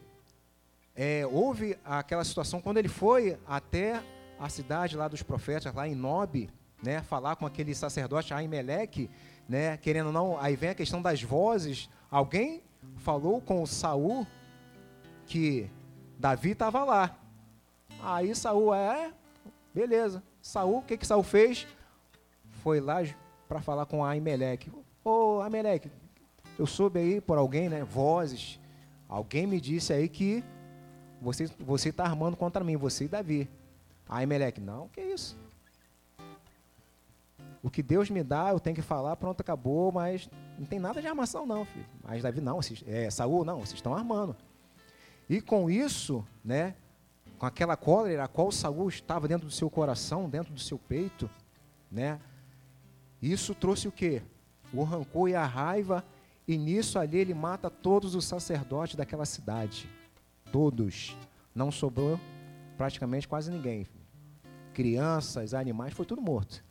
é, 0.95 1.27
houve 1.27 1.77
aquela 1.83 2.23
situação 2.23 2.61
quando 2.61 2.77
ele 2.77 2.89
foi 2.89 3.39
até 3.47 4.03
a 4.39 4.49
cidade 4.51 4.95
lá 4.95 5.09
dos 5.09 5.23
profetas, 5.23 5.75
lá 5.75 5.89
em 5.89 5.95
Nob, 5.95 6.51
né, 6.83 7.03
falar 7.03 7.37
com 7.37 7.47
aquele 7.47 7.75
sacerdote 7.75 8.35
Aimeleque, 8.35 9.11
né, 9.49 9.79
querendo 9.79 10.09
ou 10.09 10.13
não, 10.13 10.39
aí 10.39 10.55
vem 10.55 10.69
a 10.71 10.75
questão 10.75 11.01
das 11.01 11.23
vozes. 11.23 11.89
Alguém 12.11 12.63
falou 12.99 13.41
com 13.41 13.63
o 13.63 13.67
Saul 13.67 14.27
que 15.27 15.71
Davi 16.19 16.51
estava 16.51 16.85
lá. 16.85 17.19
Aí 18.03 18.35
Saul 18.35 18.75
é, 18.75 19.13
beleza. 19.75 20.23
Saul, 20.43 20.79
o 20.79 20.83
que 20.83 20.99
que 20.99 21.07
Saul 21.07 21.23
fez? 21.23 21.67
Foi 22.63 22.81
lá 22.81 22.99
para 23.49 23.63
falar 23.63 23.87
com 23.87 24.05
Aimeleque. 24.05 24.71
Ô, 25.05 25.41
Aimeleque, 25.43 25.91
eu 26.59 26.67
soube 26.67 26.99
aí 26.99 27.21
por 27.21 27.37
alguém, 27.37 27.69
né, 27.69 27.85
vozes. 27.85 28.59
Alguém 29.07 29.47
me 29.47 29.61
disse 29.61 29.93
aí 29.93 30.09
que 30.09 30.43
você 31.21 31.47
você 31.61 31.91
está 31.91 32.05
armando 32.05 32.37
contra 32.39 32.65
mim, 32.65 32.77
você 32.77 33.05
e 33.05 33.09
Davi. 33.09 33.51
Aimeleque, 34.09 34.63
não, 34.63 34.89
que 34.89 35.03
isso? 35.03 35.37
O 37.63 37.69
que 37.69 37.83
Deus 37.83 38.09
me 38.09 38.23
dá, 38.23 38.51
eu 38.51 38.61
tenho 38.61 38.77
que 38.77 38.83
falar, 38.83 39.17
pronto, 39.17 39.41
acabou, 39.41 39.93
mas 39.93 40.29
não 40.59 40.67
tem 40.67 40.79
nada 40.79 41.01
de 41.01 41.07
armação 41.07 41.47
não, 41.47 41.65
filho. 41.65 41.87
Mas 42.03 42.23
Davi 42.23 42.41
não, 42.41 42.61
é, 42.87 43.11
Saul 43.11 43.45
não, 43.45 43.61
vocês 43.61 43.75
estão 43.75 43.95
armando. 43.95 44.35
E 45.29 45.41
com 45.41 45.71
isso, 45.71 46.27
né, 46.43 46.75
com 47.39 47.47
aquela 47.47 47.77
cólera 47.77 48.25
a 48.25 48.29
qual 48.29 48.51
Saul 48.51 48.89
estava 48.89 49.29
dentro 49.29 49.47
do 49.47 49.53
seu 49.53 49.69
coração, 49.69 50.29
dentro 50.29 50.53
do 50.53 50.61
seu 50.61 50.79
peito, 50.79 51.29
né? 51.91 52.21
Isso 53.21 53.55
trouxe 53.55 53.89
o 53.89 53.93
quê? 53.93 54.23
O 54.75 54.83
rancor 54.83 55.29
e 55.29 55.35
a 55.35 55.47
raiva, 55.47 56.05
e 56.47 56.59
nisso 56.59 56.99
ali 56.99 57.19
ele 57.19 57.35
mata 57.35 57.71
todos 57.71 58.15
os 58.15 58.25
sacerdotes 58.25 58.97
daquela 58.97 59.25
cidade. 59.25 59.89
Todos. 60.51 61.17
Não 61.55 61.71
sobrou 61.71 62.19
praticamente 62.77 63.29
quase 63.29 63.51
ninguém. 63.51 63.87
Crianças, 64.73 65.55
animais, 65.55 65.95
foi 65.95 66.05
tudo 66.05 66.21
morto. 66.21 66.65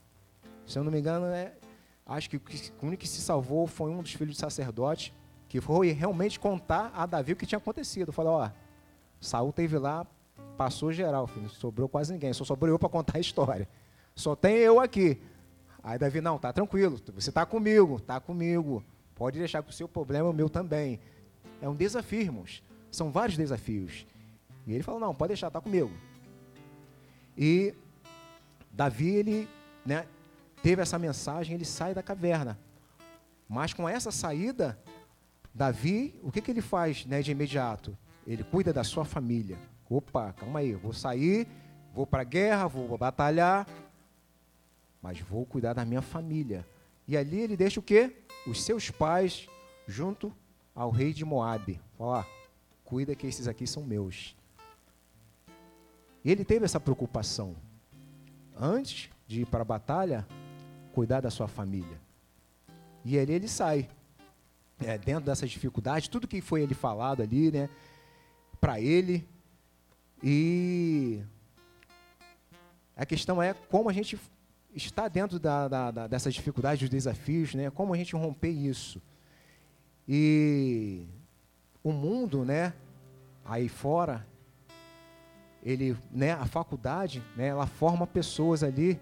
Se 0.66 0.78
eu 0.78 0.84
não 0.84 0.92
me 0.92 1.00
engano, 1.00 1.26
é, 1.28 1.54
acho 2.06 2.30
que 2.30 2.38
o 2.38 2.86
único 2.86 3.02
que 3.02 3.08
se 3.08 3.22
salvou 3.22 3.66
foi 3.66 3.92
um 3.92 4.02
dos 4.02 4.14
filhos 4.14 4.36
de 4.36 4.42
sacerdote, 4.42 5.14
que 5.48 5.62
foi 5.62 5.92
realmente 5.92 6.40
contar 6.40 6.92
a 6.94 7.06
Davi 7.06 7.34
o 7.34 7.36
que 7.36 7.46
tinha 7.46 7.58
acontecido. 7.58 8.12
Falou, 8.12 8.34
ó, 8.34 8.50
Saul 9.22 9.54
teve 9.54 9.78
lá 9.78 10.06
Passou 10.58 10.92
geral, 10.92 11.28
filho. 11.28 11.50
Sobrou 11.50 11.90
quase 11.90 12.14
ninguém. 12.14 12.32
Só 12.34 12.44
sobrou 12.44 12.70
eu 12.70 12.80
para 12.80 12.90
contar 12.90 13.18
a 13.18 13.20
história. 13.20 13.68
Só 14.16 14.36
tem 14.36 14.58
eu 14.58 14.80
aqui. 14.80 15.20
Aí 15.84 16.00
Davi, 16.00 16.22
não, 16.22 16.40
tá 16.40 16.54
tranquilo. 16.54 17.00
Você 17.14 17.30
está 17.30 17.46
comigo, 17.46 18.00
tá 18.00 18.20
comigo. 18.20 18.84
Pode 19.14 19.38
deixar 19.38 19.62
que 19.62 19.70
o 19.70 19.74
seu 19.74 19.88
problema 19.88 20.28
é 20.28 20.32
o 20.32 20.34
meu 20.34 20.50
também. 20.50 21.00
É 21.62 21.68
um 21.68 21.76
desafio, 21.76 22.22
irmãos. 22.22 22.64
São 22.90 23.12
vários 23.12 23.38
desafios. 23.38 24.08
E 24.66 24.74
ele 24.74 24.84
falou, 24.84 25.00
não, 25.00 25.14
pode 25.14 25.30
deixar, 25.30 25.52
tá 25.52 25.60
comigo. 25.60 25.92
E 27.38 27.74
Davi, 28.72 29.10
ele 29.10 29.50
né, 29.86 30.06
teve 30.62 30.82
essa 30.82 30.98
mensagem, 30.98 31.56
ele 31.56 31.66
sai 31.66 31.94
da 31.94 32.02
caverna. 32.02 32.58
Mas 33.50 33.74
com 33.74 33.88
essa 33.88 34.10
saída, 34.10 34.80
Davi, 35.54 36.20
o 36.24 36.32
que, 36.32 36.42
que 36.42 36.50
ele 36.50 36.62
faz 36.62 37.06
né, 37.06 37.22
de 37.22 37.32
imediato? 37.32 37.98
Ele 38.26 38.44
cuida 38.44 38.72
da 38.72 38.84
sua 38.84 39.04
família. 39.04 39.58
Opa, 39.90 40.34
calma 40.34 40.60
aí, 40.60 40.74
vou 40.74 40.94
sair, 40.94 41.48
vou 41.94 42.08
para 42.08 42.22
a 42.22 42.26
guerra, 42.26 42.68
vou 42.68 42.98
batalhar, 42.98 43.68
mas 45.04 45.20
vou 45.20 45.46
cuidar 45.46 45.74
da 45.74 45.84
minha 45.84 46.02
família. 46.02 46.66
E 47.06 47.18
ali 47.18 47.42
ele 47.42 47.58
deixa 47.58 47.82
o 47.82 47.84
quê? 47.84 48.16
Os 48.48 48.64
seus 48.64 48.90
pais 48.90 49.48
junto 49.86 50.34
ao 50.74 50.90
rei 50.90 51.14
de 51.14 51.26
Moabe. 51.26 51.82
Ó, 52.00 52.24
cuida 52.86 53.14
que 53.14 53.28
esses 53.28 53.48
aqui 53.48 53.68
são 53.68 53.84
meus. 53.84 54.34
E 56.24 56.32
ele 56.32 56.46
teve 56.46 56.64
essa 56.64 56.80
preocupação. 56.80 57.54
Antes 58.58 59.10
de 59.28 59.42
ir 59.42 59.46
para 59.46 59.64
a 59.64 59.66
batalha, 59.66 60.26
cuidar 60.94 61.20
da 61.20 61.30
sua 61.30 61.50
família. 61.50 62.00
E 63.04 63.20
ali 63.20 63.34
ele 63.34 63.50
sai. 63.50 63.90
É, 64.80 64.98
dentro 64.98 65.26
dessas 65.26 65.52
dificuldades, 65.52 66.08
tudo 66.08 66.28
que 66.28 66.40
foi 66.40 66.62
ele 66.62 66.74
falado 66.74 67.22
ali, 67.22 67.52
né? 67.52 67.70
Para 68.60 68.80
ele, 68.80 69.28
e 70.26 71.22
a 72.96 73.06
questão 73.06 73.44
é 73.44 73.54
como 73.54 73.90
a 73.90 73.94
gente 73.94 74.18
está 74.76 75.08
dentro 75.08 75.40
da, 75.40 75.68
da, 75.68 75.92
da, 75.92 76.08
dessas 76.08 76.34
dificuldades, 76.34 76.82
dos 76.82 76.90
desafios, 76.90 77.54
né? 77.54 77.70
Como 77.70 77.94
a 77.94 77.98
gente 77.98 78.16
romper 78.16 78.50
isso? 78.50 79.02
E 80.08 81.06
o 81.84 81.92
mundo, 81.92 82.46
né? 82.46 82.74
Aí 83.46 83.68
fora, 83.68 84.26
ele, 85.64 85.98
né? 86.12 86.32
A 86.34 86.46
faculdade, 86.46 87.24
né? 87.36 87.48
Ela 87.48 87.68
forma 87.68 88.08
pessoas 88.08 88.64
ali 88.64 89.00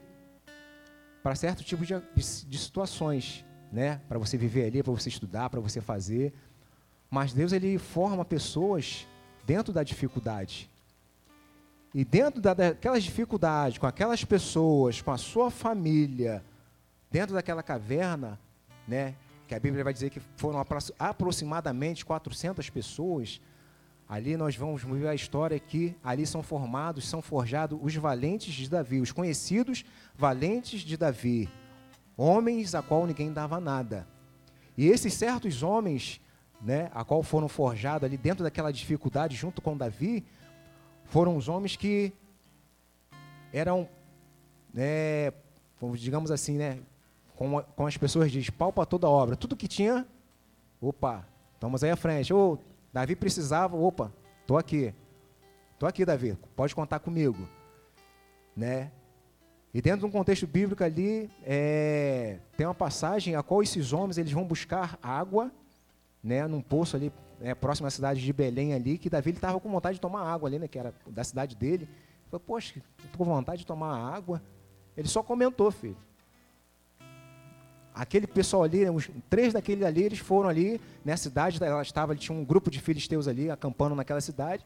para 1.21 1.35
certo 1.35 1.63
tipo 1.63 1.85
de, 1.85 1.93
de, 2.15 2.45
de 2.47 2.57
situações, 2.57 3.45
né? 3.71 4.01
Para 4.07 4.17
você 4.17 4.37
viver 4.37 4.65
ali, 4.65 4.81
para 4.81 4.91
você 4.91 5.09
estudar, 5.09 5.49
para 5.49 5.59
você 5.59 5.81
fazer. 5.81 6.33
Mas 7.09 7.33
Deus 7.33 7.51
ele 7.51 7.77
forma 7.77 8.23
pessoas 8.23 9.07
dentro 9.45 9.73
da 9.73 9.83
dificuldade. 9.83 10.70
E 11.93 12.05
dentro 12.05 12.39
da, 12.39 12.53
daquelas 12.53 13.03
dificuldades, 13.03 13.77
com 13.77 13.85
aquelas 13.85 14.23
pessoas, 14.23 15.01
com 15.01 15.11
a 15.11 15.17
sua 15.17 15.51
família, 15.51 16.43
dentro 17.11 17.35
daquela 17.35 17.61
caverna, 17.61 18.39
né, 18.87 19.15
que 19.47 19.53
a 19.53 19.59
Bíblia 19.59 19.83
vai 19.83 19.91
dizer 19.91 20.09
que 20.09 20.21
foram 20.37 20.63
aproximadamente 20.97 22.05
400 22.05 22.69
pessoas, 22.69 23.41
ali 24.07 24.37
nós 24.37 24.55
vamos 24.55 24.81
ver 24.83 25.09
a 25.09 25.13
história 25.13 25.59
que 25.59 25.93
ali 26.01 26.25
são 26.25 26.41
formados, 26.41 27.07
são 27.07 27.21
forjados 27.21 27.77
os 27.81 27.93
valentes 27.95 28.53
de 28.53 28.69
Davi, 28.69 29.01
os 29.01 29.11
conhecidos 29.11 29.83
valentes 30.15 30.79
de 30.81 30.95
Davi, 30.95 31.49
homens 32.15 32.73
a 32.73 32.81
qual 32.81 33.05
ninguém 33.05 33.33
dava 33.33 33.59
nada. 33.59 34.07
E 34.77 34.87
esses 34.87 35.13
certos 35.13 35.61
homens, 35.61 36.21
né, 36.61 36.89
a 36.93 37.03
qual 37.03 37.21
foram 37.21 37.49
forjados 37.49 38.05
ali 38.05 38.15
dentro 38.15 38.45
daquela 38.45 38.71
dificuldade 38.71 39.35
junto 39.35 39.61
com 39.61 39.75
Davi, 39.75 40.23
foram 41.11 41.35
os 41.35 41.49
homens 41.49 41.75
que 41.75 42.13
eram, 43.51 43.87
né, 44.73 45.33
digamos 45.95 46.31
assim, 46.31 46.57
né, 46.57 46.79
como, 47.35 47.61
as 47.85 47.97
pessoas 47.97 48.31
dizem, 48.31 48.49
pau 48.49 48.71
para 48.71 48.85
toda 48.85 49.09
obra. 49.09 49.35
Tudo 49.35 49.57
que 49.57 49.67
tinha, 49.67 50.07
opa, 50.79 51.27
estamos 51.53 51.83
aí 51.83 51.91
à 51.91 51.97
frente. 51.97 52.33
Ô, 52.33 52.57
Davi 52.93 53.17
precisava, 53.17 53.75
opa, 53.75 54.09
estou 54.39 54.57
aqui. 54.57 54.93
Estou 55.73 55.89
aqui, 55.89 56.05
Davi, 56.05 56.37
pode 56.55 56.73
contar 56.73 56.99
comigo. 56.99 57.45
Né? 58.55 58.89
E 59.73 59.81
dentro 59.81 59.99
de 60.01 60.05
um 60.05 60.11
contexto 60.11 60.47
bíblico 60.47 60.81
ali, 60.81 61.29
é, 61.43 62.37
tem 62.55 62.65
uma 62.65 62.73
passagem 62.73 63.35
a 63.35 63.43
qual 63.43 63.61
esses 63.61 63.91
homens 63.91 64.17
eles 64.17 64.31
vão 64.31 64.45
buscar 64.45 64.97
água, 65.03 65.51
né, 66.23 66.47
num 66.47 66.61
poço 66.61 66.95
ali 66.95 67.11
né, 67.41 67.55
próximo 67.55 67.87
à 67.87 67.89
cidade 67.89 68.21
de 68.21 68.31
Belém 68.31 68.73
ali, 68.73 68.97
que 68.97 69.09
Davi 69.09 69.31
estava 69.31 69.59
com 69.59 69.69
vontade 69.69 69.95
de 69.95 70.01
tomar 70.01 70.21
água 70.21 70.47
ali, 70.47 70.59
né, 70.59 70.67
que 70.67 70.77
era 70.77 70.93
da 71.07 71.23
cidade 71.23 71.55
dele. 71.55 71.83
Ele 71.83 72.29
falou, 72.29 72.39
poxa, 72.39 72.81
estou 73.03 73.17
com 73.17 73.25
vontade 73.25 73.59
de 73.59 73.65
tomar 73.65 73.97
água. 73.97 74.41
Ele 74.95 75.07
só 75.07 75.23
comentou, 75.23 75.71
filho. 75.71 75.97
Aquele 77.93 78.25
pessoal 78.25 78.63
ali, 78.63 78.89
os 78.89 79.09
três 79.29 79.51
daquele 79.51 79.83
ali, 79.83 80.03
eles 80.03 80.19
foram 80.19 80.47
ali, 80.47 80.79
na 81.03 81.17
cidade, 81.17 81.61
ela 81.61 81.81
estava, 81.81 82.15
tinha 82.15 82.37
um 82.37 82.45
grupo 82.45 82.71
de 82.71 82.79
filisteus 82.79 83.27
ali, 83.27 83.49
acampando 83.49 83.95
naquela 83.95 84.21
cidade. 84.21 84.63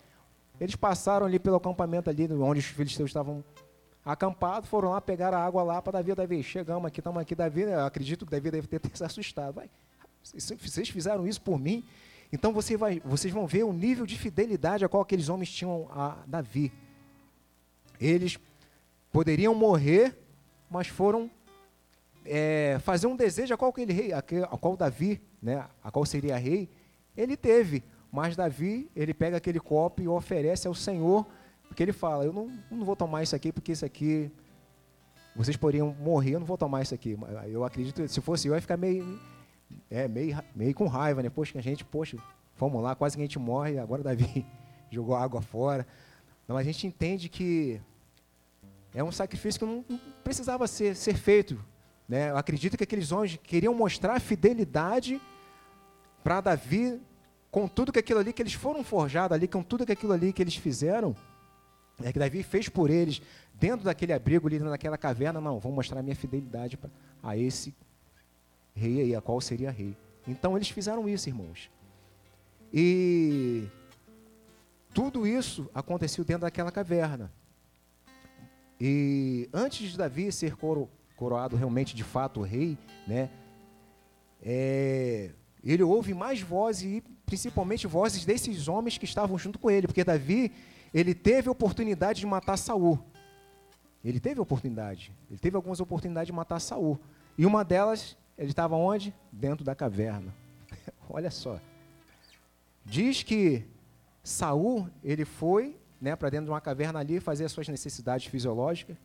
Eles 0.59 0.75
passaram 0.75 1.25
ali 1.25 1.39
pelo 1.39 1.55
acampamento 1.55 2.09
ali, 2.09 2.31
onde 2.31 2.59
os 2.59 2.65
filisteus 2.65 3.09
estavam 3.09 3.43
acampados, 4.03 4.69
foram 4.69 4.91
lá, 4.91 5.01
pegaram 5.01 5.37
a 5.37 5.43
água 5.43 5.63
lá 5.63 5.81
para 5.81 5.93
Davi, 5.93 6.13
Davi, 6.13 6.43
chegamos 6.43 6.85
aqui, 6.85 6.99
estamos 6.99 7.19
aqui, 7.19 7.33
Davi, 7.33 7.61
eu 7.61 7.85
acredito 7.85 8.25
que 8.25 8.31
Davi 8.31 8.51
deve 8.51 8.67
ter, 8.67 8.79
ter 8.79 8.95
se 8.95 9.03
assustado. 9.03 9.55
Vai, 9.55 9.69
vocês 10.21 10.89
fizeram 10.89 11.27
isso 11.27 11.41
por 11.41 11.59
mim, 11.59 11.83
então 12.31 12.51
você 12.51 12.75
vai, 12.75 13.01
vocês 13.03 13.33
vão 13.33 13.47
ver 13.47 13.63
o 13.63 13.73
nível 13.73 14.05
de 14.05 14.17
fidelidade 14.17 14.83
a 14.83 14.89
qual 14.89 15.03
aqueles 15.03 15.29
homens 15.29 15.51
tinham 15.51 15.87
a 15.91 16.17
Davi. 16.27 16.71
Eles 17.99 18.37
poderiam 19.11 19.55
morrer, 19.55 20.17
mas 20.69 20.87
foram 20.87 21.29
é, 22.25 22.77
fazer 22.81 23.07
um 23.07 23.15
desejo 23.15 23.53
a 23.53 23.57
qual 23.57 23.71
aquele 23.71 23.93
rei, 23.93 24.11
a, 24.11 24.19
a 24.19 24.57
qual 24.57 24.75
Davi, 24.75 25.21
né, 25.41 25.65
a 25.83 25.91
qual 25.91 26.05
seria 26.05 26.37
rei, 26.37 26.69
ele 27.15 27.37
teve. 27.37 27.83
Mas 28.11 28.35
Davi, 28.35 28.89
ele 28.95 29.13
pega 29.13 29.37
aquele 29.37 29.59
copo 29.59 30.01
e 30.01 30.07
oferece 30.07 30.67
ao 30.67 30.73
Senhor, 30.73 31.25
porque 31.67 31.83
ele 31.83 31.93
fala: 31.93 32.23
Eu 32.23 32.33
não, 32.33 32.51
não 32.71 32.85
vou 32.85 32.95
tomar 32.95 33.23
isso 33.23 33.35
aqui, 33.35 33.51
porque 33.51 33.71
isso 33.71 33.85
aqui 33.85 34.31
vocês 35.35 35.57
poderiam 35.57 35.93
morrer, 35.99 36.35
eu 36.35 36.39
não 36.39 36.47
vou 36.47 36.57
tomar 36.57 36.81
isso 36.81 36.95
aqui. 36.95 37.17
Eu 37.47 37.65
acredito, 37.65 38.07
se 38.07 38.21
fosse 38.21 38.47
eu, 38.47 38.53
eu 38.53 38.55
ia 38.55 38.61
ficar 38.61 38.77
meio 38.77 39.19
é, 39.89 40.07
meio, 40.07 40.37
meio 40.55 40.73
com 40.73 40.87
raiva, 40.87 41.21
né? 41.21 41.29
Poxa, 41.29 41.53
que 41.53 41.57
a 41.57 41.61
gente, 41.61 41.83
poxa, 41.83 42.17
vamos 42.57 42.81
lá, 42.81 42.95
quase 42.95 43.15
que 43.15 43.21
a 43.21 43.25
gente 43.25 43.39
morre, 43.39 43.77
agora 43.77 44.03
Davi 44.03 44.45
jogou 44.89 45.15
água 45.15 45.41
fora. 45.41 45.85
Não, 46.47 46.57
a 46.57 46.63
gente 46.63 46.85
entende 46.85 47.29
que 47.29 47.81
é 48.93 49.03
um 49.03 49.11
sacrifício 49.11 49.59
que 49.59 49.65
não, 49.65 49.83
precisava 50.23 50.67
ser, 50.67 50.95
ser 50.95 51.15
feito. 51.15 51.59
Né? 52.07 52.29
Eu 52.29 52.37
acredito 52.37 52.77
que 52.77 52.83
aqueles 52.83 53.11
homens 53.11 53.39
queriam 53.43 53.73
mostrar 53.73 54.19
fidelidade 54.19 55.19
para 56.23 56.41
Davi 56.41 57.01
com 57.51 57.67
tudo 57.67 57.91
que 57.91 57.99
aquilo 57.99 58.19
ali 58.19 58.33
que 58.33 58.41
eles 58.41 58.53
foram 58.53 58.83
forjados 58.83 59.35
ali, 59.35 59.47
com 59.47 59.63
tudo 59.63 59.85
que 59.85 59.91
aquilo 59.91 60.13
ali 60.13 60.33
que 60.33 60.41
eles 60.41 60.55
fizeram, 60.55 61.15
é 62.03 62.11
que 62.11 62.19
Davi 62.19 62.43
fez 62.43 62.67
por 62.67 62.89
eles, 62.89 63.21
dentro 63.53 63.85
daquele 63.85 64.11
abrigo 64.11 64.47
ali, 64.47 64.59
naquela 64.59 64.97
caverna, 64.97 65.39
não, 65.39 65.59
vou 65.59 65.71
mostrar 65.71 66.03
minha 66.03 66.15
fidelidade 66.15 66.75
pra, 66.75 66.89
a 67.23 67.37
esse 67.37 67.73
rei 68.75 69.01
aí, 69.01 69.15
a 69.15 69.21
qual 69.21 69.39
seria 69.39 69.71
rei. 69.71 69.95
Então 70.27 70.55
eles 70.55 70.69
fizeram 70.69 71.07
isso, 71.07 71.29
irmãos. 71.29 71.71
E 72.73 73.67
tudo 74.93 75.25
isso 75.25 75.69
aconteceu 75.73 76.23
dentro 76.23 76.41
daquela 76.41 76.71
caverna. 76.71 77.31
E 78.79 79.49
antes 79.53 79.91
de 79.91 79.97
Davi 79.97 80.31
ser 80.31 80.55
coro, 80.55 80.89
coroado 81.15 81.55
realmente 81.55 81.95
de 81.95 82.03
fato 82.03 82.41
rei, 82.41 82.77
né, 83.07 83.29
é, 84.41 85.31
ele 85.63 85.81
ouve 85.81 86.13
mais 86.13 86.41
vozes, 86.41 86.83
e 86.83 87.03
principalmente 87.25 87.87
vozes 87.87 88.25
desses 88.25 88.67
homens 88.67 88.97
que 88.97 89.05
estavam 89.05 89.37
junto 89.37 89.57
com 89.57 89.71
ele, 89.71 89.87
porque 89.87 90.03
Davi 90.03 90.51
ele 90.93 91.13
teve 91.15 91.47
a 91.47 91.51
oportunidade 91.51 92.19
de 92.19 92.25
matar 92.25 92.57
Saul. 92.57 92.99
Ele 94.03 94.19
teve 94.19 94.39
a 94.39 94.43
oportunidade, 94.43 95.11
ele 95.29 95.39
teve 95.39 95.55
algumas 95.55 95.79
oportunidades 95.79 96.27
de 96.27 96.33
matar 96.33 96.59
Saul. 96.59 96.99
E 97.37 97.45
uma 97.45 97.63
delas 97.63 98.15
ele 98.37 98.49
estava 98.49 98.75
onde? 98.75 99.13
Dentro 99.31 99.63
da 99.63 99.75
caverna. 99.75 100.33
Olha 101.09 101.31
só. 101.31 101.59
Diz 102.83 103.23
que 103.23 103.65
Saul, 104.23 104.89
ele 105.03 105.25
foi 105.25 105.77
né, 105.99 106.15
para 106.15 106.29
dentro 106.29 106.45
de 106.45 106.51
uma 106.51 106.61
caverna 106.61 106.99
ali 106.99 107.19
fazer 107.19 107.45
as 107.45 107.51
suas 107.51 107.67
necessidades 107.67 108.27
fisiológicas. 108.27 108.97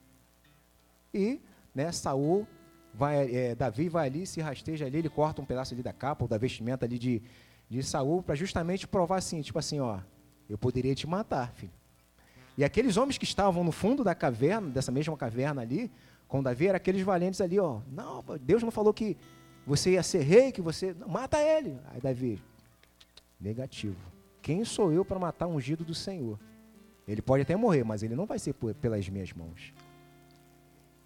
E 1.13 1.41
né, 1.75 1.91
Saul 1.93 2.47
vai, 2.93 3.35
é, 3.35 3.55
Davi 3.55 3.89
vai 3.89 4.09
ali, 4.09 4.27
se 4.27 4.41
rasteja 4.41 4.87
ali, 4.87 4.99
ele 4.99 5.09
corta 5.09 5.41
um 5.41 5.45
pedaço 5.45 5.75
ali 5.75 5.83
da 5.83 5.93
capa 5.93 6.25
ou 6.25 6.29
da 6.29 6.37
vestimenta 6.37 6.85
ali 6.85 6.99
de, 6.99 7.23
de 7.69 7.83
Saul 7.83 8.23
para 8.23 8.35
justamente 8.35 8.87
provar 8.87 9.19
assim, 9.19 9.41
tipo 9.43 9.59
assim, 9.59 9.81
ó, 9.81 10.01
eu 10.49 10.59
poderia 10.59 10.95
te 10.95 11.07
matar, 11.07 11.53
filho. 11.53 11.73
E 12.59 12.65
aqueles 12.65 12.97
homens 12.97 13.17
que 13.17 13.25
estavam 13.25 13.65
no 13.65 13.73
fundo 13.73 14.05
da 14.05 14.15
caverna, 14.15 14.69
dessa 14.69 14.93
mesma 14.93 15.17
caverna 15.17 15.63
ali, 15.63 15.91
com 16.31 16.41
Davi, 16.41 16.69
eram 16.69 16.77
aqueles 16.77 17.03
valentes 17.03 17.41
ali, 17.41 17.59
ó. 17.59 17.81
Não, 17.91 18.25
Deus 18.41 18.63
não 18.63 18.71
falou 18.71 18.95
que 18.95 19.17
você 19.67 19.91
ia 19.91 20.03
ser 20.03 20.21
rei, 20.21 20.53
que 20.53 20.63
você. 20.63 20.95
Não, 20.95 21.09
mata 21.09 21.43
ele. 21.43 21.77
Aí 21.93 22.01
Davi, 22.01 22.41
negativo. 23.39 23.99
Quem 24.41 24.65
sou 24.65 24.93
eu 24.93 25.05
para 25.05 25.19
matar 25.19 25.49
o 25.49 25.57
ungido 25.57 25.85
do 25.85 25.93
Senhor? 25.93 26.39
Ele 27.07 27.21
pode 27.21 27.43
até 27.43 27.57
morrer, 27.57 27.83
mas 27.83 28.05
ele 28.05 28.15
não 28.15 28.27
vai 28.27 28.39
ser 28.39 28.53
por, 28.53 28.73
pelas 28.77 29.09
minhas 29.09 29.33
mãos. 29.33 29.75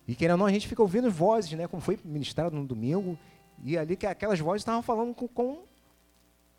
E 0.06 0.14
querendo 0.14 0.34
ou 0.34 0.38
não, 0.40 0.46
a 0.46 0.52
gente 0.52 0.68
fica 0.68 0.82
ouvindo 0.82 1.10
vozes, 1.10 1.52
né? 1.52 1.66
Como 1.66 1.80
foi 1.80 1.98
ministrado 2.04 2.54
no 2.54 2.66
domingo, 2.66 3.18
e 3.62 3.78
ali 3.78 3.96
que 3.96 4.06
aquelas 4.06 4.38
vozes 4.38 4.60
estavam 4.60 4.82
falando 4.82 5.14
com, 5.14 5.26
com 5.26 5.62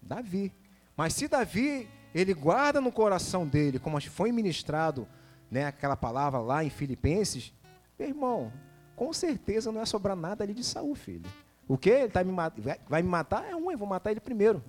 Davi. 0.02 0.52
Mas 0.98 1.14
se 1.14 1.28
Davi, 1.28 1.88
ele 2.16 2.34
guarda 2.34 2.82
no 2.82 2.92
coração 2.92 3.46
dele, 3.46 3.78
como 3.78 4.02
foi 4.02 4.32
ministrado, 4.32 5.08
né, 5.52 5.68
aquela 5.68 5.96
palavra 5.96 6.40
lá 6.40 6.64
em 6.64 6.72
Filipenses, 6.72 7.54
meu 7.98 8.08
irmão, 8.10 8.54
com 8.96 9.12
certeza 9.14 9.72
não 9.72 9.82
é 9.82 9.86
sobrar 9.86 10.16
nada 10.16 10.44
ali 10.44 10.54
de 10.54 10.64
Saul, 10.64 10.96
filho. 10.96 11.30
O 11.68 11.78
que? 11.78 11.90
Ele 11.90 12.12
tá 12.12 12.24
me 12.24 12.34
vai 12.88 13.02
me 13.02 13.10
matar? 13.10 13.50
É 13.50 13.56
um, 13.56 13.72
eu 13.72 13.78
vou 13.78 13.88
matar 13.88 14.12
ele 14.12 14.20
primeiro. 14.20 14.64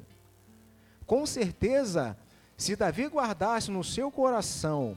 Com 1.04 1.24
certeza, 1.26 2.16
se 2.56 2.74
Davi 2.74 3.06
guardasse 3.06 3.70
no 3.70 3.84
seu 3.84 4.10
coração 4.10 4.96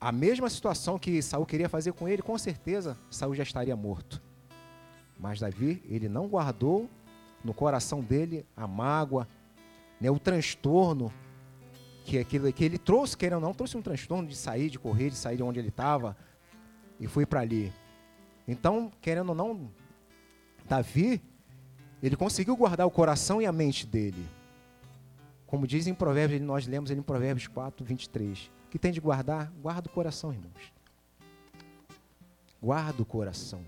a 0.00 0.12
mesma 0.12 0.50
situação 0.50 0.98
que 0.98 1.22
Saul 1.22 1.46
queria 1.46 1.68
fazer 1.68 1.92
com 1.92 2.08
ele, 2.08 2.20
com 2.20 2.36
certeza 2.36 2.98
Saul 3.10 3.34
já 3.34 3.42
estaria 3.42 3.74
morto. 3.74 4.20
Mas 5.18 5.40
Davi, 5.40 5.82
ele 5.88 6.08
não 6.08 6.28
guardou 6.28 6.90
no 7.42 7.54
coração 7.54 8.00
dele 8.00 8.44
a 8.56 8.66
mágoa, 8.66 9.28
né, 10.00 10.10
o 10.10 10.18
transtorno 10.18 11.12
que, 12.04 12.18
aquilo, 12.18 12.52
que 12.52 12.64
ele 12.64 12.76
trouxe, 12.76 13.16
querendo 13.16 13.36
ou 13.36 13.40
não, 13.40 13.54
trouxe 13.54 13.76
um 13.76 13.82
transtorno 13.82 14.28
de 14.28 14.36
sair, 14.36 14.68
de 14.68 14.78
correr, 14.78 15.10
de 15.10 15.16
sair 15.16 15.36
de 15.36 15.42
onde 15.42 15.58
ele 15.58 15.68
estava, 15.68 16.16
e 16.98 17.06
fui 17.06 17.26
para 17.26 17.40
ali. 17.40 17.72
Então, 18.46 18.90
querendo 19.00 19.30
ou 19.30 19.34
não, 19.34 19.70
Davi, 20.68 21.22
ele 22.02 22.16
conseguiu 22.16 22.56
guardar 22.56 22.86
o 22.86 22.90
coração 22.90 23.40
e 23.40 23.46
a 23.46 23.52
mente 23.52 23.86
dele. 23.86 24.26
Como 25.46 25.66
diz 25.66 25.86
em 25.86 25.94
Provérbios, 25.94 26.40
nós 26.40 26.66
lemos 26.66 26.90
ele 26.90 27.00
em 27.00 27.02
Provérbios 27.02 27.46
4, 27.46 27.84
23. 27.84 28.50
O 28.66 28.70
que 28.70 28.78
tem 28.78 28.92
de 28.92 29.00
guardar? 29.00 29.52
Guarda 29.62 29.88
o 29.88 29.92
coração, 29.92 30.32
irmãos. 30.32 30.72
guarda 32.60 33.02
o 33.02 33.06
coração. 33.06 33.64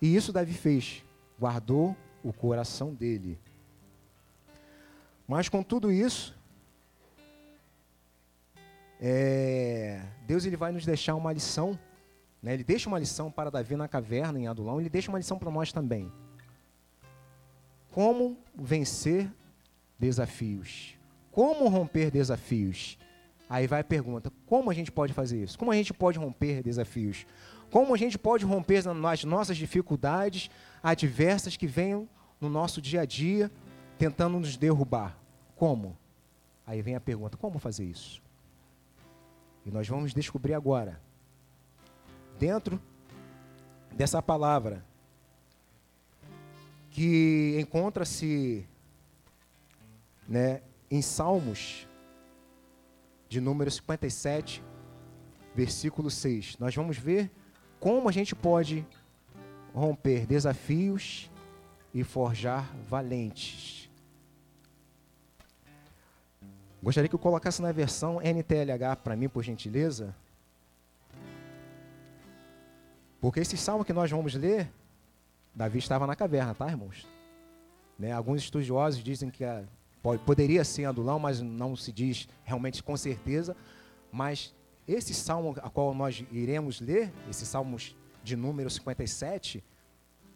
E 0.00 0.14
isso 0.14 0.32
Davi 0.32 0.52
fez, 0.52 1.04
guardou 1.38 1.96
o 2.22 2.32
coração 2.32 2.94
dele. 2.94 3.38
Mas 5.26 5.48
com 5.48 5.62
tudo 5.62 5.90
isso, 5.90 6.36
é, 9.00 10.02
Deus 10.26 10.44
ele 10.44 10.56
vai 10.56 10.72
nos 10.72 10.86
deixar 10.86 11.14
uma 11.14 11.32
lição. 11.32 11.78
Né? 12.44 12.52
Ele 12.52 12.62
deixa 12.62 12.90
uma 12.90 12.98
lição 12.98 13.30
para 13.30 13.50
Davi 13.50 13.74
na 13.74 13.88
caverna, 13.88 14.38
em 14.38 14.46
Adulão, 14.46 14.78
ele 14.78 14.90
deixa 14.90 15.10
uma 15.10 15.16
lição 15.16 15.38
para 15.38 15.50
nós 15.50 15.72
também. 15.72 16.12
Como 17.90 18.36
vencer 18.54 19.32
desafios? 19.98 20.94
Como 21.32 21.66
romper 21.68 22.10
desafios? 22.10 22.98
Aí 23.48 23.66
vai 23.66 23.80
a 23.80 23.84
pergunta: 23.84 24.30
como 24.44 24.70
a 24.70 24.74
gente 24.74 24.92
pode 24.92 25.14
fazer 25.14 25.42
isso? 25.42 25.58
Como 25.58 25.72
a 25.72 25.74
gente 25.74 25.94
pode 25.94 26.18
romper 26.18 26.62
desafios? 26.62 27.26
Como 27.70 27.94
a 27.94 27.96
gente 27.96 28.18
pode 28.18 28.44
romper 28.44 28.84
as 29.10 29.24
nossas 29.24 29.56
dificuldades 29.56 30.50
adversas 30.82 31.56
que 31.56 31.66
venham 31.66 32.06
no 32.38 32.50
nosso 32.50 32.80
dia 32.82 33.00
a 33.00 33.04
dia 33.06 33.50
tentando 33.96 34.38
nos 34.38 34.54
derrubar? 34.58 35.18
Como? 35.56 35.96
Aí 36.66 36.82
vem 36.82 36.94
a 36.94 37.00
pergunta: 37.00 37.38
como 37.38 37.58
fazer 37.58 37.84
isso? 37.84 38.22
E 39.64 39.70
nós 39.70 39.88
vamos 39.88 40.12
descobrir 40.12 40.52
agora, 40.52 41.00
dentro 42.44 42.78
dessa 43.90 44.20
palavra, 44.20 44.84
que 46.90 47.56
encontra-se 47.58 48.68
né, 50.28 50.60
em 50.90 51.00
Salmos, 51.00 51.88
de 53.30 53.40
número 53.40 53.70
57, 53.70 54.62
versículo 55.54 56.10
6. 56.10 56.58
Nós 56.58 56.74
vamos 56.74 56.98
ver 56.98 57.30
como 57.80 58.10
a 58.10 58.12
gente 58.12 58.34
pode 58.34 58.86
romper 59.72 60.26
desafios 60.26 61.30
e 61.94 62.04
forjar 62.04 62.70
valentes. 62.90 63.88
Gostaria 66.82 67.08
que 67.08 67.14
eu 67.14 67.18
colocasse 67.18 67.62
na 67.62 67.72
versão 67.72 68.20
NTLH 68.20 68.96
para 69.02 69.16
mim, 69.16 69.30
por 69.30 69.42
gentileza. 69.42 70.14
Porque 73.24 73.40
esse 73.40 73.56
salmo 73.56 73.86
que 73.86 73.92
nós 73.94 74.10
vamos 74.10 74.34
ler, 74.34 74.70
Davi 75.54 75.78
estava 75.78 76.06
na 76.06 76.14
caverna, 76.14 76.54
tá, 76.54 76.68
irmãos? 76.68 77.08
Né? 77.98 78.12
Alguns 78.12 78.42
estudiosos 78.42 79.02
dizem 79.02 79.30
que 79.30 79.42
a, 79.42 79.64
pode, 80.02 80.22
poderia 80.24 80.62
ser 80.62 80.84
Adulão, 80.84 81.18
mas 81.18 81.40
não 81.40 81.74
se 81.74 81.90
diz 81.90 82.28
realmente 82.44 82.82
com 82.82 82.94
certeza. 82.98 83.56
Mas 84.12 84.54
esse 84.86 85.14
salmo 85.14 85.56
a 85.62 85.70
qual 85.70 85.94
nós 85.94 86.22
iremos 86.30 86.82
ler, 86.82 87.10
esse 87.30 87.46
salmo 87.46 87.78
de 88.22 88.36
número 88.36 88.68
57, 88.68 89.64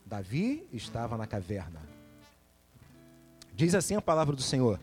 Davi 0.07 0.67
estava 0.73 1.19
na 1.19 1.27
caverna. 1.27 1.83
Diz 3.53 3.75
assim 3.75 3.97
a 3.97 4.01
palavra 4.01 4.35
do 4.35 4.41
Senhor. 4.41 4.81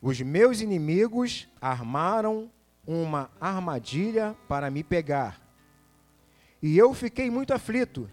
Os 0.00 0.18
meus 0.22 0.62
inimigos 0.62 1.46
armaram 1.60 2.50
uma 2.86 3.30
armadilha 3.38 4.34
para 4.48 4.70
me 4.70 4.82
pegar. 4.82 5.46
E 6.62 6.76
eu 6.76 6.92
fiquei 6.94 7.30
muito 7.30 7.52
aflito. 7.52 8.08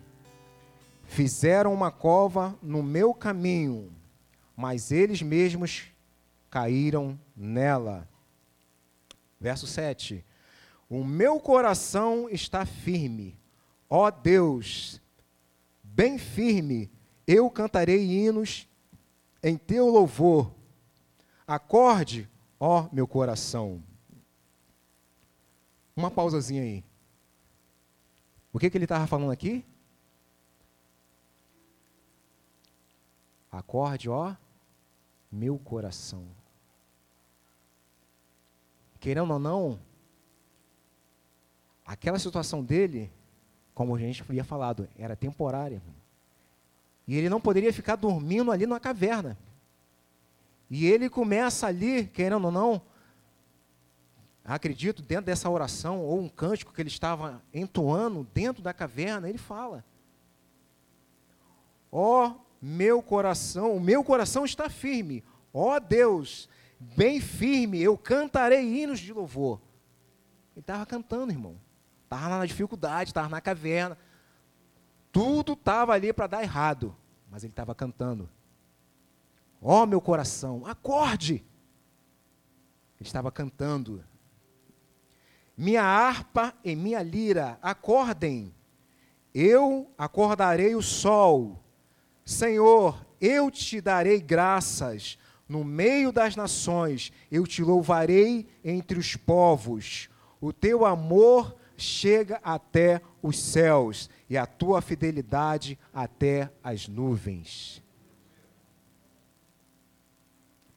Fizeram 1.04 1.74
uma 1.74 1.92
cova 1.92 2.58
no 2.62 2.82
meu 2.82 3.14
caminho, 3.14 3.92
mas 4.56 4.92
eles 4.92 5.22
mesmos 5.22 5.86
caíram 6.50 7.20
nela. 7.36 8.08
Verso 9.40 9.68
7. 9.68 10.26
O 10.90 11.04
meu 11.04 11.40
coração 11.40 12.30
está 12.30 12.66
firme, 12.66 13.38
ó 13.90 14.10
Deus, 14.12 15.02
bem 15.84 16.18
firme, 16.18 16.92
eu 17.28 17.50
cantarei 17.50 18.06
hinos 18.06 18.68
em 19.42 19.58
teu 19.58 19.90
louvor 19.90 20.56
Acorde, 21.48 22.28
ó 22.60 22.88
meu 22.92 23.08
coração. 23.08 23.84
Uma 25.96 26.10
pausazinha 26.10 26.64
aí. 26.64 26.84
O 28.56 28.58
que, 28.58 28.70
que 28.70 28.78
ele 28.78 28.86
estava 28.86 29.06
falando 29.06 29.32
aqui? 29.32 29.66
Acorde, 33.52 34.10
ó, 34.10 34.34
meu 35.30 35.60
coração. 35.60 36.26
Querendo 38.98 39.34
ou 39.34 39.40
não, 39.40 39.78
aquela 41.86 42.18
situação 42.18 42.64
dele, 42.64 43.12
como 43.74 43.94
a 43.94 44.00
gente 44.00 44.22
havia 44.22 44.46
falado, 44.46 44.88
era 44.98 45.18
temporária. 45.18 45.82
E 47.06 47.18
ele 47.18 47.28
não 47.28 47.42
poderia 47.42 47.74
ficar 47.74 47.98
dormindo 47.98 48.54
ali 48.54 48.66
na 48.66 48.80
caverna. 48.80 49.38
E 50.70 50.86
ele 50.86 51.10
começa 51.10 51.68
ali, 51.68 52.08
querendo 52.08 52.46
ou 52.46 52.52
não, 52.52 52.82
acredito, 54.46 55.02
dentro 55.02 55.26
dessa 55.26 55.50
oração, 55.50 56.00
ou 56.00 56.20
um 56.20 56.30
cântico 56.30 56.72
que 56.72 56.82
ele 56.82 56.90
estava 56.90 57.42
entoando 57.52 58.28
dentro 58.34 58.62
da 58.62 58.74
caverna, 58.74 59.28
ele 59.28 59.40
fala: 59.40 59.84
Ó 61.92 62.28
oh, 62.28 62.36
meu 62.62 63.02
coração, 63.02 63.76
o 63.76 63.80
meu 63.80 64.04
coração 64.04 64.46
está 64.46 64.70
firme, 64.70 65.24
ó 65.52 65.76
oh, 65.76 65.80
Deus, 65.80 66.48
bem 66.80 67.20
firme, 67.20 67.82
eu 67.82 67.98
cantarei 67.98 68.64
hinos 68.64 69.00
de 69.00 69.12
louvor. 69.12 69.60
Ele 70.56 70.62
estava 70.62 70.86
cantando, 70.86 71.32
irmão. 71.32 71.60
Estava 72.04 72.38
na 72.38 72.46
dificuldade, 72.46 73.10
estava 73.10 73.28
na 73.28 73.42
caverna. 73.42 73.98
Tudo 75.12 75.54
estava 75.54 75.94
ali 75.94 76.14
para 76.14 76.28
dar 76.28 76.44
errado, 76.44 76.96
mas 77.30 77.44
ele 77.44 77.52
estava 77.52 77.74
cantando. 77.74 78.30
Ó 79.62 79.84
oh, 79.84 79.86
meu 79.86 80.00
coração, 80.00 80.66
acorde! 80.66 81.44
Ele 83.00 83.08
estava 83.08 83.32
cantando. 83.32 84.04
Minha 85.58 85.84
harpa 85.84 86.54
e 86.64 86.76
minha 86.76 87.02
lira, 87.02 87.58
acordem. 87.62 88.54
Eu 89.34 89.90
acordarei 89.98 90.76
o 90.76 90.82
sol. 90.82 91.64
Senhor, 92.26 93.06
eu 93.22 93.50
te 93.50 93.80
darei 93.80 94.20
graças. 94.20 95.18
No 95.48 95.64
meio 95.64 96.12
das 96.12 96.36
nações, 96.36 97.12
eu 97.32 97.46
te 97.46 97.62
louvarei 97.62 98.48
entre 98.64 98.98
os 98.98 99.16
povos. 99.16 100.10
O 100.42 100.52
teu 100.52 100.86
amor 100.86 101.56
chega 101.78 102.40
até 102.44 103.02
os 103.22 103.40
céus 103.40 104.10
e 104.30 104.38
a 104.38 104.46
tua 104.46 104.82
fidelidade 104.82 105.78
até 105.94 106.52
as 106.64 106.88
nuvens. 106.88 107.84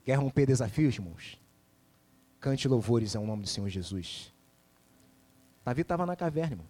Quer 0.05 0.15
romper 0.15 0.47
desafios, 0.47 0.95
irmãos? 0.95 1.41
Cante 2.41 2.69
louvores 2.69 3.17
ao 3.17 3.27
nome 3.27 3.43
do 3.43 3.49
Senhor 3.49 3.69
Jesus. 3.69 4.33
Davi 5.69 5.83
estava 5.83 6.07
na 6.07 6.17
caverna, 6.17 6.55
irmão. 6.55 6.67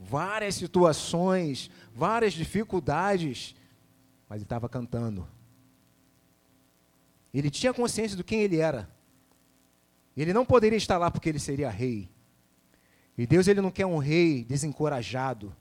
Várias 0.00 0.54
situações, 0.54 1.70
várias 1.94 2.32
dificuldades, 2.32 3.54
mas 4.26 4.36
ele 4.36 4.44
estava 4.44 4.66
cantando. 4.66 5.28
Ele 7.34 7.50
tinha 7.50 7.74
consciência 7.74 8.16
do 8.16 8.24
quem 8.24 8.40
ele 8.40 8.56
era. 8.56 8.88
Ele 10.16 10.32
não 10.32 10.46
poderia 10.46 10.78
estar 10.78 10.96
lá 10.96 11.10
porque 11.10 11.28
ele 11.28 11.38
seria 11.38 11.68
rei. 11.68 12.08
E 13.18 13.26
Deus 13.26 13.46
ele 13.46 13.60
não 13.60 13.70
quer 13.70 13.84
um 13.84 13.98
rei 13.98 14.42
desencorajado. 14.42 15.54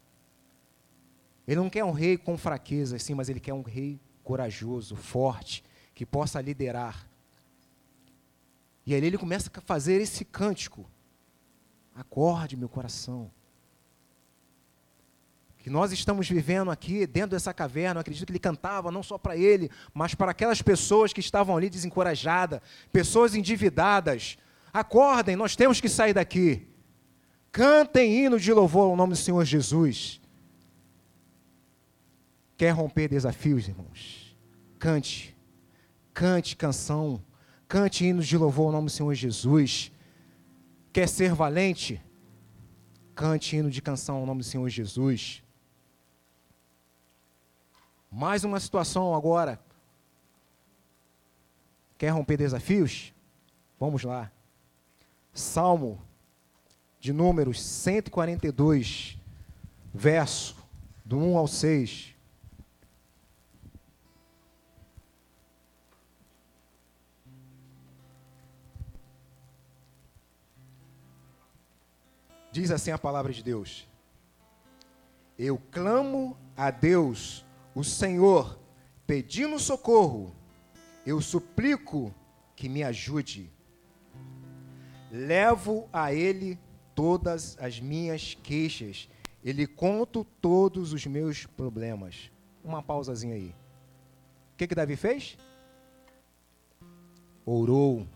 Ele 1.46 1.58
não 1.58 1.70
quer 1.70 1.84
um 1.84 1.92
rei 1.92 2.18
com 2.18 2.38
fraqueza, 2.38 2.98
sim, 2.98 3.14
mas 3.14 3.28
ele 3.28 3.42
quer 3.42 3.54
um 3.54 3.62
rei 3.62 4.00
corajoso, 4.24 4.96
forte, 4.96 5.66
que 5.94 6.06
possa 6.06 6.40
liderar. 6.40 7.10
E 8.86 8.94
aí 8.94 9.04
ele 9.04 9.18
começa 9.18 9.52
a 9.54 9.62
fazer 9.62 10.00
esse 10.00 10.24
cântico. 10.24 10.90
Acorde, 11.98 12.56
meu 12.56 12.70
coração. 12.70 13.32
Que 15.58 15.70
nós 15.70 15.92
estamos 15.92 16.30
vivendo 16.30 16.70
aqui 16.70 17.06
dentro 17.08 17.32
dessa 17.32 17.54
caverna, 17.54 17.98
eu 17.98 18.02
acredito 18.02 18.26
que 18.26 18.32
ele 18.32 18.40
cantava 18.40 18.92
não 18.92 19.02
só 19.02 19.18
para 19.18 19.36
ele, 19.36 19.70
mas 19.94 20.14
para 20.14 20.32
aquelas 20.32 20.62
pessoas 20.62 21.12
que 21.12 21.20
estavam 21.20 21.58
ali 21.58 21.70
desencorajadas, 21.70 22.62
pessoas 22.92 23.36
endividadas. 23.36 24.38
Acordem, 24.72 25.36
nós 25.36 25.56
temos 25.56 25.82
que 25.82 25.90
sair 25.90 26.14
daqui. 26.14 26.68
Cantem 27.52 28.26
hino 28.26 28.40
de 28.40 28.54
louvor 28.54 28.90
ao 28.90 28.96
nome 28.96 29.14
do 29.14 29.18
Senhor 29.18 29.44
Jesus. 29.44 30.22
Quer 32.56 32.72
romper 32.72 33.08
desafios, 33.08 33.68
irmãos? 33.68 34.36
Cante 34.80 35.38
Cante 36.18 36.56
canção, 36.56 37.22
cante 37.68 38.04
hinos 38.04 38.26
de 38.26 38.36
louvor 38.36 38.66
ao 38.66 38.72
nome 38.72 38.86
do 38.86 38.92
Senhor 38.92 39.14
Jesus. 39.14 39.92
Quer 40.98 41.08
ser 41.08 41.32
valente? 41.32 42.02
Cante 43.14 43.56
hino 43.56 43.70
de 43.70 43.84
canção 43.84 44.16
ao 44.16 44.26
nome 44.26 44.40
do 44.40 44.44
Senhor 44.44 44.68
Jesus. 44.68 45.44
Mais 48.12 48.44
uma 48.44 48.60
situação 48.60 49.14
agora. 49.14 49.60
Quer 52.00 52.10
romper 52.10 52.38
desafios? 52.38 53.14
Vamos 53.80 54.02
lá. 54.02 54.32
Salmo 55.32 56.02
de 57.00 57.14
Números 57.14 57.62
142, 57.62 59.20
verso 59.94 60.58
do 61.06 61.20
1 61.20 61.38
ao 61.38 61.48
6. 61.48 62.16
Diz 72.58 72.72
assim 72.72 72.90
a 72.90 72.98
palavra 72.98 73.32
de 73.32 73.44
Deus: 73.44 73.88
Eu 75.38 75.62
clamo 75.70 76.36
a 76.56 76.72
Deus, 76.72 77.46
o 77.76 77.84
Senhor, 77.84 78.58
pedindo 79.06 79.60
socorro. 79.60 80.36
Eu 81.06 81.22
suplico 81.22 82.12
que 82.56 82.68
me 82.68 82.82
ajude. 82.82 83.52
Levo 85.12 85.88
a 85.94 86.12
Ele 86.12 86.58
todas 86.96 87.56
as 87.60 87.80
minhas 87.80 88.34
queixas. 88.42 89.08
Ele 89.46 89.68
conto 89.68 90.26
todos 90.42 90.94
os 90.94 91.06
meus 91.06 91.46
problemas. 91.46 92.32
Uma 92.64 92.82
pausazinha 92.82 93.36
aí. 93.36 93.54
O 94.54 94.58
que, 94.58 94.66
que 94.66 94.74
Davi 94.74 94.96
fez? 94.96 95.38
Orou 97.46 98.08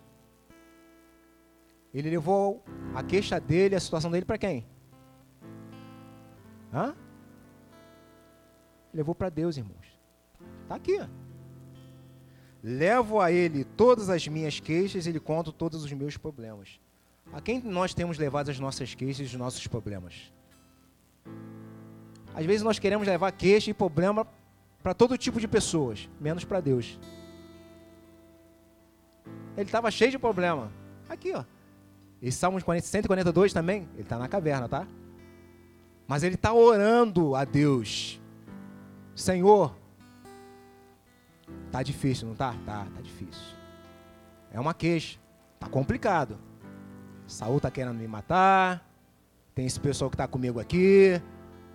ele 1.93 2.09
levou 2.09 2.63
a 2.95 3.03
queixa 3.03 3.39
dele, 3.39 3.75
a 3.75 3.79
situação 3.79 4.09
dele 4.09 4.25
para 4.25 4.37
quem? 4.37 4.65
Hã? 6.73 6.95
Levou 8.93 9.13
para 9.13 9.29
Deus, 9.29 9.57
irmãos. 9.57 9.99
Está 10.63 10.75
aqui. 10.75 10.99
Levo 12.63 13.19
a 13.19 13.31
ele 13.31 13.63
todas 13.63 14.09
as 14.09 14.27
minhas 14.27 14.59
queixas, 14.59 15.07
ele 15.07 15.19
conta 15.19 15.51
todos 15.51 15.83
os 15.83 15.91
meus 15.91 16.15
problemas. 16.15 16.79
A 17.33 17.41
quem 17.41 17.61
nós 17.61 17.93
temos 17.93 18.17
levado 18.17 18.49
as 18.49 18.59
nossas 18.59 18.93
queixas 18.93 19.19
e 19.19 19.23
os 19.23 19.33
nossos 19.33 19.65
problemas? 19.67 20.31
Às 22.33 22.45
vezes 22.45 22.61
nós 22.61 22.79
queremos 22.79 23.07
levar 23.07 23.31
queixa 23.31 23.69
e 23.71 23.73
problema 23.73 24.25
para 24.81 24.93
todo 24.93 25.17
tipo 25.17 25.39
de 25.39 25.47
pessoas, 25.47 26.09
menos 26.19 26.43
para 26.43 26.61
Deus. 26.61 26.99
Ele 29.55 29.65
estava 29.65 29.91
cheio 29.91 30.11
de 30.11 30.19
problema. 30.19 30.71
Aqui, 31.09 31.33
ó. 31.33 31.43
Esse 32.21 32.37
Salmo 32.37 32.59
142 32.59 33.51
também, 33.51 33.87
ele 33.93 34.03
está 34.03 34.19
na 34.19 34.27
caverna, 34.27 34.69
tá? 34.69 34.87
Mas 36.07 36.23
ele 36.23 36.35
está 36.35 36.53
orando 36.53 37.35
a 37.35 37.43
Deus. 37.43 38.21
Senhor, 39.15 39.75
tá 41.71 41.81
difícil, 41.81 42.27
não 42.27 42.35
tá? 42.35 42.53
Tá, 42.65 42.85
tá 42.93 43.01
difícil. 43.01 43.55
É 44.51 44.59
uma 44.59 44.73
queixa, 44.73 45.17
tá 45.59 45.67
complicado. 45.67 46.37
Saul 47.25 47.59
tá 47.59 47.71
querendo 47.71 47.97
me 47.97 48.07
matar. 48.07 48.85
Tem 49.55 49.65
esse 49.65 49.79
pessoal 49.79 50.09
que 50.09 50.15
está 50.15 50.27
comigo 50.27 50.59
aqui. 50.59 51.21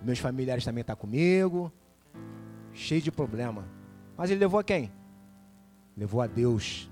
Meus 0.03 0.19
familiares 0.19 0.63
também 0.63 0.83
tá 0.83 0.95
comigo. 0.95 1.71
Cheio 2.73 3.01
de 3.01 3.11
problema. 3.11 3.65
Mas 4.15 4.29
ele 4.29 4.39
levou 4.39 4.59
a 4.59 4.63
quem? 4.63 4.91
Levou 5.95 6.21
a 6.21 6.27
Deus. 6.27 6.89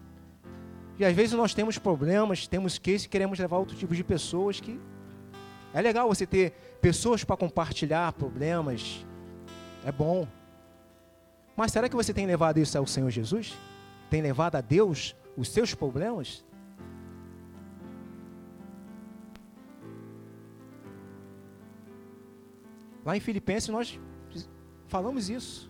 E 0.97 1.03
às 1.03 1.13
vezes 1.13 1.33
nós 1.33 1.53
temos 1.53 1.77
problemas, 1.77 2.47
temos 2.47 2.77
que 2.77 2.95
e 2.95 3.07
queremos 3.07 3.37
levar 3.37 3.57
outro 3.57 3.75
tipo 3.75 3.93
de 3.93 4.03
pessoas 4.03 4.59
que 4.59 4.79
é 5.73 5.81
legal 5.81 6.07
você 6.07 6.25
ter 6.25 6.51
pessoas 6.81 7.23
para 7.23 7.35
compartilhar 7.35 8.13
problemas. 8.13 9.05
É 9.85 9.91
bom. 9.91 10.25
Mas 11.55 11.71
será 11.71 11.89
que 11.89 11.95
você 11.95 12.13
tem 12.13 12.25
levado 12.25 12.59
isso 12.59 12.77
ao 12.77 12.87
Senhor 12.87 13.09
Jesus? 13.09 13.53
Tem 14.09 14.21
levado 14.21 14.55
a 14.55 14.61
Deus 14.61 15.15
os 15.35 15.49
seus 15.49 15.75
problemas? 15.75 16.45
Lá 23.05 23.17
em 23.17 23.19
Filipenses 23.19 23.69
nós 23.69 23.99
falamos 24.87 25.29
isso. 25.29 25.69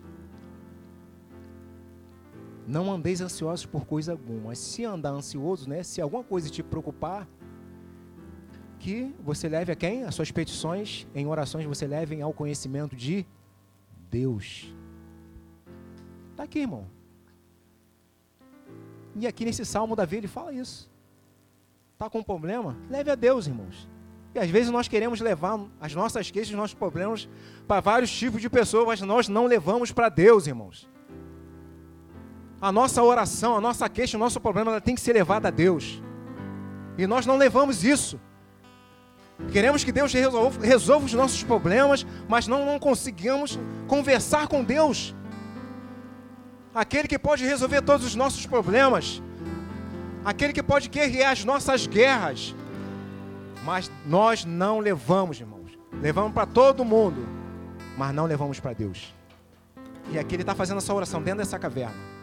Não 2.66 2.92
andeis 2.92 3.20
ansiosos 3.20 3.64
por 3.64 3.86
coisa 3.86 4.12
alguma. 4.12 4.54
Se 4.54 4.84
andar 4.84 5.10
ansioso, 5.10 5.68
né, 5.68 5.82
se 5.82 6.00
alguma 6.00 6.24
coisa 6.24 6.50
te 6.50 6.62
preocupar, 6.62 7.28
que 8.78 9.14
você 9.22 9.48
leve 9.48 9.72
a 9.72 9.76
quem? 9.76 10.04
As 10.04 10.14
suas 10.14 10.30
petições 10.30 11.06
em 11.14 11.26
orações 11.26 11.64
você 11.64 11.86
levem 11.86 12.22
ao 12.22 12.32
conhecimento 12.32 12.94
de 12.94 13.26
Deus. 14.10 14.74
Está 16.30 16.44
aqui, 16.44 16.60
irmão. 16.60 16.86
E 19.14 19.26
aqui 19.26 19.44
nesse 19.44 19.64
salmo 19.64 19.96
Davi 19.96 20.16
ele 20.16 20.28
fala 20.28 20.52
isso. 20.52 20.90
Está 21.94 22.10
com 22.10 22.22
problema? 22.22 22.76
Leve 22.90 23.10
a 23.10 23.14
Deus, 23.14 23.46
irmãos. 23.46 23.88
E 24.34 24.38
às 24.38 24.50
vezes 24.50 24.70
nós 24.70 24.86
queremos 24.86 25.20
levar 25.20 25.58
as 25.80 25.94
nossas 25.94 26.30
queixas, 26.30 26.50
os 26.50 26.58
nossos 26.58 26.74
problemas 26.74 27.26
para 27.66 27.80
vários 27.80 28.10
tipos 28.10 28.42
de 28.42 28.50
pessoas, 28.50 28.86
mas 28.86 29.00
nós 29.00 29.28
não 29.28 29.46
levamos 29.46 29.92
para 29.92 30.10
Deus, 30.10 30.46
irmãos. 30.46 30.86
A 32.60 32.72
nossa 32.72 33.02
oração, 33.02 33.56
a 33.56 33.60
nossa 33.60 33.88
queixa, 33.88 34.16
o 34.16 34.20
nosso 34.20 34.40
problema 34.40 34.70
ela 34.70 34.80
tem 34.80 34.94
que 34.94 35.00
ser 35.00 35.12
levada 35.12 35.48
a 35.48 35.50
Deus. 35.50 36.02
E 36.96 37.06
nós 37.06 37.26
não 37.26 37.36
levamos 37.36 37.84
isso. 37.84 38.18
Queremos 39.52 39.84
que 39.84 39.92
Deus 39.92 40.12
resolva, 40.12 40.64
resolva 40.64 41.04
os 41.04 41.12
nossos 41.12 41.42
problemas, 41.42 42.06
mas 42.26 42.46
não, 42.46 42.64
não 42.64 42.78
conseguimos 42.78 43.58
conversar 43.86 44.48
com 44.48 44.64
Deus. 44.64 45.14
Aquele 46.74 47.06
que 47.06 47.18
pode 47.18 47.44
resolver 47.44 47.82
todos 47.82 48.06
os 48.06 48.14
nossos 48.14 48.46
problemas. 48.46 49.22
Aquele 50.24 50.52
que 50.52 50.62
pode 50.62 50.88
guerrear 50.88 51.32
as 51.32 51.44
nossas 51.44 51.86
guerras. 51.86 52.54
Mas 53.64 53.90
nós 54.06 54.44
não 54.44 54.78
levamos, 54.78 55.38
irmãos. 55.38 55.78
Levamos 56.00 56.32
para 56.32 56.46
todo 56.46 56.84
mundo, 56.84 57.26
mas 57.96 58.14
não 58.14 58.24
levamos 58.24 58.58
para 58.60 58.72
Deus. 58.72 59.14
E 60.10 60.18
aqui 60.18 60.34
ele 60.34 60.42
está 60.42 60.54
fazendo 60.54 60.78
essa 60.78 60.94
oração 60.94 61.22
dentro 61.22 61.38
dessa 61.38 61.58
caverna. 61.58 62.15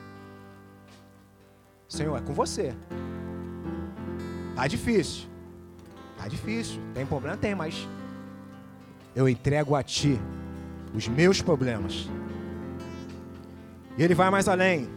Senhor, 1.93 2.17
é 2.17 2.21
com 2.21 2.33
você. 2.33 2.73
Tá 4.55 4.65
difícil. 4.65 5.27
Tá 6.17 6.27
difícil. 6.27 6.81
Tem 6.91 7.05
problema? 7.05 7.37
Tem, 7.37 7.53
mas 7.53 7.87
eu 9.15 9.29
entrego 9.29 9.75
a 9.75 9.83
ti 9.83 10.19
os 10.91 11.07
meus 11.07 11.39
problemas. 11.39 12.09
E 13.95 14.01
ele 14.01 14.15
vai 14.15 14.31
mais 14.31 14.47
além. 14.47 14.89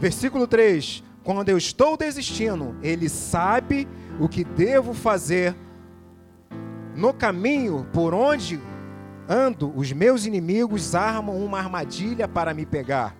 Versículo 0.00 0.48
3: 0.48 1.04
Quando 1.22 1.48
eu 1.48 1.56
estou 1.56 1.96
desistindo, 1.96 2.74
ele 2.82 3.08
sabe 3.08 3.86
o 4.18 4.28
que 4.28 4.42
devo 4.42 4.94
fazer. 4.94 5.54
No 6.96 7.14
caminho 7.14 7.86
por 7.92 8.12
onde 8.12 8.60
ando, 9.28 9.72
os 9.76 9.92
meus 9.92 10.26
inimigos 10.26 10.96
armam 10.96 11.36
uma 11.36 11.60
armadilha 11.60 12.26
para 12.26 12.52
me 12.52 12.66
pegar. 12.66 13.14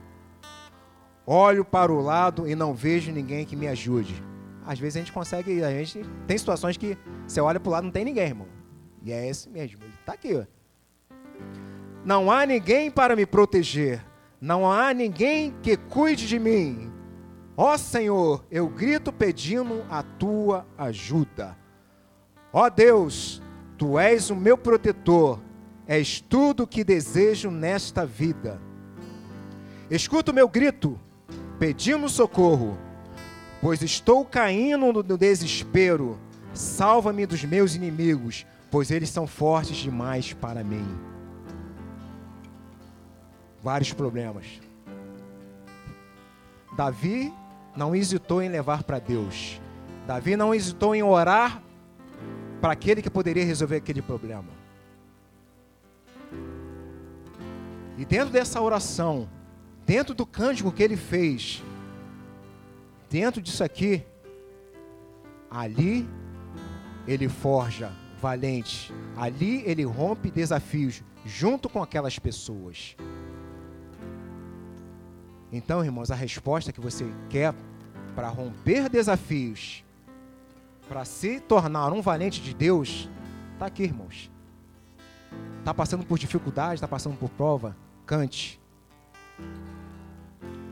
Olho 1.27 1.65
para 1.65 1.93
o 1.93 2.01
lado 2.01 2.47
e 2.47 2.55
não 2.55 2.75
vejo 2.75 3.11
ninguém 3.11 3.47
que 3.47 3.57
me 3.57 3.67
ajude. 3.67 4.23
Às 4.67 4.79
vezes 4.79 4.97
a 4.97 4.99
gente 5.01 5.13
consegue, 5.13 5.63
a 5.63 5.71
gente 5.71 6.03
tem 6.27 6.37
situações 6.37 6.77
que 6.77 6.99
você 7.27 7.41
olha 7.41 7.59
para 7.59 7.69
o 7.69 7.73
lado 7.73 7.85
não 7.85 7.91
tem 7.91 8.05
ninguém, 8.05 8.29
irmão. 8.29 8.49
E 9.03 9.13
é 9.13 9.29
esse 9.29 9.49
mesmo, 9.49 9.83
ele 9.83 9.93
está 10.01 10.13
aqui. 10.15 10.35
Ó. 10.35 10.45
Não 12.05 12.31
há 12.31 12.45
ninguém 12.45 12.91
para 12.91 13.17
me 13.17 13.25
proteger. 13.25 14.05
Não 14.41 14.71
há 14.71 14.93
ninguém 14.93 15.55
que 15.63 15.77
cuide 15.77 16.27
de 16.27 16.39
mim. 16.39 16.93
Ó 17.57 17.77
Senhor, 17.79 18.45
eu 18.51 18.69
grito 18.69 19.13
pedindo 19.13 19.85
a 19.91 20.03
tua 20.03 20.67
ajuda. 20.77 21.57
Ó 22.53 22.69
Deus, 22.69 23.43
tu 23.79 23.99
és 23.99 24.29
o 24.29 24.37
meu 24.37 24.59
protetor. 24.59 25.41
És 25.87 26.21
tudo 26.21 26.67
que 26.67 26.85
desejo 26.85 27.51
nesta 27.51 28.05
vida. 28.05 28.61
Escuta 29.91 30.31
o 30.31 30.35
meu 30.35 30.49
grito 30.49 30.99
pedindo 31.59 32.09
socorro, 32.09 32.77
pois 33.61 33.83
estou 33.83 34.25
caindo 34.25 34.93
no 34.93 35.19
desespero. 35.19 36.19
Salva-me 36.53 37.27
dos 37.27 37.45
meus 37.45 37.75
inimigos, 37.75 38.47
pois 38.71 38.91
eles 38.91 39.11
são 39.11 39.27
fortes 39.27 39.77
demais 39.77 40.33
para 40.33 40.63
mim. 40.63 40.87
Vários 43.63 43.93
problemas. 43.93 44.47
Davi 46.77 47.33
não 47.77 47.95
hesitou 47.95 48.43
em 48.43 48.49
levar 48.49 48.83
para 48.83 48.99
Deus. 48.99 49.61
Davi 50.07 50.37
não 50.37 50.55
hesitou 50.55 50.95
em 50.95 51.03
orar 51.03 51.63
para 52.61 52.73
aquele 52.73 53.03
que 53.03 53.11
poderia 53.11 53.45
resolver 53.45 53.77
aquele 53.77 54.03
problema. 54.03 54.49
E 57.97 58.05
dentro 58.05 58.31
dessa 58.31 58.61
oração, 58.61 59.29
dentro 59.87 60.15
do 60.15 60.27
cântico 60.27 60.73
que 60.73 60.83
ele 60.83 60.97
fez, 60.97 61.63
dentro 63.11 63.41
disso 63.41 63.63
aqui, 63.63 64.05
ali 65.51 66.09
ele 67.07 67.29
forja 67.29 67.93
valente, 68.21 68.93
ali 69.17 69.63
ele 69.67 69.85
rompe 69.85 70.31
desafios 70.31 71.03
junto 71.25 71.69
com 71.69 71.83
aquelas 71.83 72.19
pessoas. 72.19 72.97
Então, 75.53 75.85
irmãos, 75.85 76.11
a 76.11 76.15
resposta 76.15 76.73
que 76.73 76.81
você 76.81 77.07
quer 77.29 77.55
para 78.15 78.29
romper 78.29 78.89
desafios 78.89 79.85
para 80.89 81.05
se 81.05 81.41
tornar 81.41 81.93
um 81.93 82.03
valente 82.03 82.41
de 82.41 82.55
Deus, 82.55 83.09
está 83.55 83.67
aqui, 83.67 83.85
irmãos. 83.85 84.31
Está 85.59 85.73
passando 85.73 86.05
por 86.05 86.19
dificuldade, 86.19 86.75
está 86.75 86.89
passando 86.89 87.17
por 87.17 87.31
prova, 87.31 87.77
cante. 88.05 88.61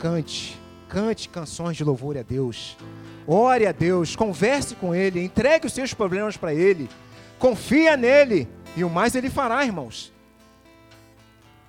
Cante, 0.02 0.60
cante 0.88 1.28
canções 1.28 1.76
de 1.76 1.84
louvor 1.84 2.18
a 2.18 2.22
Deus. 2.22 2.76
Ore 3.24 3.68
a 3.68 3.70
Deus, 3.70 4.16
converse 4.16 4.74
com 4.74 4.92
Ele, 4.92 5.22
entregue 5.22 5.68
os 5.68 5.72
seus 5.72 5.94
problemas 5.94 6.36
para 6.36 6.52
Ele, 6.52 6.90
confia 7.38 7.96
nele 7.96 8.48
e 8.76 8.82
o 8.82 8.90
mais 8.90 9.14
Ele 9.14 9.30
fará, 9.30 9.64
irmãos. 9.64 10.12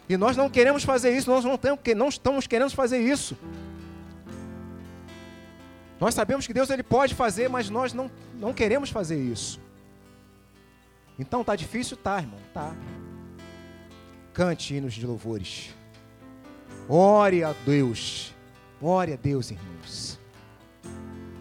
E 0.09 0.17
nós 0.17 0.35
não 0.35 0.49
queremos 0.49 0.83
fazer 0.83 1.15
isso, 1.15 1.29
nós 1.29 1.45
não, 1.45 1.59
temos, 1.59 1.79
não 1.95 2.09
estamos 2.09 2.47
querendo 2.47 2.71
fazer 2.71 3.01
isso. 3.01 3.37
Nós 5.99 6.15
sabemos 6.15 6.47
que 6.47 6.55
Deus 6.55 6.71
ele 6.71 6.81
pode 6.81 7.13
fazer, 7.13 7.47
mas 7.47 7.69
nós 7.69 7.93
não, 7.93 8.09
não 8.39 8.51
queremos 8.51 8.89
fazer 8.89 9.21
isso. 9.21 9.61
Então 11.19 11.43
tá 11.43 11.55
difícil, 11.55 11.95
tá, 11.95 12.17
irmão, 12.17 12.39
tá. 12.51 12.75
Cante 14.33 14.73
hinos 14.73 14.95
de 14.95 15.05
louvores. 15.05 15.71
Ore 16.87 17.43
a 17.43 17.53
Deus. 17.65 18.33
Ore 18.81 19.13
a 19.13 19.15
Deus, 19.15 19.51
irmãos. 19.51 20.19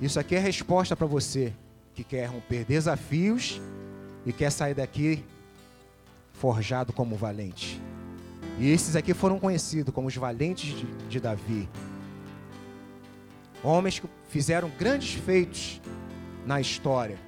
Isso 0.01 0.19
aqui 0.19 0.35
é 0.35 0.39
resposta 0.39 0.97
para 0.97 1.07
você 1.07 1.53
que 1.95 2.05
quer 2.05 2.27
romper 2.27 2.65
desafios 2.65 3.61
e 4.25 4.33
quer 4.33 4.51
sair 4.51 4.75
daqui 4.75 5.25
forjado 6.33 6.93
como 6.93 7.17
valente. 7.17 7.81
E 8.59 8.71
esses 8.71 8.97
aqui 8.97 9.15
foram 9.15 9.39
conhecidos 9.39 9.95
como 9.95 10.09
os 10.09 10.17
valentes 10.17 10.77
de, 10.77 10.87
de 11.09 11.21
Davi. 11.21 11.69
Homens 13.63 13.99
que 13.99 14.09
fizeram 14.29 14.71
grandes 14.71 15.15
feitos 15.15 15.81
na 16.47 16.61
história. 16.61 17.19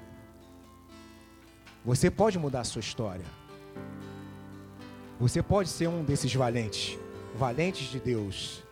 Você 1.85 2.11
pode 2.11 2.39
mudar 2.39 2.61
a 2.61 2.65
sua 2.65 2.81
história. 2.81 3.25
Você 5.21 5.43
pode 5.43 5.69
ser 5.69 5.89
um 5.89 6.03
desses 6.03 6.35
valentes, 6.35 6.99
valentes 7.35 7.91
de 7.91 8.01
Deus. 8.01 8.64